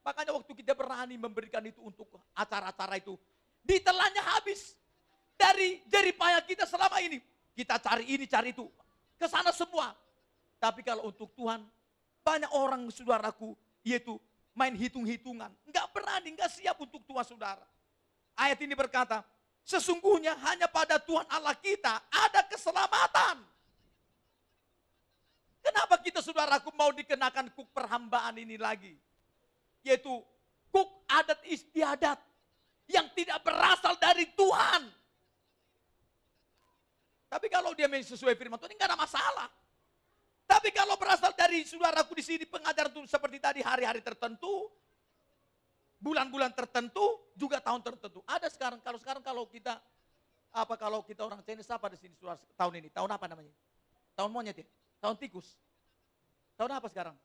Makanya 0.07 0.31
waktu 0.31 0.55
kita 0.63 0.79
berani 0.79 1.19
memberikan 1.19 1.63
itu 1.67 1.83
untuk 1.83 2.07
acara-acara 2.31 3.03
itu, 3.03 3.19
ditelannya 3.67 4.23
habis. 4.23 4.79
Dari 5.35 5.83
jeri 5.91 6.15
payah 6.15 6.39
kita 6.47 6.63
selama 6.71 7.03
ini, 7.03 7.19
kita 7.59 7.75
cari 7.83 8.07
ini, 8.15 8.31
cari 8.31 8.55
itu, 8.55 8.63
ke 9.19 9.27
sana 9.27 9.51
semua. 9.51 9.91
Tapi 10.63 10.87
kalau 10.87 11.11
untuk 11.11 11.35
Tuhan, 11.35 11.67
banyak 12.23 12.51
orang 12.55 12.87
saudaraku, 12.95 13.59
yaitu 13.83 14.23
main 14.55 14.71
hitung-hitungan. 14.71 15.51
Enggak 15.67 15.91
berani, 15.91 16.39
enggak 16.39 16.47
siap 16.55 16.79
untuk 16.79 17.03
Tuhan 17.03 17.27
saudara. 17.27 17.67
Ayat 18.39 18.63
ini 18.63 18.79
berkata, 18.79 19.27
sesungguhnya 19.67 20.39
hanya 20.47 20.71
pada 20.71 21.03
Tuhan 21.03 21.27
Allah 21.27 21.59
kita 21.59 22.07
ada 22.07 22.47
keselamatan. 22.47 23.52
Kenapa 25.63 25.95
kita 26.03 26.19
saudaraku 26.19 26.75
mau 26.75 26.91
dikenakan 26.91 27.55
kuk 27.55 27.71
perhambaan 27.71 28.35
ini 28.43 28.59
lagi? 28.59 28.99
Yaitu 29.87 30.11
kuk 30.75 30.89
adat 31.07 31.39
istiadat 31.47 32.19
yang 32.91 33.07
tidak 33.15 33.39
berasal 33.47 33.95
dari 33.97 34.27
Tuhan. 34.35 34.91
Tapi 37.31 37.47
kalau 37.49 37.73
dia 37.73 37.89
sesuai 37.89 38.37
firman 38.37 38.61
Tuhan, 38.61 38.75
ini 38.75 38.77
enggak 38.77 38.91
ada 38.93 38.99
masalah. 38.99 39.49
Tapi 40.45 40.69
kalau 40.75 41.01
berasal 41.01 41.33
dari 41.33 41.65
saudaraku 41.65 42.13
di 42.13 42.25
sini 42.27 42.45
pengajar 42.45 42.93
itu 42.93 43.09
seperti 43.09 43.41
tadi 43.41 43.65
hari-hari 43.65 44.05
tertentu, 44.05 44.69
bulan-bulan 45.97 46.53
tertentu, 46.53 47.33
juga 47.33 47.63
tahun 47.63 47.81
tertentu. 47.81 48.21
Ada 48.29 48.53
sekarang 48.53 48.85
kalau 48.85 48.99
sekarang 49.01 49.23
kalau 49.25 49.49
kita 49.49 49.81
apa 50.53 50.77
kalau 50.77 51.01
kita 51.01 51.25
orang 51.25 51.41
Chinese 51.41 51.73
apa 51.73 51.89
di 51.89 51.97
sini 51.97 52.13
saudara 52.21 52.37
tahun 52.59 52.85
ini? 52.85 52.89
Tahun 52.93 53.09
apa 53.09 53.25
namanya? 53.25 53.55
Tahun 54.13 54.29
monyet 54.29 54.61
ya? 54.61 54.67
Tahun 55.03 55.19
tikus. 55.19 55.59
Tahun 56.55 56.71
apa 56.71 56.87
sekarang? 56.87 57.19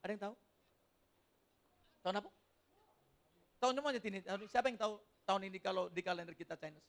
Ada 0.00 0.10
yang 0.16 0.22
tahu? 0.32 0.34
Tahun 2.00 2.16
apa? 2.24 2.30
Tahun 3.60 3.72
monyet 3.84 4.04
ini. 4.08 4.24
Siapa 4.48 4.72
yang 4.72 4.80
tahu 4.80 4.96
tahun 5.28 5.52
ini 5.52 5.60
kalau 5.60 5.92
di 5.92 6.00
kalender 6.00 6.32
kita 6.32 6.56
Chinese? 6.56 6.88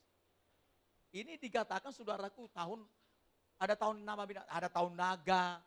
Ini 1.14 1.38
dikatakan 1.38 1.92
saudaraku 1.94 2.48
tahun 2.56 2.82
ada 3.62 3.76
tahun 3.78 4.02
nama 4.02 4.24
binatang, 4.26 4.50
ada 4.50 4.68
tahun 4.72 4.98
naga, 4.98 5.62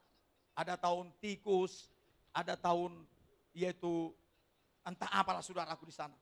ada 0.57 0.74
tahun 0.74 1.12
tikus, 1.22 1.92
ada 2.34 2.59
tahun 2.59 3.07
yaitu 3.54 4.11
entah 4.82 5.09
apalah 5.12 5.44
saudaraku 5.44 5.86
di 5.86 5.94
sana. 5.94 6.16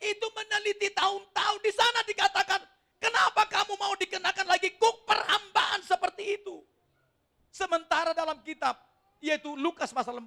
Itu 0.00 0.26
meneliti 0.32 0.90
tahun-tahun 0.90 1.60
di 1.62 1.72
sana 1.74 2.00
dikatakan, 2.08 2.60
kenapa 2.98 3.46
kamu 3.46 3.74
mau 3.78 3.94
dikenakan 3.98 4.46
lagi 4.48 4.72
kuk 4.74 5.04
perhambaan 5.04 5.84
seperti 5.84 6.40
itu? 6.40 6.64
Sementara 7.54 8.10
dalam 8.10 8.42
kitab, 8.42 8.74
yaitu 9.22 9.54
Lukas 9.54 9.94
pasal 9.94 10.18
4, 10.18 10.26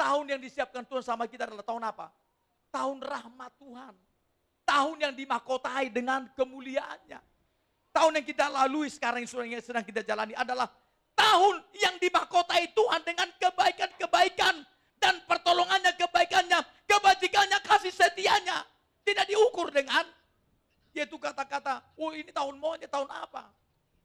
tahun 0.00 0.24
yang 0.32 0.40
disiapkan 0.40 0.88
Tuhan 0.88 1.04
sama 1.04 1.28
kita 1.28 1.44
adalah 1.44 1.60
tahun 1.60 1.84
apa? 1.84 2.08
Tahun 2.72 2.96
rahmat 2.96 3.52
Tuhan. 3.60 3.94
Tahun 4.64 4.96
yang 4.96 5.14
dimakotai 5.14 5.92
dengan 5.92 6.26
kemuliaannya 6.34 7.20
Tahun 7.96 8.12
yang 8.12 8.26
kita 8.28 8.52
lalui 8.52 8.92
sekarang 8.92 9.24
yang 9.24 9.64
sedang 9.64 9.80
kita 9.80 10.04
jalani 10.04 10.36
adalah 10.36 10.68
tahun 11.16 11.64
yang 11.80 11.96
dimahkotai 11.96 12.76
Tuhan 12.76 13.00
dengan 13.08 13.24
kebaikan-kebaikan 13.40 14.54
dan 15.00 15.24
pertolongannya, 15.24 15.96
kebaikannya, 15.96 16.60
kebajikannya, 16.84 17.56
kasih 17.64 17.88
setianya. 17.88 18.68
Tidak 19.00 19.24
diukur 19.24 19.72
dengan 19.72 20.04
yaitu 20.92 21.16
kata-kata, 21.16 21.80
oh 21.96 22.12
ini 22.12 22.28
tahun 22.28 22.60
maunya 22.60 22.84
tahun 22.84 23.08
apa? 23.08 23.48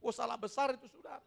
Oh 0.00 0.08
salah 0.08 0.40
besar 0.40 0.72
itu 0.72 0.88
sudah. 0.88 1.20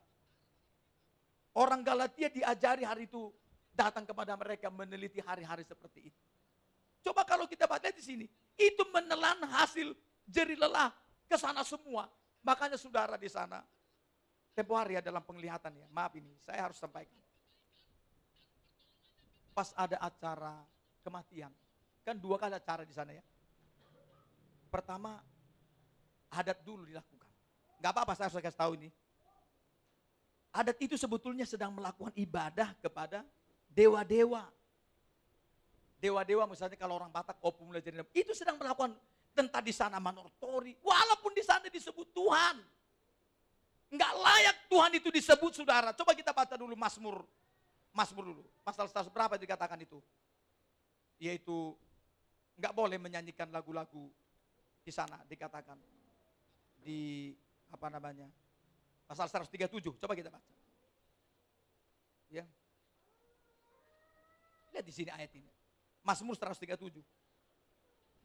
Orang 1.56 1.88
Galatia 1.88 2.28
diajari 2.28 2.84
hari 2.84 3.08
itu 3.08 3.32
datang 3.72 4.04
kepada 4.04 4.36
mereka 4.36 4.68
meneliti 4.68 5.24
hari-hari 5.24 5.64
seperti 5.64 6.12
itu. 6.12 6.24
Coba 7.00 7.24
kalau 7.24 7.48
kita 7.48 7.64
baca 7.64 7.88
di 7.92 8.04
sini, 8.04 8.26
itu 8.60 8.84
menelan 8.92 9.40
hasil 9.48 9.96
jeri 10.28 10.60
lelah 10.60 10.92
ke 11.30 11.38
sana 11.40 11.64
semua. 11.64 12.12
Makanya 12.44 12.76
saudara 12.76 13.16
di 13.16 13.32
sana, 13.32 13.64
tempo 14.52 14.76
hari 14.76 15.00
ya 15.00 15.02
dalam 15.06 15.24
penglihatan 15.24 15.80
ya, 15.80 15.88
maaf 15.94 16.12
ini, 16.18 16.34
saya 16.44 16.66
harus 16.66 16.76
sampaikan. 16.76 17.22
Pas 19.56 19.72
ada 19.80 19.96
acara 20.04 20.60
kematian, 21.06 21.54
kan 22.04 22.20
dua 22.20 22.36
kali 22.36 22.58
acara 22.58 22.84
di 22.84 22.92
sana 22.92 23.16
ya. 23.16 23.24
Pertama, 24.68 25.24
adat 26.36 26.60
dulu 26.68 26.84
dilakukan. 26.84 27.32
Gak 27.80 27.92
apa-apa 27.96 28.12
saya 28.18 28.28
harus 28.28 28.44
kasih 28.44 28.60
tahu 28.60 28.76
ini. 28.76 28.90
Adat 30.56 30.80
itu 30.80 30.96
sebetulnya 30.96 31.44
sedang 31.44 31.76
melakukan 31.76 32.16
ibadah 32.16 32.72
kepada 32.80 33.28
dewa-dewa. 33.68 34.48
Dewa-dewa 36.00 36.48
misalnya 36.48 36.80
kalau 36.80 36.96
orang 36.96 37.12
Batak, 37.12 37.36
opung 37.44 37.76
jadi 37.76 38.08
itu 38.16 38.32
sedang 38.32 38.56
melakukan 38.56 38.96
Tentang 39.36 39.60
di 39.60 39.76
sana 39.76 40.00
manortori, 40.00 40.80
walaupun 40.80 41.36
di 41.36 41.44
sana 41.44 41.68
disebut 41.68 42.08
Tuhan. 42.16 42.56
Enggak 43.92 44.12
layak 44.16 44.58
Tuhan 44.72 44.92
itu 44.96 45.12
disebut 45.12 45.52
saudara. 45.52 45.92
Coba 45.92 46.16
kita 46.16 46.32
baca 46.32 46.56
dulu 46.56 46.72
Mazmur. 46.80 47.20
Mazmur 47.92 48.24
dulu. 48.32 48.44
Pasal 48.64 48.88
100 48.88 49.12
berapa 49.12 49.36
dikatakan 49.36 49.76
itu? 49.84 50.00
Yaitu 51.20 51.76
enggak 52.56 52.72
boleh 52.72 52.96
menyanyikan 52.96 53.52
lagu-lagu 53.52 54.08
di 54.88 54.92
sana 54.96 55.20
dikatakan. 55.28 55.76
Di 56.80 57.36
apa 57.76 57.92
namanya? 57.92 58.32
Pasal 59.06 59.30
137. 59.30 60.02
Coba 60.02 60.14
kita 60.18 60.34
baca. 60.34 60.54
Ya. 62.30 62.46
Lihat 64.74 64.86
di 64.86 64.94
sini 64.94 65.10
ayat 65.14 65.32
ini. 65.38 65.50
Mazmur 66.02 66.36
137. 66.38 67.02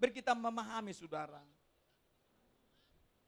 Biar 0.01 0.11
kita 0.12 0.33
memahami 0.33 0.97
saudara. 0.97 1.41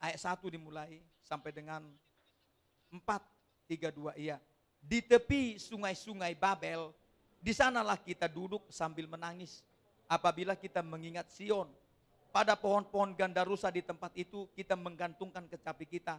Ayat 0.02 0.18
1 0.18 0.42
dimulai 0.50 0.98
sampai 1.22 1.54
dengan 1.54 1.86
4, 2.90 3.22
3, 3.70 3.88
2, 3.94 4.18
iya. 4.18 4.42
Di 4.82 4.98
tepi 4.98 5.62
sungai-sungai 5.62 6.34
Babel, 6.34 6.90
di 7.38 7.54
sanalah 7.54 7.94
kita 7.94 8.26
duduk 8.26 8.66
sambil 8.66 9.06
menangis. 9.06 9.62
Apabila 10.10 10.58
kita 10.58 10.82
mengingat 10.82 11.30
Sion, 11.30 11.70
pada 12.34 12.56
pohon-pohon 12.58 13.14
gandarusa 13.14 13.68
di 13.68 13.84
tempat 13.84 14.10
itu 14.16 14.48
kita 14.56 14.74
menggantungkan 14.74 15.46
kecapi 15.46 15.86
kita. 15.86 16.18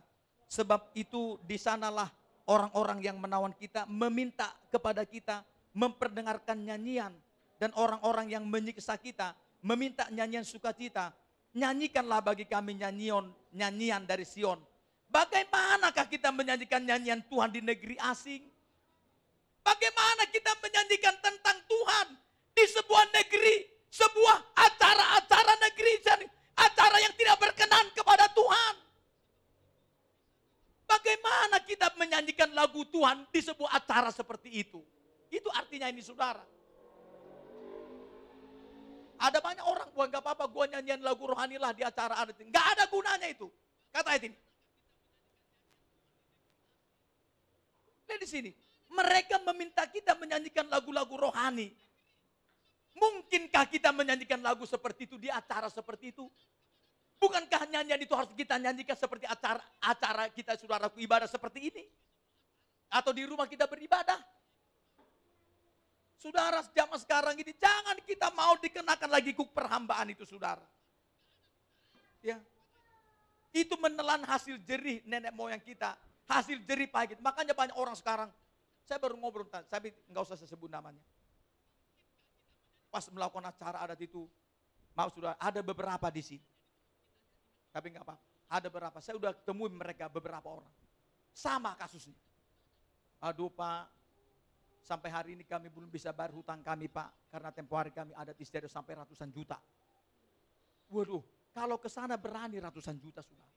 Sebab 0.53 0.93
itu 0.93 1.41
di 1.49 1.57
sanalah 1.57 2.13
orang-orang 2.45 3.01
yang 3.01 3.17
menawan 3.17 3.57
kita 3.57 3.89
meminta 3.89 4.53
kepada 4.69 5.01
kita 5.01 5.41
memperdengarkan 5.73 6.61
nyanyian 6.61 7.09
dan 7.57 7.73
orang-orang 7.73 8.29
yang 8.29 8.45
menyiksa 8.45 8.93
kita 9.01 9.33
meminta 9.65 10.05
nyanyian 10.13 10.45
sukacita, 10.45 11.09
nyanyikanlah 11.57 12.21
bagi 12.21 12.45
kami 12.45 12.77
nyanyian 12.77 13.33
nyanyian 13.49 14.05
dari 14.05 14.29
Sion. 14.29 14.61
Bagaimanakah 15.09 16.05
kita 16.05 16.29
menyanyikan 16.29 16.85
nyanyian 16.85 17.25
Tuhan 17.25 17.49
di 17.49 17.65
negeri 17.65 17.97
asing? 18.13 18.45
Bagaimana 19.65 20.29
kita 20.29 20.53
menyanyikan 20.61 21.17
tentang 21.17 21.57
Tuhan 21.65 22.07
di 22.53 22.65
sebuah 22.69 23.09
negeri, 23.09 23.55
sebuah 23.89 24.37
acara-acara 24.53 25.53
negeri, 25.65 25.93
acara 26.53 26.97
yang 27.01 27.13
tidak 27.17 27.41
berkenan 27.41 27.89
kepada 27.97 28.29
Tuhan? 28.37 28.82
Bagaimana 30.93 31.57
kita 31.65 31.89
menyanyikan 31.97 32.53
lagu 32.53 32.85
Tuhan 32.85 33.25
di 33.33 33.41
sebuah 33.41 33.81
acara 33.81 34.13
seperti 34.13 34.61
itu? 34.61 34.77
Itu 35.33 35.49
artinya 35.49 35.89
ini 35.89 36.05
saudara. 36.05 36.45
Ada 39.17 39.41
banyak 39.41 39.65
orang, 39.65 39.89
gua 39.89 40.05
nggak 40.05 40.21
apa-apa, 40.21 40.45
gua 40.51 40.69
nyanyian 40.69 41.01
lagu 41.01 41.25
rohani 41.25 41.57
lah 41.57 41.73
di 41.73 41.81
acara 41.81 42.21
adat. 42.21 42.37
Nggak 42.45 42.65
ada 42.77 42.83
gunanya 42.93 43.25
itu. 43.25 43.49
Kata 43.89 44.13
ayat 44.13 44.29
ini. 44.29 44.37
Lihat 48.05 48.19
di 48.21 48.29
sini. 48.29 48.51
Mereka 48.93 49.41
meminta 49.49 49.89
kita 49.89 50.13
menyanyikan 50.13 50.69
lagu-lagu 50.69 51.17
rohani. 51.17 51.73
Mungkinkah 52.93 53.65
kita 53.65 53.89
menyanyikan 53.89 54.37
lagu 54.45 54.69
seperti 54.69 55.09
itu 55.09 55.17
di 55.17 55.33
acara 55.33 55.65
seperti 55.73 56.13
itu? 56.13 56.29
Bukankah 57.23 57.71
nyanyian 57.71 58.03
itu 58.03 58.11
harus 58.11 58.35
kita 58.35 58.59
nyanyikan 58.59 58.99
seperti 58.99 59.23
acara 59.23 59.63
acara 59.79 60.27
kita 60.27 60.59
saudaraku 60.59 60.99
ibadah 60.99 61.23
seperti 61.23 61.71
ini? 61.71 61.87
Atau 62.91 63.15
di 63.15 63.23
rumah 63.23 63.47
kita 63.47 63.63
beribadah? 63.63 64.19
Saudara, 66.19 66.59
zaman 66.75 66.99
sekarang 66.99 67.35
ini 67.39 67.55
jangan 67.55 67.95
kita 68.03 68.27
mau 68.35 68.59
dikenakan 68.59 69.07
lagi 69.07 69.31
kuk 69.31 69.55
perhambaan 69.55 70.11
itu, 70.11 70.27
saudara. 70.27 70.63
Ya. 72.19 72.39
Itu 73.55 73.79
menelan 73.79 74.27
hasil 74.27 74.59
jerih 74.67 74.99
nenek 75.07 75.31
moyang 75.31 75.63
kita, 75.63 75.95
hasil 76.27 76.59
jerih 76.67 76.91
pahit. 76.91 77.19
Makanya 77.23 77.55
banyak 77.55 77.75
orang 77.75 77.95
sekarang, 77.95 78.27
saya 78.83 78.99
baru 78.99 79.15
ngobrol, 79.15 79.47
saya 79.47 79.79
nggak 80.11 80.23
usah 80.27 80.39
sebut 80.39 80.67
namanya 80.67 80.99
pas 82.93 83.09
melakukan 83.09 83.49
acara 83.49 83.81
adat 83.81 84.05
itu, 84.05 84.29
maaf 84.93 85.09
sudah 85.17 85.33
ada 85.41 85.65
beberapa 85.65 86.13
di 86.13 86.21
sini. 86.21 86.52
Tapi 87.73 87.89
nggak 87.89 88.05
apa, 88.05 88.15
ada 88.53 88.67
beberapa. 88.69 89.01
Saya 89.01 89.17
udah 89.17 89.33
temui 89.33 89.73
mereka 89.73 90.05
beberapa 90.05 90.45
orang. 90.45 90.69
Sama 91.33 91.73
kasusnya. 91.73 92.13
Aduh 93.17 93.49
Pak, 93.49 93.89
sampai 94.85 95.09
hari 95.09 95.29
ini 95.33 95.41
kami 95.41 95.73
belum 95.73 95.89
bisa 95.89 96.13
bayar 96.13 96.37
hutang 96.37 96.61
kami 96.61 96.85
Pak, 96.85 97.33
karena 97.33 97.49
tempo 97.49 97.73
hari 97.73 97.89
kami 97.89 98.13
ada 98.13 98.37
istiadat 98.37 98.69
sampai 98.69 98.93
ratusan 99.01 99.33
juta. 99.33 99.57
Waduh, 100.93 101.25
kalau 101.49 101.81
ke 101.81 101.89
sana 101.89 102.13
berani 102.13 102.61
ratusan 102.61 102.93
juta 103.01 103.25
sudah. 103.25 103.49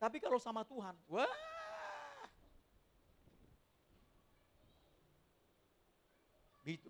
Tapi 0.00 0.16
kalau 0.16 0.40
sama 0.40 0.64
Tuhan, 0.64 0.96
wah 1.12 1.28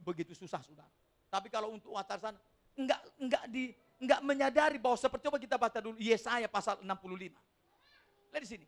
begitu 0.07 0.39
susah 0.39 0.63
sudah. 0.63 0.87
Tapi 1.27 1.51
kalau 1.51 1.75
untuk 1.75 1.91
watasan 1.91 2.39
enggak 2.79 3.01
enggak 3.19 3.45
di 3.51 3.75
enggak 4.01 4.21
menyadari 4.23 4.79
bahwa 4.79 4.99
seperti 4.99 5.27
coba 5.29 5.39
kita 5.39 5.57
baca 5.59 5.79
dulu 5.81 5.97
Yesaya 5.99 6.49
pasal 6.51 6.81
65. 6.83 7.35
Lihat 8.31 8.43
di 8.43 8.49
sini. 8.49 8.67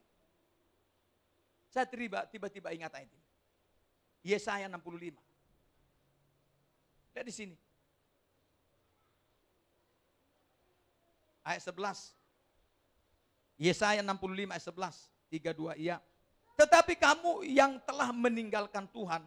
Saya 1.70 1.84
tiba 1.86 2.24
tiba-tiba 2.30 2.72
ingat 2.72 2.92
ayat 2.94 3.10
ini. 3.10 3.26
Yesaya 4.32 4.66
65. 4.70 5.16
Lihat 7.14 7.26
di 7.26 7.34
sini. 7.34 7.56
Ayat 11.46 11.62
11. 11.62 12.14
Yesaya 13.58 14.00
65 14.02 14.50
ayat 14.50 14.64
11. 14.64 15.10
32 15.26 15.74
iya. 15.82 15.98
Tetapi 16.54 16.94
kamu 16.96 17.44
yang 17.44 17.76
telah 17.84 18.14
meninggalkan 18.14 18.88
Tuhan 18.88 19.20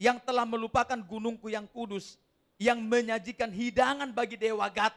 yang 0.00 0.16
telah 0.24 0.48
melupakan 0.48 0.96
gunungku 0.96 1.52
yang 1.52 1.68
kudus, 1.68 2.16
yang 2.56 2.80
menyajikan 2.80 3.52
hidangan 3.52 4.08
bagi 4.16 4.40
dewa 4.40 4.64
Gad, 4.72 4.96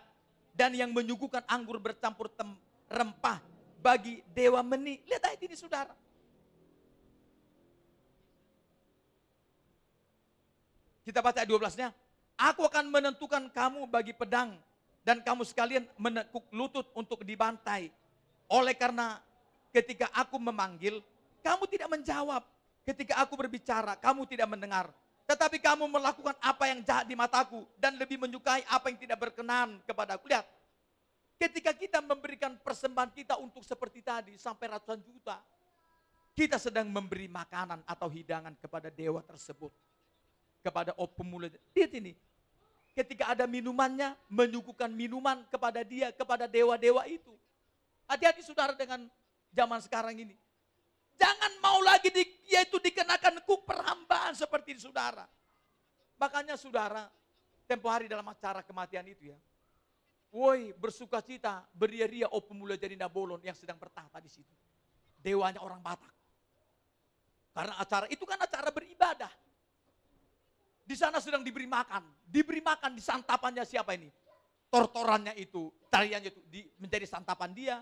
dan 0.54 0.72
yang 0.78 0.94
menyuguhkan 0.94 1.42
anggur 1.50 1.82
bercampur 1.82 2.30
tem, 2.30 2.54
rempah 2.88 3.42
bagi 3.82 4.22
dewa 4.32 4.62
meni. 4.62 5.02
Lihat 5.10 5.34
ayat 5.34 5.42
ini 5.42 5.58
saudara. 5.58 5.92
Kita 11.04 11.20
baca 11.20 11.44
ayat 11.44 11.52
12-nya. 11.52 11.90
Aku 12.40 12.64
akan 12.64 12.88
menentukan 12.88 13.52
kamu 13.52 13.86
bagi 13.92 14.16
pedang 14.16 14.56
dan 15.04 15.20
kamu 15.20 15.44
sekalian 15.44 15.84
menekuk 16.00 16.48
lutut 16.56 16.88
untuk 16.96 17.28
dibantai. 17.28 17.92
Oleh 18.48 18.72
karena 18.74 19.20
ketika 19.76 20.08
aku 20.16 20.40
memanggil, 20.40 21.04
kamu 21.44 21.68
tidak 21.68 21.90
menjawab. 21.92 22.44
Ketika 22.84 23.20
aku 23.20 23.36
berbicara, 23.40 23.96
kamu 24.00 24.28
tidak 24.28 24.48
mendengar. 24.48 24.92
Tetapi 25.24 25.58
kamu 25.64 25.88
melakukan 25.88 26.36
apa 26.44 26.68
yang 26.68 26.84
jahat 26.84 27.08
di 27.08 27.16
mataku 27.16 27.64
dan 27.80 27.96
lebih 27.96 28.20
menyukai 28.20 28.68
apa 28.68 28.92
yang 28.92 29.00
tidak 29.00 29.18
berkenan 29.24 29.80
kepada 29.88 30.20
aku. 30.20 30.28
Lihat, 30.28 30.44
ketika 31.40 31.72
kita 31.72 32.00
memberikan 32.04 32.60
persembahan 32.60 33.12
kita 33.16 33.40
untuk 33.40 33.64
seperti 33.64 34.04
tadi 34.04 34.36
sampai 34.36 34.76
ratusan 34.76 35.00
juta, 35.00 35.40
kita 36.34 36.60
sedang 36.60 36.90
memberi 36.90 37.32
makanan 37.32 37.86
atau 37.88 38.10
hidangan 38.12 38.52
kepada 38.60 38.92
dewa 38.92 39.24
tersebut. 39.24 39.72
Kepada 40.60 40.96
opemula. 40.96 41.52
Lihat 41.76 41.92
ini, 42.00 42.16
ketika 42.96 43.32
ada 43.32 43.44
minumannya, 43.48 44.16
menyuguhkan 44.32 44.88
minuman 44.88 45.44
kepada 45.52 45.84
dia, 45.84 46.12
kepada 46.16 46.48
dewa-dewa 46.48 47.04
itu. 47.08 47.32
Hati-hati 48.08 48.44
saudara 48.44 48.76
dengan 48.76 49.08
zaman 49.52 49.80
sekarang 49.84 50.16
ini. 50.18 50.36
Jangan 51.20 51.52
mau 51.62 51.80
lagi 51.86 52.10
di, 52.10 52.24
yaitu 52.54 52.78
dikenakan 52.78 53.42
ku 53.44 53.66
perhambaan 53.66 54.38
seperti 54.38 54.78
saudara. 54.78 55.26
Makanya 56.22 56.54
saudara, 56.54 57.10
tempo 57.66 57.90
hari 57.90 58.06
dalam 58.06 58.26
acara 58.30 58.62
kematian 58.62 59.04
itu 59.10 59.34
ya. 59.34 59.38
Woi 60.34 60.74
bersuka 60.74 61.22
cita, 61.22 61.62
beria-ria 61.74 62.30
oh 62.30 62.42
pemula 62.42 62.74
jadi 62.78 62.98
Nabolon 62.98 63.42
yang 63.42 63.58
sedang 63.58 63.78
bertahta 63.78 64.18
di 64.22 64.30
situ. 64.30 64.54
Dewanya 65.22 65.62
orang 65.62 65.82
Batak. 65.82 66.14
Karena 67.54 67.78
acara 67.78 68.06
itu 68.10 68.26
kan 68.26 68.42
acara 68.42 68.74
beribadah. 68.74 69.30
Di 70.84 70.96
sana 70.98 71.22
sedang 71.22 71.46
diberi 71.46 71.70
makan. 71.70 72.02
Diberi 72.26 72.66
makan 72.66 72.98
di 72.98 73.02
santapannya 73.02 73.62
siapa 73.62 73.94
ini? 73.94 74.10
Tortorannya 74.74 75.38
itu, 75.38 75.70
tariannya 75.86 76.34
itu 76.34 76.42
di, 76.50 76.66
menjadi 76.82 77.06
santapan 77.06 77.54
dia 77.54 77.78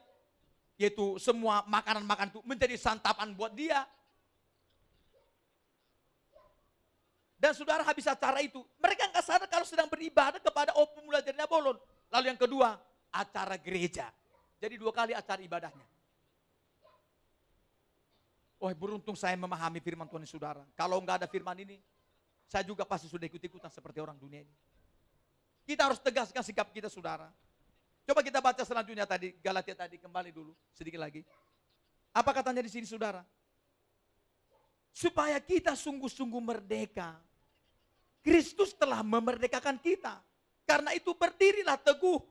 yaitu 0.82 1.22
semua 1.22 1.61
makanan-makanan 1.69 2.34
itu 2.34 2.41
menjadi 2.41 2.74
santapan 2.74 3.38
buat 3.38 3.53
dia. 3.53 3.86
Dan 7.42 7.58
saudara 7.58 7.82
habis 7.82 8.06
acara 8.06 8.38
itu, 8.46 8.62
mereka 8.78 9.10
nggak 9.10 9.26
sadar 9.26 9.50
kalau 9.50 9.66
sedang 9.66 9.89
beribadah 9.89 10.38
kepada 10.38 10.78
Pemuda 10.94 11.26
Jadi 11.26 11.42
Bolon. 11.50 11.74
Lalu 12.14 12.26
yang 12.30 12.38
kedua, 12.38 12.78
acara 13.10 13.58
gereja. 13.58 14.14
Jadi 14.62 14.78
dua 14.78 14.94
kali 14.94 15.18
acara 15.18 15.42
ibadahnya. 15.42 15.88
Oh 18.62 18.70
beruntung 18.78 19.18
saya 19.18 19.34
memahami 19.34 19.82
firman 19.82 20.06
Tuhan 20.06 20.22
saudara. 20.30 20.62
Kalau 20.78 21.02
nggak 21.02 21.26
ada 21.26 21.28
firman 21.28 21.58
ini, 21.66 21.82
saya 22.46 22.62
juga 22.62 22.86
pasti 22.86 23.10
sudah 23.10 23.26
ikut-ikutan 23.26 23.74
seperti 23.74 23.98
orang 23.98 24.22
dunia 24.22 24.46
ini. 24.46 24.54
Kita 25.66 25.89
harus 25.89 25.98
tegaskan 25.98 26.46
sikap 26.46 26.70
kita 26.70 26.94
saudara. 26.94 27.26
Coba 28.06 28.22
kita 28.22 28.38
baca 28.38 28.62
selanjutnya 28.62 29.10
tadi, 29.10 29.34
Galatia 29.42 29.74
tadi, 29.74 29.98
kembali 29.98 30.30
dulu 30.30 30.54
sedikit 30.78 31.02
lagi. 31.02 31.26
Apa 32.14 32.38
katanya 32.38 32.62
di 32.62 32.70
sini 32.70 32.86
saudara? 32.86 33.26
Supaya 34.94 35.42
kita 35.42 35.74
sungguh-sungguh 35.74 36.42
merdeka. 36.44 37.18
Kristus 38.22 38.78
telah 38.78 39.01
memerdekakan 39.01 39.82
kita. 39.82 40.22
Karena 40.65 40.93
itu 40.93 41.13
berdirilah 41.17 41.78
teguh. 41.82 42.22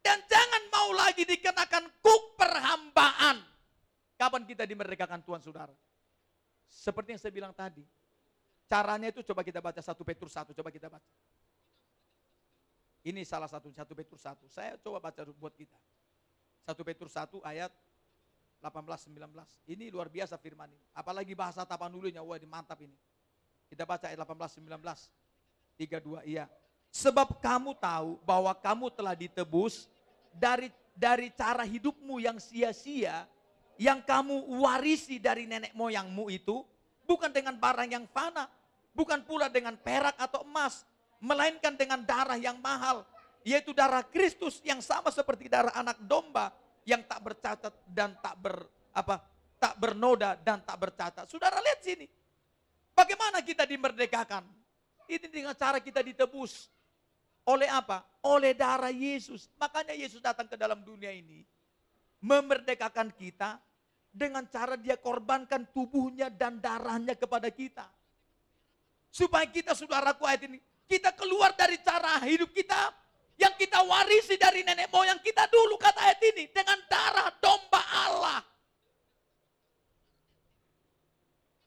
Dan 0.00 0.16
jangan 0.24 0.62
mau 0.72 0.88
lagi 0.96 1.28
dikenakan 1.28 1.84
kuk 2.00 2.22
perhambaan. 2.40 3.44
Kapan 4.16 4.42
kita 4.48 4.64
dimerdekakan 4.64 5.20
Tuhan 5.20 5.44
saudara? 5.44 5.74
Seperti 6.70 7.12
yang 7.12 7.20
saya 7.20 7.34
bilang 7.34 7.52
tadi. 7.52 7.84
Caranya 8.70 9.10
itu 9.10 9.20
coba 9.26 9.42
kita 9.42 9.58
baca 9.58 9.82
1 9.82 9.90
Petrus 10.06 10.30
1, 10.30 10.54
coba 10.54 10.70
kita 10.70 10.86
baca. 10.86 11.10
Ini 13.02 13.26
salah 13.26 13.50
satu, 13.50 13.72
satu 13.74 13.92
Petrus 13.98 14.22
1. 14.22 14.46
Saya 14.46 14.78
coba 14.78 15.02
baca 15.02 15.26
buat 15.34 15.50
kita. 15.58 15.74
Satu 16.62 16.86
Petrus 16.86 17.10
1 17.16 17.42
ayat 17.42 17.74
18-19. 18.62 19.16
Ini 19.66 19.90
luar 19.90 20.06
biasa 20.06 20.36
firman 20.36 20.70
ini. 20.70 20.86
Apalagi 20.92 21.32
bahasa 21.34 21.64
Tapanulunya, 21.64 22.20
wah 22.20 22.36
ini 22.38 22.46
mantap 22.46 22.78
ini. 22.84 22.94
Kita 23.66 23.88
baca 23.88 24.06
ayat 24.06 24.20
18-19. 24.20 24.68
32, 25.80 26.28
iya. 26.28 26.44
Sebab 26.92 27.40
kamu 27.40 27.72
tahu 27.80 28.20
bahwa 28.26 28.52
kamu 28.52 28.92
telah 28.92 29.16
ditebus 29.16 29.88
dari 30.36 30.68
dari 30.92 31.32
cara 31.32 31.64
hidupmu 31.64 32.20
yang 32.20 32.36
sia-sia 32.36 33.24
yang 33.80 34.04
kamu 34.04 34.60
warisi 34.60 35.16
dari 35.16 35.48
nenek 35.48 35.72
moyangmu 35.72 36.28
itu 36.28 36.60
bukan 37.08 37.32
dengan 37.32 37.56
barang 37.56 37.88
yang 37.88 38.04
fana, 38.12 38.44
bukan 38.92 39.24
pula 39.24 39.48
dengan 39.48 39.72
perak 39.80 40.12
atau 40.20 40.44
emas, 40.44 40.84
melainkan 41.16 41.72
dengan 41.72 42.04
darah 42.04 42.36
yang 42.36 42.60
mahal, 42.60 43.08
yaitu 43.40 43.72
darah 43.72 44.04
Kristus 44.04 44.60
yang 44.60 44.84
sama 44.84 45.08
seperti 45.08 45.48
darah 45.48 45.72
anak 45.72 45.96
domba 46.04 46.52
yang 46.84 47.00
tak 47.08 47.24
bercacat 47.24 47.72
dan 47.88 48.12
tak 48.20 48.36
ber 48.36 48.68
apa 48.92 49.24
tak 49.56 49.80
bernoda 49.80 50.36
dan 50.36 50.60
tak 50.60 50.76
bercacat. 50.76 51.24
Saudara 51.24 51.56
lihat 51.64 51.80
sini. 51.80 52.04
Bagaimana 52.92 53.40
kita 53.40 53.64
dimerdekakan? 53.64 54.59
Ini 55.10 55.26
dengan 55.26 55.58
cara 55.58 55.82
kita 55.82 56.06
ditebus. 56.06 56.70
Oleh 57.42 57.66
apa? 57.66 58.06
Oleh 58.22 58.54
darah 58.54 58.94
Yesus. 58.94 59.50
Makanya 59.58 59.90
Yesus 59.98 60.22
datang 60.22 60.46
ke 60.46 60.54
dalam 60.54 60.86
dunia 60.86 61.10
ini 61.10 61.42
memerdekakan 62.22 63.10
kita 63.10 63.58
dengan 64.06 64.46
cara 64.46 64.78
dia 64.78 64.94
korbankan 64.94 65.66
tubuhnya 65.74 66.30
dan 66.30 66.62
darahnya 66.62 67.18
kepada 67.18 67.50
kita. 67.50 67.90
Supaya 69.10 69.50
kita 69.50 69.74
saudaraku 69.74 70.22
ayat 70.22 70.46
ini 70.46 70.62
kita 70.86 71.10
keluar 71.18 71.50
dari 71.58 71.82
cara 71.82 72.22
hidup 72.22 72.54
kita 72.54 72.94
Yang 73.40 73.64
kita 73.64 73.80
warisi 73.80 74.36
dari 74.36 74.60
nenek 74.60 74.92
moyang 74.92 75.16
kita 75.24 75.48
dulu 75.48 75.80
kata 75.80 75.96
ayat 75.96 76.20
ini. 76.28 76.44
Dengan 76.52 76.76
darah 76.84 77.32
domba 77.40 77.80
Allah. 77.80 78.44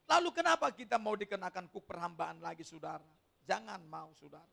Lalu 0.05 0.29
kenapa 0.37 0.69
kita 0.69 1.01
mau 1.01 1.17
dikenakan 1.17 1.73
kuk 1.73 1.81
perhambaan 1.89 2.37
lagi 2.45 2.61
saudara? 2.61 3.22
Jangan 3.43 3.79
mau 3.87 4.11
saudara. 4.15 4.47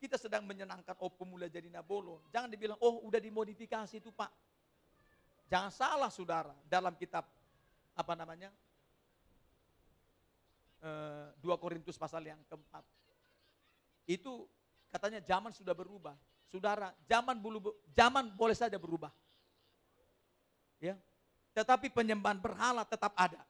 Kita 0.00 0.16
sedang 0.16 0.48
menyenangkan 0.48 0.96
oh 1.00 1.12
pemula 1.12 1.48
jadi 1.48 1.68
nabolon. 1.68 2.24
Jangan 2.32 2.48
dibilang 2.48 2.80
oh 2.80 3.04
udah 3.04 3.20
dimodifikasi 3.20 4.00
itu 4.00 4.08
pak. 4.12 4.32
Jangan 5.52 5.68
salah 5.68 6.08
saudara 6.08 6.54
dalam 6.64 6.96
kitab 6.96 7.28
apa 7.92 8.12
namanya? 8.16 8.48
Eh, 10.80 11.28
2 11.44 11.60
Korintus 11.60 12.00
pasal 12.00 12.24
yang 12.24 12.40
keempat. 12.48 12.80
Itu 14.08 14.48
katanya 14.88 15.20
zaman 15.20 15.52
sudah 15.52 15.76
berubah. 15.76 16.16
Saudara, 16.48 16.96
zaman 17.04 17.36
bulu 17.36 17.60
zaman 17.92 18.32
boleh 18.32 18.56
saja 18.56 18.80
berubah. 18.80 19.12
Ya. 20.80 20.96
Tetapi 21.52 21.92
penyembahan 21.92 22.40
berhala 22.40 22.88
tetap 22.88 23.12
ada. 23.12 23.44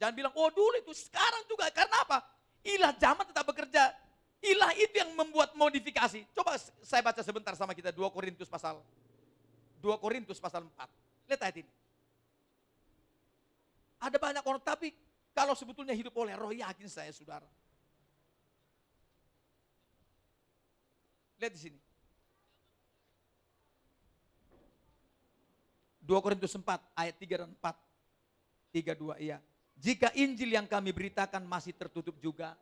Jangan 0.00 0.14
bilang, 0.16 0.34
oh 0.34 0.48
dulu 0.50 0.80
itu 0.80 0.96
sekarang 0.96 1.44
juga. 1.46 1.68
Karena 1.70 2.02
apa? 2.02 2.18
Ilah 2.64 2.96
zaman 2.96 3.28
tetap 3.28 3.44
bekerja. 3.44 3.92
Ilah 4.40 4.72
itu 4.76 4.96
yang 4.96 5.12
membuat 5.12 5.52
modifikasi. 5.52 6.24
Coba 6.32 6.56
saya 6.80 7.00
baca 7.04 7.20
sebentar 7.20 7.52
sama 7.56 7.76
kita 7.76 7.92
2 7.92 8.08
Korintus 8.08 8.48
pasal 8.48 8.80
2 9.84 10.00
Korintus 10.00 10.40
pasal 10.40 10.64
4. 10.64 11.28
Lihat 11.28 11.40
ayat 11.44 11.56
ini. 11.60 11.72
Ada 14.00 14.16
banyak 14.16 14.44
orang, 14.44 14.60
tapi 14.64 14.96
kalau 15.36 15.52
sebetulnya 15.52 15.92
hidup 15.92 16.12
oleh 16.16 16.32
roh, 16.36 16.52
yakin 16.52 16.88
saya 16.88 17.12
saudara. 17.12 17.44
Lihat 21.36 21.52
di 21.52 21.60
sini. 21.60 21.80
2 26.04 26.20
Korintus 26.20 26.52
4 26.52 26.64
ayat 26.96 27.16
3 27.16 27.40
dan 27.44 27.50
4. 27.52 27.76
3 28.76 28.92
2 28.92 29.24
iya. 29.24 29.40
Jika 29.74 30.14
Injil 30.14 30.54
yang 30.54 30.66
kami 30.70 30.94
beritakan 30.94 31.42
masih 31.44 31.74
tertutup 31.74 32.16
juga, 32.22 32.54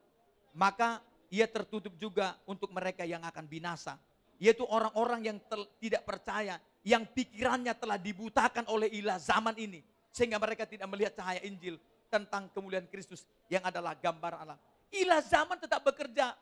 maka 0.56 1.00
ia 1.32 1.48
tertutup 1.48 1.96
juga 1.96 2.36
untuk 2.44 2.68
mereka 2.72 3.08
yang 3.08 3.24
akan 3.24 3.44
binasa, 3.48 3.96
yaitu 4.36 4.64
orang-orang 4.68 5.32
yang 5.32 5.36
tidak 5.80 6.04
percaya, 6.04 6.60
yang 6.84 7.08
pikirannya 7.08 7.72
telah 7.78 7.96
dibutakan 7.96 8.68
oleh 8.68 8.92
ilah 8.92 9.16
zaman 9.16 9.56
ini, 9.56 9.80
sehingga 10.12 10.36
mereka 10.36 10.68
tidak 10.68 10.88
melihat 10.92 11.16
cahaya 11.16 11.40
Injil 11.46 11.80
tentang 12.12 12.52
kemuliaan 12.52 12.84
Kristus 12.92 13.24
yang 13.48 13.64
adalah 13.64 13.96
gambar 13.96 14.44
Allah. 14.44 14.58
Ilah 14.92 15.24
zaman 15.24 15.56
tetap 15.56 15.80
bekerja. 15.80 16.36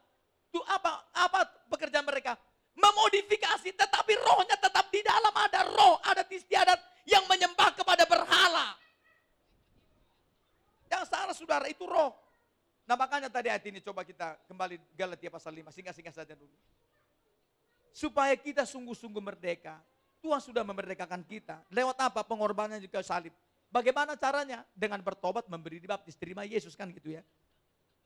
Itu 0.50 0.58
apa 0.66 1.06
apa 1.14 1.46
pekerjaan 1.70 2.02
mereka? 2.02 2.34
Memodifikasi, 2.74 3.70
tetapi 3.70 4.12
rohnya 4.18 4.58
tetap 4.58 4.90
di 4.90 4.98
dalam 5.06 5.30
ada 5.30 5.60
roh, 5.70 6.02
ada 6.02 6.26
istiadat 6.26 7.06
yang 7.06 7.22
menyembah 7.30 7.78
kepada 7.78 8.02
saudara 11.34 11.66
itu 11.70 11.84
roh. 11.86 12.12
Nah 12.88 12.98
makanya 12.98 13.30
tadi 13.30 13.46
ayat 13.46 13.62
ini 13.70 13.78
coba 13.78 14.02
kita 14.02 14.34
kembali 14.50 14.80
Galatia 14.98 15.30
pasal 15.30 15.54
5, 15.54 15.70
singkat-singkat 15.70 16.14
saja 16.14 16.34
dulu. 16.34 16.52
Supaya 17.94 18.34
kita 18.34 18.66
sungguh-sungguh 18.66 19.22
merdeka. 19.22 19.78
Tuhan 20.20 20.42
sudah 20.42 20.60
memerdekakan 20.66 21.24
kita. 21.24 21.64
Lewat 21.72 21.96
apa? 21.96 22.20
Pengorbanan 22.26 22.82
juga 22.82 23.00
salib. 23.00 23.32
Bagaimana 23.70 24.18
caranya? 24.18 24.66
Dengan 24.74 25.00
bertobat, 25.00 25.46
memberi 25.46 25.78
dibaptis, 25.78 26.18
terima 26.18 26.42
Yesus 26.44 26.74
kan 26.74 26.90
gitu 26.90 27.14
ya. 27.14 27.22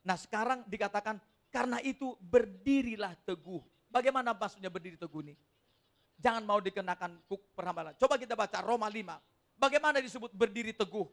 Nah 0.04 0.14
sekarang 0.20 0.62
dikatakan, 0.68 1.18
karena 1.48 1.80
itu 1.80 2.14
berdirilah 2.20 3.16
teguh. 3.24 3.64
Bagaimana 3.88 4.36
maksudnya 4.36 4.68
berdiri 4.68 5.00
teguh 5.00 5.22
ini? 5.24 5.34
Jangan 6.20 6.44
mau 6.44 6.60
dikenakan 6.60 7.24
kuk 7.26 7.40
perhambalan. 7.56 7.96
Coba 7.96 8.20
kita 8.20 8.36
baca 8.36 8.60
Roma 8.60 8.86
5. 8.86 9.16
Bagaimana 9.58 9.98
disebut 9.98 10.30
berdiri 10.34 10.76
teguh? 10.76 11.08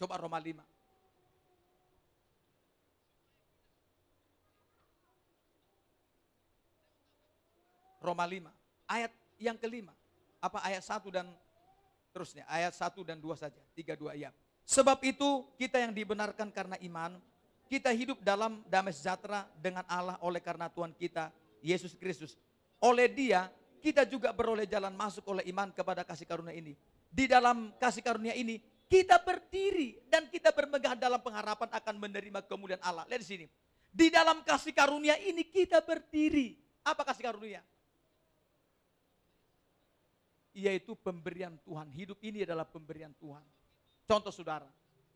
Coba 0.00 0.16
Roma 0.16 0.40
5. 0.40 0.56
Roma 8.00 8.24
5. 8.24 8.48
Ayat 8.88 9.12
yang 9.36 9.60
kelima. 9.60 9.92
Apa 10.40 10.64
ayat 10.64 10.80
1 10.80 11.04
dan 11.12 11.28
terusnya. 12.16 12.48
Ayat 12.48 12.72
1 12.72 12.96
dan 13.04 13.20
2 13.20 13.36
saja. 13.36 13.60
3, 13.76 13.92
2 13.92 14.16
ayat. 14.16 14.32
Sebab 14.64 14.96
itu 15.04 15.44
kita 15.60 15.76
yang 15.76 15.92
dibenarkan 15.92 16.48
karena 16.48 16.80
iman. 16.80 17.20
Kita 17.68 17.92
hidup 17.92 18.24
dalam 18.24 18.64
damai 18.72 18.96
sejahtera 18.96 19.44
dengan 19.60 19.84
Allah 19.84 20.16
oleh 20.24 20.40
karena 20.40 20.72
Tuhan 20.72 20.96
kita. 20.96 21.28
Yesus 21.60 21.92
Kristus. 21.92 22.40
Oleh 22.80 23.04
dia 23.04 23.52
kita 23.84 24.08
juga 24.08 24.32
beroleh 24.32 24.64
jalan 24.64 24.96
masuk 24.96 25.28
oleh 25.28 25.44
iman 25.52 25.68
kepada 25.76 26.08
kasih 26.08 26.24
karunia 26.24 26.56
ini. 26.56 26.72
Di 27.12 27.28
dalam 27.28 27.68
kasih 27.76 28.00
karunia 28.00 28.32
ini 28.32 28.79
kita 28.90 29.22
berdiri 29.22 30.02
dan 30.10 30.26
kita 30.26 30.50
bermegah 30.50 30.98
dalam 30.98 31.22
pengharapan 31.22 31.70
akan 31.70 31.94
menerima 31.94 32.42
kemuliaan 32.42 32.82
Allah. 32.82 33.06
Lihat 33.06 33.22
di 33.22 33.28
sini. 33.30 33.46
Di 33.86 34.10
dalam 34.10 34.42
kasih 34.42 34.74
karunia 34.74 35.14
ini 35.22 35.46
kita 35.46 35.78
berdiri. 35.78 36.58
Apa 36.82 37.06
kasih 37.06 37.30
karunia? 37.30 37.62
Yaitu 40.50 40.98
pemberian 40.98 41.54
Tuhan. 41.62 41.86
Hidup 41.94 42.18
ini 42.18 42.42
adalah 42.42 42.66
pemberian 42.66 43.14
Tuhan. 43.14 43.46
Contoh 44.10 44.34
saudara, 44.34 44.66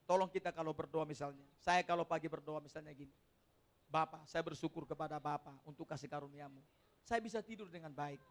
tolong 0.06 0.30
kita 0.30 0.54
kalau 0.54 0.70
berdoa 0.70 1.02
misalnya. 1.02 1.42
Saya 1.58 1.82
kalau 1.82 2.06
pagi 2.06 2.30
berdoa 2.30 2.62
misalnya 2.62 2.94
gini. 2.94 3.10
Bapak, 3.90 4.22
saya 4.30 4.46
bersyukur 4.46 4.86
kepada 4.86 5.18
Bapak 5.18 5.66
untuk 5.66 5.82
kasih 5.90 6.06
karuniamu. 6.06 6.62
Saya 7.02 7.18
bisa 7.18 7.42
tidur 7.42 7.66
dengan 7.66 7.90
baik. 7.90 8.22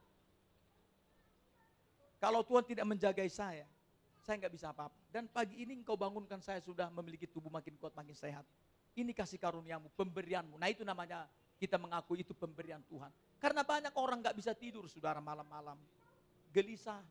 Kalau 2.24 2.40
Tuhan 2.48 2.64
tidak 2.64 2.88
menjagai 2.88 3.28
saya, 3.28 3.68
saya 4.24 4.40
nggak 4.40 4.54
bisa 4.56 4.72
apa-apa. 4.72 4.96
Dan 5.12 5.28
pagi 5.28 5.60
ini 5.60 5.76
engkau 5.76 6.00
bangunkan 6.00 6.40
saya 6.40 6.64
sudah 6.64 6.88
memiliki 6.88 7.28
tubuh 7.28 7.52
makin 7.52 7.76
kuat, 7.76 7.92
makin 7.92 8.16
sehat. 8.16 8.48
Ini 8.96 9.12
kasih 9.12 9.36
karuniamu, 9.36 9.92
pemberianmu. 10.00 10.56
Nah 10.56 10.72
itu 10.72 10.88
namanya 10.88 11.28
kita 11.60 11.76
mengaku 11.76 12.16
itu 12.16 12.32
pemberian 12.32 12.80
Tuhan. 12.88 13.12
Karena 13.38 13.68
banyak 13.68 13.92
orang 14.00 14.24
nggak 14.24 14.36
bisa 14.40 14.56
tidur, 14.56 14.88
saudara 14.88 15.20
malam-malam. 15.20 15.76
Gelisah. 16.56 17.04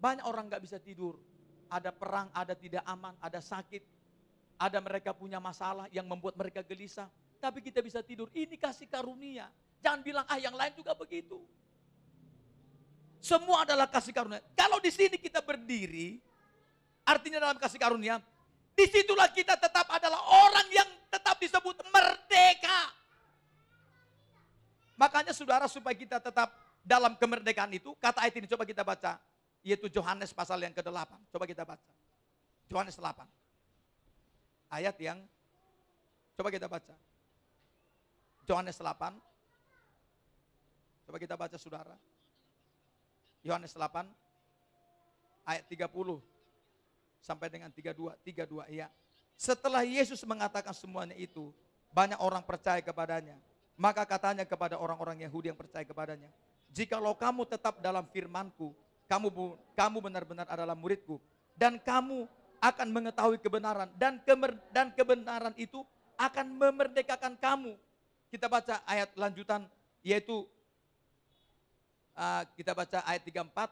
Banyak 0.00 0.24
orang 0.24 0.48
nggak 0.48 0.62
bisa 0.64 0.80
tidur. 0.80 1.20
Ada 1.68 1.92
perang, 1.92 2.32
ada 2.32 2.56
tidak 2.56 2.82
aman, 2.88 3.12
ada 3.20 3.44
sakit. 3.44 3.84
Ada 4.56 4.80
mereka 4.80 5.12
punya 5.12 5.42
masalah 5.42 5.92
yang 5.92 6.08
membuat 6.08 6.38
mereka 6.40 6.64
gelisah. 6.64 7.10
Tapi 7.36 7.60
kita 7.60 7.84
bisa 7.84 8.00
tidur. 8.00 8.32
Ini 8.32 8.54
kasih 8.56 8.86
karunia. 8.88 9.50
Jangan 9.82 10.00
bilang, 10.00 10.24
ah 10.30 10.38
yang 10.38 10.54
lain 10.54 10.72
juga 10.78 10.94
begitu. 10.94 11.42
Semua 13.22 13.62
adalah 13.62 13.86
kasih 13.86 14.10
karunia. 14.10 14.42
Kalau 14.58 14.82
di 14.82 14.90
sini 14.90 15.14
kita 15.14 15.38
berdiri, 15.46 16.18
artinya 17.06 17.38
dalam 17.38 17.54
kasih 17.54 17.78
karunia, 17.78 18.18
di 18.74 18.84
situlah 18.90 19.30
kita 19.30 19.54
tetap 19.54 19.86
adalah 19.94 20.18
orang 20.26 20.66
yang 20.74 20.90
tetap 21.06 21.38
disebut 21.38 21.86
merdeka. 21.94 22.90
Makanya 24.98 25.30
saudara 25.30 25.70
supaya 25.70 25.94
kita 25.94 26.18
tetap 26.18 26.50
dalam 26.82 27.14
kemerdekaan 27.14 27.70
itu, 27.70 27.94
kata 28.02 28.26
ayat 28.26 28.42
ini 28.42 28.50
coba 28.50 28.66
kita 28.66 28.82
baca. 28.82 29.22
Yaitu 29.62 29.86
Yohanes 29.94 30.34
pasal 30.34 30.58
yang 30.58 30.74
ke-8. 30.74 31.14
Coba 31.30 31.46
kita 31.46 31.62
baca. 31.62 31.92
Yohanes 32.66 32.98
8. 32.98 33.22
Ayat 34.66 34.98
yang, 34.98 35.22
coba 36.34 36.50
kita 36.50 36.66
baca. 36.66 36.98
Yohanes 38.50 38.74
8. 38.82 39.14
Coba 41.06 41.16
kita 41.22 41.38
baca 41.38 41.54
saudara. 41.54 41.94
Yohanes 43.42 43.74
8 43.74 44.06
ayat 45.46 45.64
30 45.66 45.90
sampai 47.22 47.46
dengan 47.50 47.70
32, 47.70 48.14
32 48.22 48.66
iya. 48.70 48.90
Setelah 49.38 49.82
Yesus 49.82 50.22
mengatakan 50.22 50.74
semuanya 50.74 51.18
itu, 51.18 51.50
banyak 51.90 52.18
orang 52.22 52.42
percaya 52.42 52.78
kepadanya. 52.78 53.38
Maka 53.74 54.06
katanya 54.06 54.46
kepada 54.46 54.78
orang-orang 54.78 55.24
Yahudi 55.26 55.50
yang 55.50 55.58
percaya 55.58 55.82
kepadanya, 55.82 56.30
"Jikalau 56.70 57.16
kamu 57.16 57.48
tetap 57.48 57.82
dalam 57.82 58.06
firman-Ku, 58.06 58.70
kamu 59.10 59.28
kamu 59.74 59.98
benar-benar 59.98 60.46
adalah 60.46 60.76
muridku 60.78 61.18
dan 61.58 61.80
kamu 61.80 62.28
akan 62.62 62.88
mengetahui 62.94 63.42
kebenaran 63.42 63.90
dan 63.98 64.22
kemer, 64.22 64.54
dan 64.70 64.94
kebenaran 64.94 65.56
itu 65.58 65.82
akan 66.14 66.46
memerdekakan 66.52 67.34
kamu." 67.34 67.74
Kita 68.30 68.46
baca 68.46 68.80
ayat 68.86 69.12
lanjutan 69.18 69.66
yaitu 70.00 70.46
uh, 72.16 72.42
kita 72.56 72.72
baca 72.76 73.04
ayat 73.04 73.22
34 73.24 73.68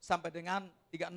sampai 0.00 0.30
dengan 0.32 0.64
36. 0.92 1.12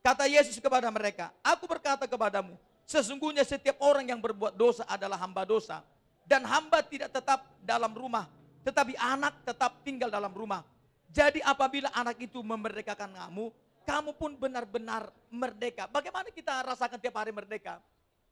Kata 0.00 0.24
Yesus 0.24 0.56
kepada 0.56 0.88
mereka, 0.88 1.28
aku 1.44 1.68
berkata 1.68 2.08
kepadamu, 2.08 2.56
sesungguhnya 2.88 3.44
setiap 3.44 3.76
orang 3.84 4.08
yang 4.08 4.20
berbuat 4.20 4.56
dosa 4.56 4.84
adalah 4.88 5.20
hamba 5.20 5.44
dosa. 5.44 5.84
Dan 6.24 6.46
hamba 6.46 6.80
tidak 6.86 7.10
tetap 7.10 7.42
dalam 7.58 7.90
rumah, 7.90 8.30
tetapi 8.62 8.94
anak 8.94 9.42
tetap 9.42 9.82
tinggal 9.82 10.06
dalam 10.06 10.30
rumah. 10.30 10.62
Jadi 11.10 11.42
apabila 11.42 11.90
anak 11.90 12.22
itu 12.22 12.38
memerdekakan 12.38 13.10
kamu, 13.10 13.50
kamu 13.82 14.10
pun 14.14 14.38
benar-benar 14.38 15.10
merdeka. 15.26 15.90
Bagaimana 15.90 16.30
kita 16.30 16.62
rasakan 16.62 17.02
tiap 17.02 17.18
hari 17.18 17.34
merdeka? 17.34 17.82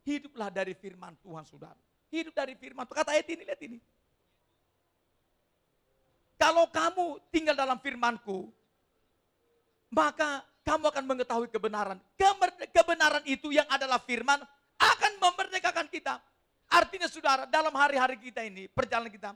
Hiduplah 0.06 0.46
dari 0.46 0.78
firman 0.78 1.18
Tuhan 1.18 1.42
saudara. 1.42 1.76
Hidup 2.08 2.32
dari 2.32 2.54
firman. 2.54 2.86
Kata 2.86 3.12
ayat 3.12 3.26
ini, 3.28 3.42
lihat 3.44 3.60
ini. 3.66 3.78
Kalau 6.39 6.70
kamu 6.70 7.18
tinggal 7.34 7.59
dalam 7.59 7.82
firmanku, 7.82 8.47
maka 9.91 10.47
kamu 10.62 10.86
akan 10.86 11.05
mengetahui 11.05 11.49
kebenaran. 11.51 11.99
Kebenaran 12.70 13.26
itu 13.26 13.51
yang 13.51 13.66
adalah 13.66 13.99
firman 13.99 14.39
akan 14.78 15.12
memerdekakan 15.18 15.91
kita. 15.91 16.22
Artinya 16.70 17.11
saudara, 17.11 17.43
dalam 17.49 17.74
hari-hari 17.74 18.20
kita 18.22 18.47
ini, 18.47 18.70
perjalanan 18.70 19.11
kita, 19.11 19.30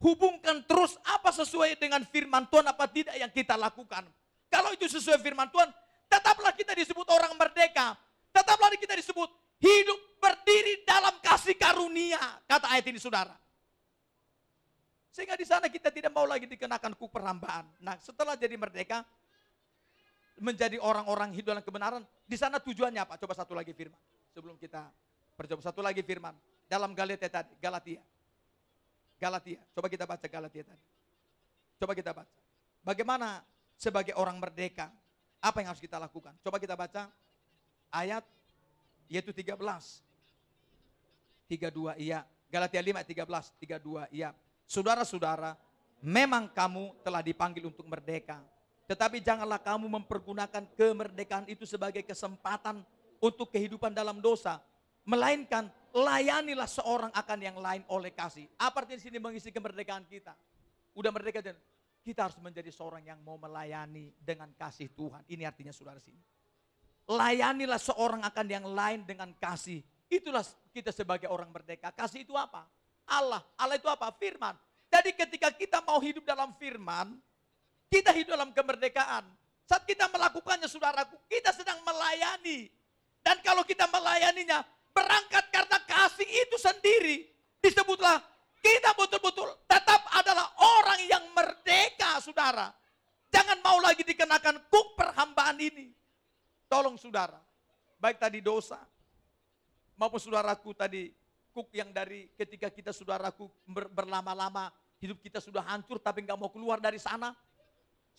hubungkan 0.00 0.64
terus 0.64 0.96
apa 1.06 1.30
sesuai 1.30 1.76
dengan 1.76 2.02
firman 2.08 2.48
Tuhan 2.48 2.66
apa 2.66 2.88
tidak 2.88 3.14
yang 3.14 3.30
kita 3.30 3.54
lakukan. 3.54 4.08
Kalau 4.50 4.74
itu 4.74 4.88
sesuai 4.90 5.20
firman 5.22 5.46
Tuhan, 5.52 5.70
tetaplah 6.10 6.50
kita 6.56 6.74
disebut 6.74 7.06
orang 7.12 7.30
merdeka. 7.38 7.94
Tetaplah 8.34 8.74
kita 8.74 8.98
disebut 8.98 9.28
hidup 9.60 9.98
berdiri 10.18 10.82
dalam 10.82 11.14
kasih 11.22 11.54
karunia. 11.54 12.18
Kata 12.48 12.72
ayat 12.74 12.88
ini 12.90 12.98
saudara. 12.98 13.36
Sehingga 15.10 15.34
di 15.34 15.46
sana 15.46 15.66
kita 15.66 15.90
tidak 15.90 16.14
mau 16.14 16.22
lagi 16.24 16.46
dikenakan 16.46 16.94
kuk 16.94 17.10
perhambaan. 17.10 17.66
Nah 17.82 17.98
setelah 17.98 18.38
jadi 18.38 18.54
merdeka, 18.54 19.02
menjadi 20.38 20.78
orang-orang 20.80 21.34
hidup 21.34 21.52
dalam 21.52 21.64
kebenaran, 21.66 22.02
di 22.24 22.36
sana 22.38 22.62
tujuannya 22.62 23.02
apa? 23.02 23.18
Coba 23.18 23.34
satu 23.34 23.52
lagi 23.52 23.74
firman. 23.74 23.98
Sebelum 24.30 24.56
kita 24.56 24.86
percoba 25.34 25.60
satu 25.60 25.82
lagi 25.82 26.00
firman. 26.00 26.32
Dalam 26.70 26.94
Galatia 26.94 27.26
tadi, 27.26 27.52
Galatia. 27.58 28.02
Galatia, 29.20 29.60
coba 29.76 29.86
kita 29.92 30.08
baca 30.08 30.26
Galatia 30.30 30.64
tadi. 30.64 30.84
Coba 31.76 31.92
kita 31.92 32.14
baca. 32.16 32.40
Bagaimana 32.80 33.44
sebagai 33.76 34.16
orang 34.16 34.40
merdeka, 34.40 34.88
apa 35.40 35.56
yang 35.60 35.68
harus 35.74 35.82
kita 35.82 36.00
lakukan? 36.00 36.32
Coba 36.40 36.56
kita 36.56 36.72
baca 36.72 37.10
ayat 37.92 38.24
yaitu 39.10 39.34
13. 39.34 39.58
32 41.50 41.98
iya. 41.98 42.22
Galatia 42.46 42.78
5 42.78 43.02
13, 43.02 43.50
32 43.58 44.06
iya. 44.14 44.30
Saudara-saudara, 44.70 45.58
memang 45.98 46.46
kamu 46.46 47.02
telah 47.02 47.26
dipanggil 47.26 47.66
untuk 47.66 47.82
merdeka. 47.90 48.38
Tetapi 48.86 49.18
janganlah 49.18 49.58
kamu 49.58 49.90
mempergunakan 49.98 50.62
kemerdekaan 50.78 51.50
itu 51.50 51.66
sebagai 51.66 52.06
kesempatan 52.06 52.86
untuk 53.18 53.50
kehidupan 53.50 53.90
dalam 53.90 54.22
dosa. 54.22 54.62
Melainkan 55.02 55.66
layanilah 55.90 56.70
seorang 56.70 57.10
akan 57.10 57.38
yang 57.42 57.58
lain 57.58 57.82
oleh 57.90 58.14
kasih. 58.14 58.46
Apa 58.62 58.86
artinya 58.86 59.02
di 59.02 59.04
sini 59.10 59.18
mengisi 59.18 59.50
kemerdekaan 59.50 60.06
kita? 60.06 60.38
Udah 60.94 61.10
merdeka 61.10 61.42
dan 61.42 61.58
kita 62.06 62.30
harus 62.30 62.38
menjadi 62.38 62.70
seorang 62.70 63.02
yang 63.02 63.18
mau 63.26 63.34
melayani 63.42 64.14
dengan 64.22 64.54
kasih 64.54 64.86
Tuhan. 64.94 65.26
Ini 65.26 65.50
artinya 65.50 65.74
saudara 65.74 65.98
sini. 65.98 66.22
Layanilah 67.10 67.82
seorang 67.82 68.22
akan 68.22 68.46
yang 68.46 68.66
lain 68.70 69.02
dengan 69.02 69.34
kasih. 69.34 69.82
Itulah 70.06 70.46
kita 70.70 70.94
sebagai 70.94 71.26
orang 71.26 71.50
merdeka. 71.50 71.90
Kasih 71.90 72.22
itu 72.22 72.38
apa? 72.38 72.70
Allah. 73.10 73.42
Allah 73.58 73.74
itu 73.74 73.90
apa? 73.90 74.14
Firman. 74.14 74.54
Jadi 74.90 75.10
ketika 75.14 75.50
kita 75.50 75.82
mau 75.82 75.98
hidup 75.98 76.22
dalam 76.22 76.54
firman, 76.58 77.18
kita 77.90 78.14
hidup 78.14 78.38
dalam 78.38 78.50
kemerdekaan. 78.54 79.26
Saat 79.66 79.86
kita 79.86 80.06
melakukannya 80.10 80.66
saudaraku, 80.66 81.18
kita 81.26 81.50
sedang 81.54 81.78
melayani. 81.82 82.70
Dan 83.22 83.38
kalau 83.42 83.62
kita 83.62 83.86
melayaninya, 83.86 84.62
berangkat 84.90 85.46
karena 85.54 85.78
kasih 85.86 86.26
itu 86.26 86.56
sendiri. 86.58 87.16
Disebutlah, 87.62 88.18
kita 88.58 88.90
betul-betul 88.98 89.46
tetap 89.70 90.02
adalah 90.10 90.50
orang 90.58 91.00
yang 91.06 91.24
merdeka 91.30 92.18
saudara. 92.18 92.74
Jangan 93.30 93.62
mau 93.62 93.78
lagi 93.78 94.02
dikenakan 94.02 94.66
kuk 94.66 94.98
perhambaan 94.98 95.54
ini. 95.62 95.94
Tolong 96.66 96.98
saudara, 96.98 97.38
baik 97.98 98.18
tadi 98.18 98.38
dosa, 98.42 98.78
maupun 99.98 100.22
saudaraku 100.22 100.70
tadi 100.74 101.10
kuk 101.50 101.70
yang 101.74 101.90
dari 101.90 102.30
ketika 102.38 102.70
kita 102.70 102.90
saudaraku 102.94 103.50
berlama-lama 103.68 104.70
hidup 105.02 105.18
kita 105.20 105.42
sudah 105.42 105.64
hancur 105.66 105.98
tapi 105.98 106.22
nggak 106.22 106.38
mau 106.38 106.50
keluar 106.52 106.78
dari 106.78 106.98
sana 106.98 107.34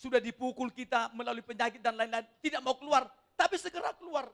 sudah 0.02 0.18
dipukul 0.18 0.66
kita 0.74 1.14
melalui 1.14 1.46
penyakit 1.46 1.78
dan 1.78 1.94
lain-lain, 1.94 2.26
tidak 2.42 2.58
mau 2.58 2.74
keluar, 2.74 3.06
tapi 3.38 3.54
segera 3.54 3.94
keluar. 3.94 4.26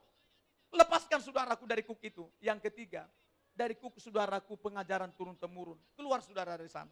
Lepaskan 0.73 1.21
saudaraku 1.21 1.69
dari 1.69 1.85
kuk 1.85 2.01
itu. 2.01 2.25
Yang 2.41 2.73
ketiga, 2.73 3.05
dari 3.53 3.77
kuk 3.77 4.01
saudaraku 4.01 4.57
pengajaran 4.57 5.13
turun-temurun. 5.13 5.77
Keluar 5.93 6.25
saudara 6.25 6.57
dari 6.57 6.73
sana. 6.73 6.89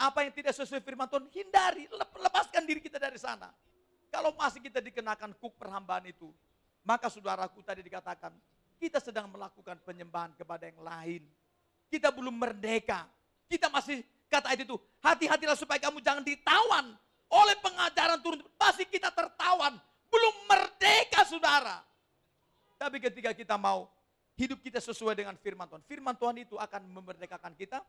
Apa 0.00 0.24
yang 0.24 0.32
tidak 0.32 0.56
sesuai 0.56 0.80
firman 0.80 1.04
Tuhan, 1.04 1.28
hindari, 1.28 1.84
lepaskan 1.92 2.64
diri 2.64 2.80
kita 2.80 2.96
dari 2.96 3.20
sana. 3.20 3.52
Kalau 4.08 4.32
masih 4.32 4.64
kita 4.64 4.80
dikenakan 4.80 5.36
kuk 5.36 5.60
perhambaan 5.60 6.08
itu, 6.08 6.32
maka 6.80 7.12
saudaraku 7.12 7.60
tadi 7.60 7.84
dikatakan, 7.84 8.32
kita 8.80 8.96
sedang 8.96 9.28
melakukan 9.28 9.76
penyembahan 9.84 10.32
kepada 10.32 10.64
yang 10.64 10.80
lain. 10.80 11.22
Kita 11.92 12.08
belum 12.08 12.32
merdeka. 12.32 13.04
Kita 13.44 13.68
masih, 13.68 14.00
kata 14.32 14.56
itu, 14.56 14.80
hati-hatilah 15.04 15.52
supaya 15.52 15.76
kamu 15.76 16.00
jangan 16.00 16.24
ditawan 16.24 16.96
oleh 17.28 17.56
pengajaran 17.60 18.18
turun. 18.24 18.40
Pasti 18.56 18.88
kita 18.88 19.12
tertawan. 19.12 19.76
Belum 20.08 20.34
merdeka 20.48 21.28
saudara. 21.28 21.84
Tapi 22.80 22.96
ketika 23.04 23.36
kita 23.36 23.60
mau 23.60 23.92
hidup 24.40 24.64
kita 24.64 24.80
sesuai 24.80 25.20
dengan 25.20 25.36
firman 25.36 25.68
Tuhan. 25.68 25.84
Firman 25.84 26.16
Tuhan 26.16 26.36
itu 26.40 26.56
akan 26.56 26.82
memerdekakan 26.88 27.52
kita. 27.52 27.84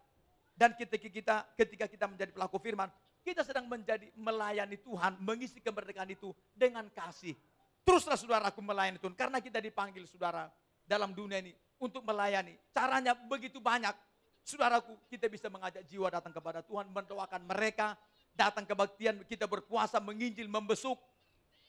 Dan 0.51 0.75
ketika 0.75 1.07
kita 1.07 1.35
ketika 1.55 1.85
kita 1.87 2.05
menjadi 2.11 2.35
pelaku 2.35 2.59
firman 2.59 2.91
kita 3.21 3.45
sedang 3.45 3.69
menjadi 3.69 4.09
melayani 4.17 4.77
Tuhan 4.81 5.17
mengisi 5.21 5.61
kemerdekaan 5.61 6.09
itu 6.11 6.35
dengan 6.53 6.85
kasih. 6.91 7.37
Teruslah 7.81 8.17
saudaraku 8.17 8.61
melayani 8.61 9.01
Tuhan 9.01 9.15
karena 9.17 9.41
kita 9.41 9.57
dipanggil 9.57 10.05
saudara 10.05 10.51
dalam 10.91 11.15
dunia 11.15 11.39
ini 11.39 11.55
untuk 11.79 12.03
melayani 12.03 12.59
caranya 12.75 13.15
begitu 13.15 13.63
banyak 13.63 13.95
saudaraku 14.43 14.99
kita 15.07 15.31
bisa 15.31 15.47
mengajak 15.47 15.87
jiwa 15.87 16.11
datang 16.11 16.35
kepada 16.35 16.59
Tuhan 16.59 16.91
mendoakan 16.91 17.47
mereka 17.47 17.95
datang 18.35 18.63
kebaktian, 18.63 19.23
kita 19.27 19.45
berpuasa, 19.47 19.99
menginjil, 19.99 20.47
membesuk. 20.47 20.97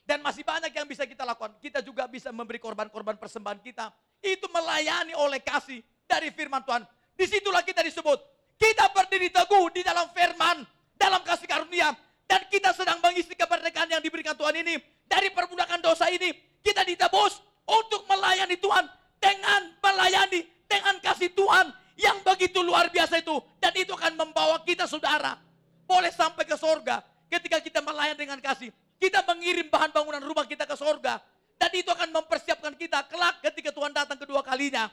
Dan 0.03 0.19
masih 0.19 0.43
banyak 0.43 0.75
yang 0.75 0.87
bisa 0.87 1.07
kita 1.07 1.23
lakukan. 1.23 1.55
Kita 1.63 1.79
juga 1.79 2.11
bisa 2.11 2.35
memberi 2.35 2.59
korban-korban 2.59 3.15
persembahan 3.15 3.63
kita. 3.63 3.95
Itu 4.19 4.51
melayani 4.51 5.15
oleh 5.15 5.39
kasih 5.39 5.79
dari 6.11 6.35
firman 6.35 6.59
Tuhan. 6.67 6.83
Di 7.15 7.25
situlah 7.31 7.63
kita 7.63 7.87
disebut. 7.87 8.19
Kita 8.59 8.91
berdiri 8.91 9.31
teguh 9.31 9.71
di 9.71 9.87
dalam 9.87 10.11
firman, 10.11 10.67
dalam 10.99 11.23
kasih 11.23 11.47
karunia. 11.47 11.95
Dan 12.27 12.43
kita 12.51 12.75
sedang 12.75 12.99
mengisi 12.99 13.31
kemerdekaan 13.39 13.95
yang 13.95 14.03
diberikan 14.03 14.35
Tuhan 14.35 14.59
ini. 14.59 14.75
Dari 15.07 15.31
perbudakan 15.31 15.79
dosa 15.79 16.11
ini, 16.11 16.35
kita 16.67 16.83
ditebus 16.83 17.39
untuk 17.63 18.03
melayani 18.11 18.59
Tuhan. 18.59 18.83
Dengan 19.23 19.71
melayani, 19.79 20.43
dengan 20.67 20.99
kasih 20.99 21.31
Tuhan 21.31 21.71
yang 21.95 22.19
begitu 22.27 22.59
luar 22.59 22.91
biasa 22.91 23.23
itu. 23.23 23.39
Dan 23.63 23.71
itu 23.79 23.95
akan 23.95 24.19
membawa 24.19 24.59
kita 24.67 24.91
saudara 24.91 25.39
boleh 25.87 26.11
sampai 26.11 26.43
ke 26.43 26.59
sorga 26.59 27.07
ketika 27.31 27.63
kita 27.63 27.79
melayan 27.79 28.19
dengan 28.19 28.43
kasih. 28.43 28.75
Kita 28.99 29.23
mengirim 29.27 29.71
bahan 29.71 29.95
bangunan 29.95 30.23
rumah 30.23 30.47
kita 30.47 30.67
ke 30.67 30.75
sorga. 30.75 31.23
Dan 31.55 31.71
itu 31.79 31.95
akan 31.95 32.11
mempersiapkan 32.11 32.75
kita 32.75 33.07
kelak 33.07 33.39
ketika 33.47 33.71
Tuhan 33.71 33.95
datang 33.95 34.19
kedua 34.19 34.43
kalinya. 34.43 34.91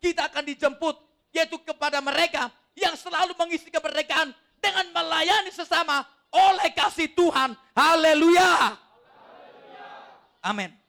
Kita 0.00 0.28
akan 0.28 0.44
dijemput 0.44 0.96
yaitu 1.32 1.56
kepada 1.64 2.02
mereka 2.04 2.52
yang 2.76 2.92
selalu 2.98 3.32
mengisi 3.38 3.72
kemerdekaan 3.72 4.34
dengan 4.60 4.86
melayani 4.92 5.52
sesama 5.52 6.04
oleh 6.30 6.68
kasih 6.76 7.10
Tuhan. 7.12 7.56
Haleluya. 7.74 8.76
Amin. 10.40 10.79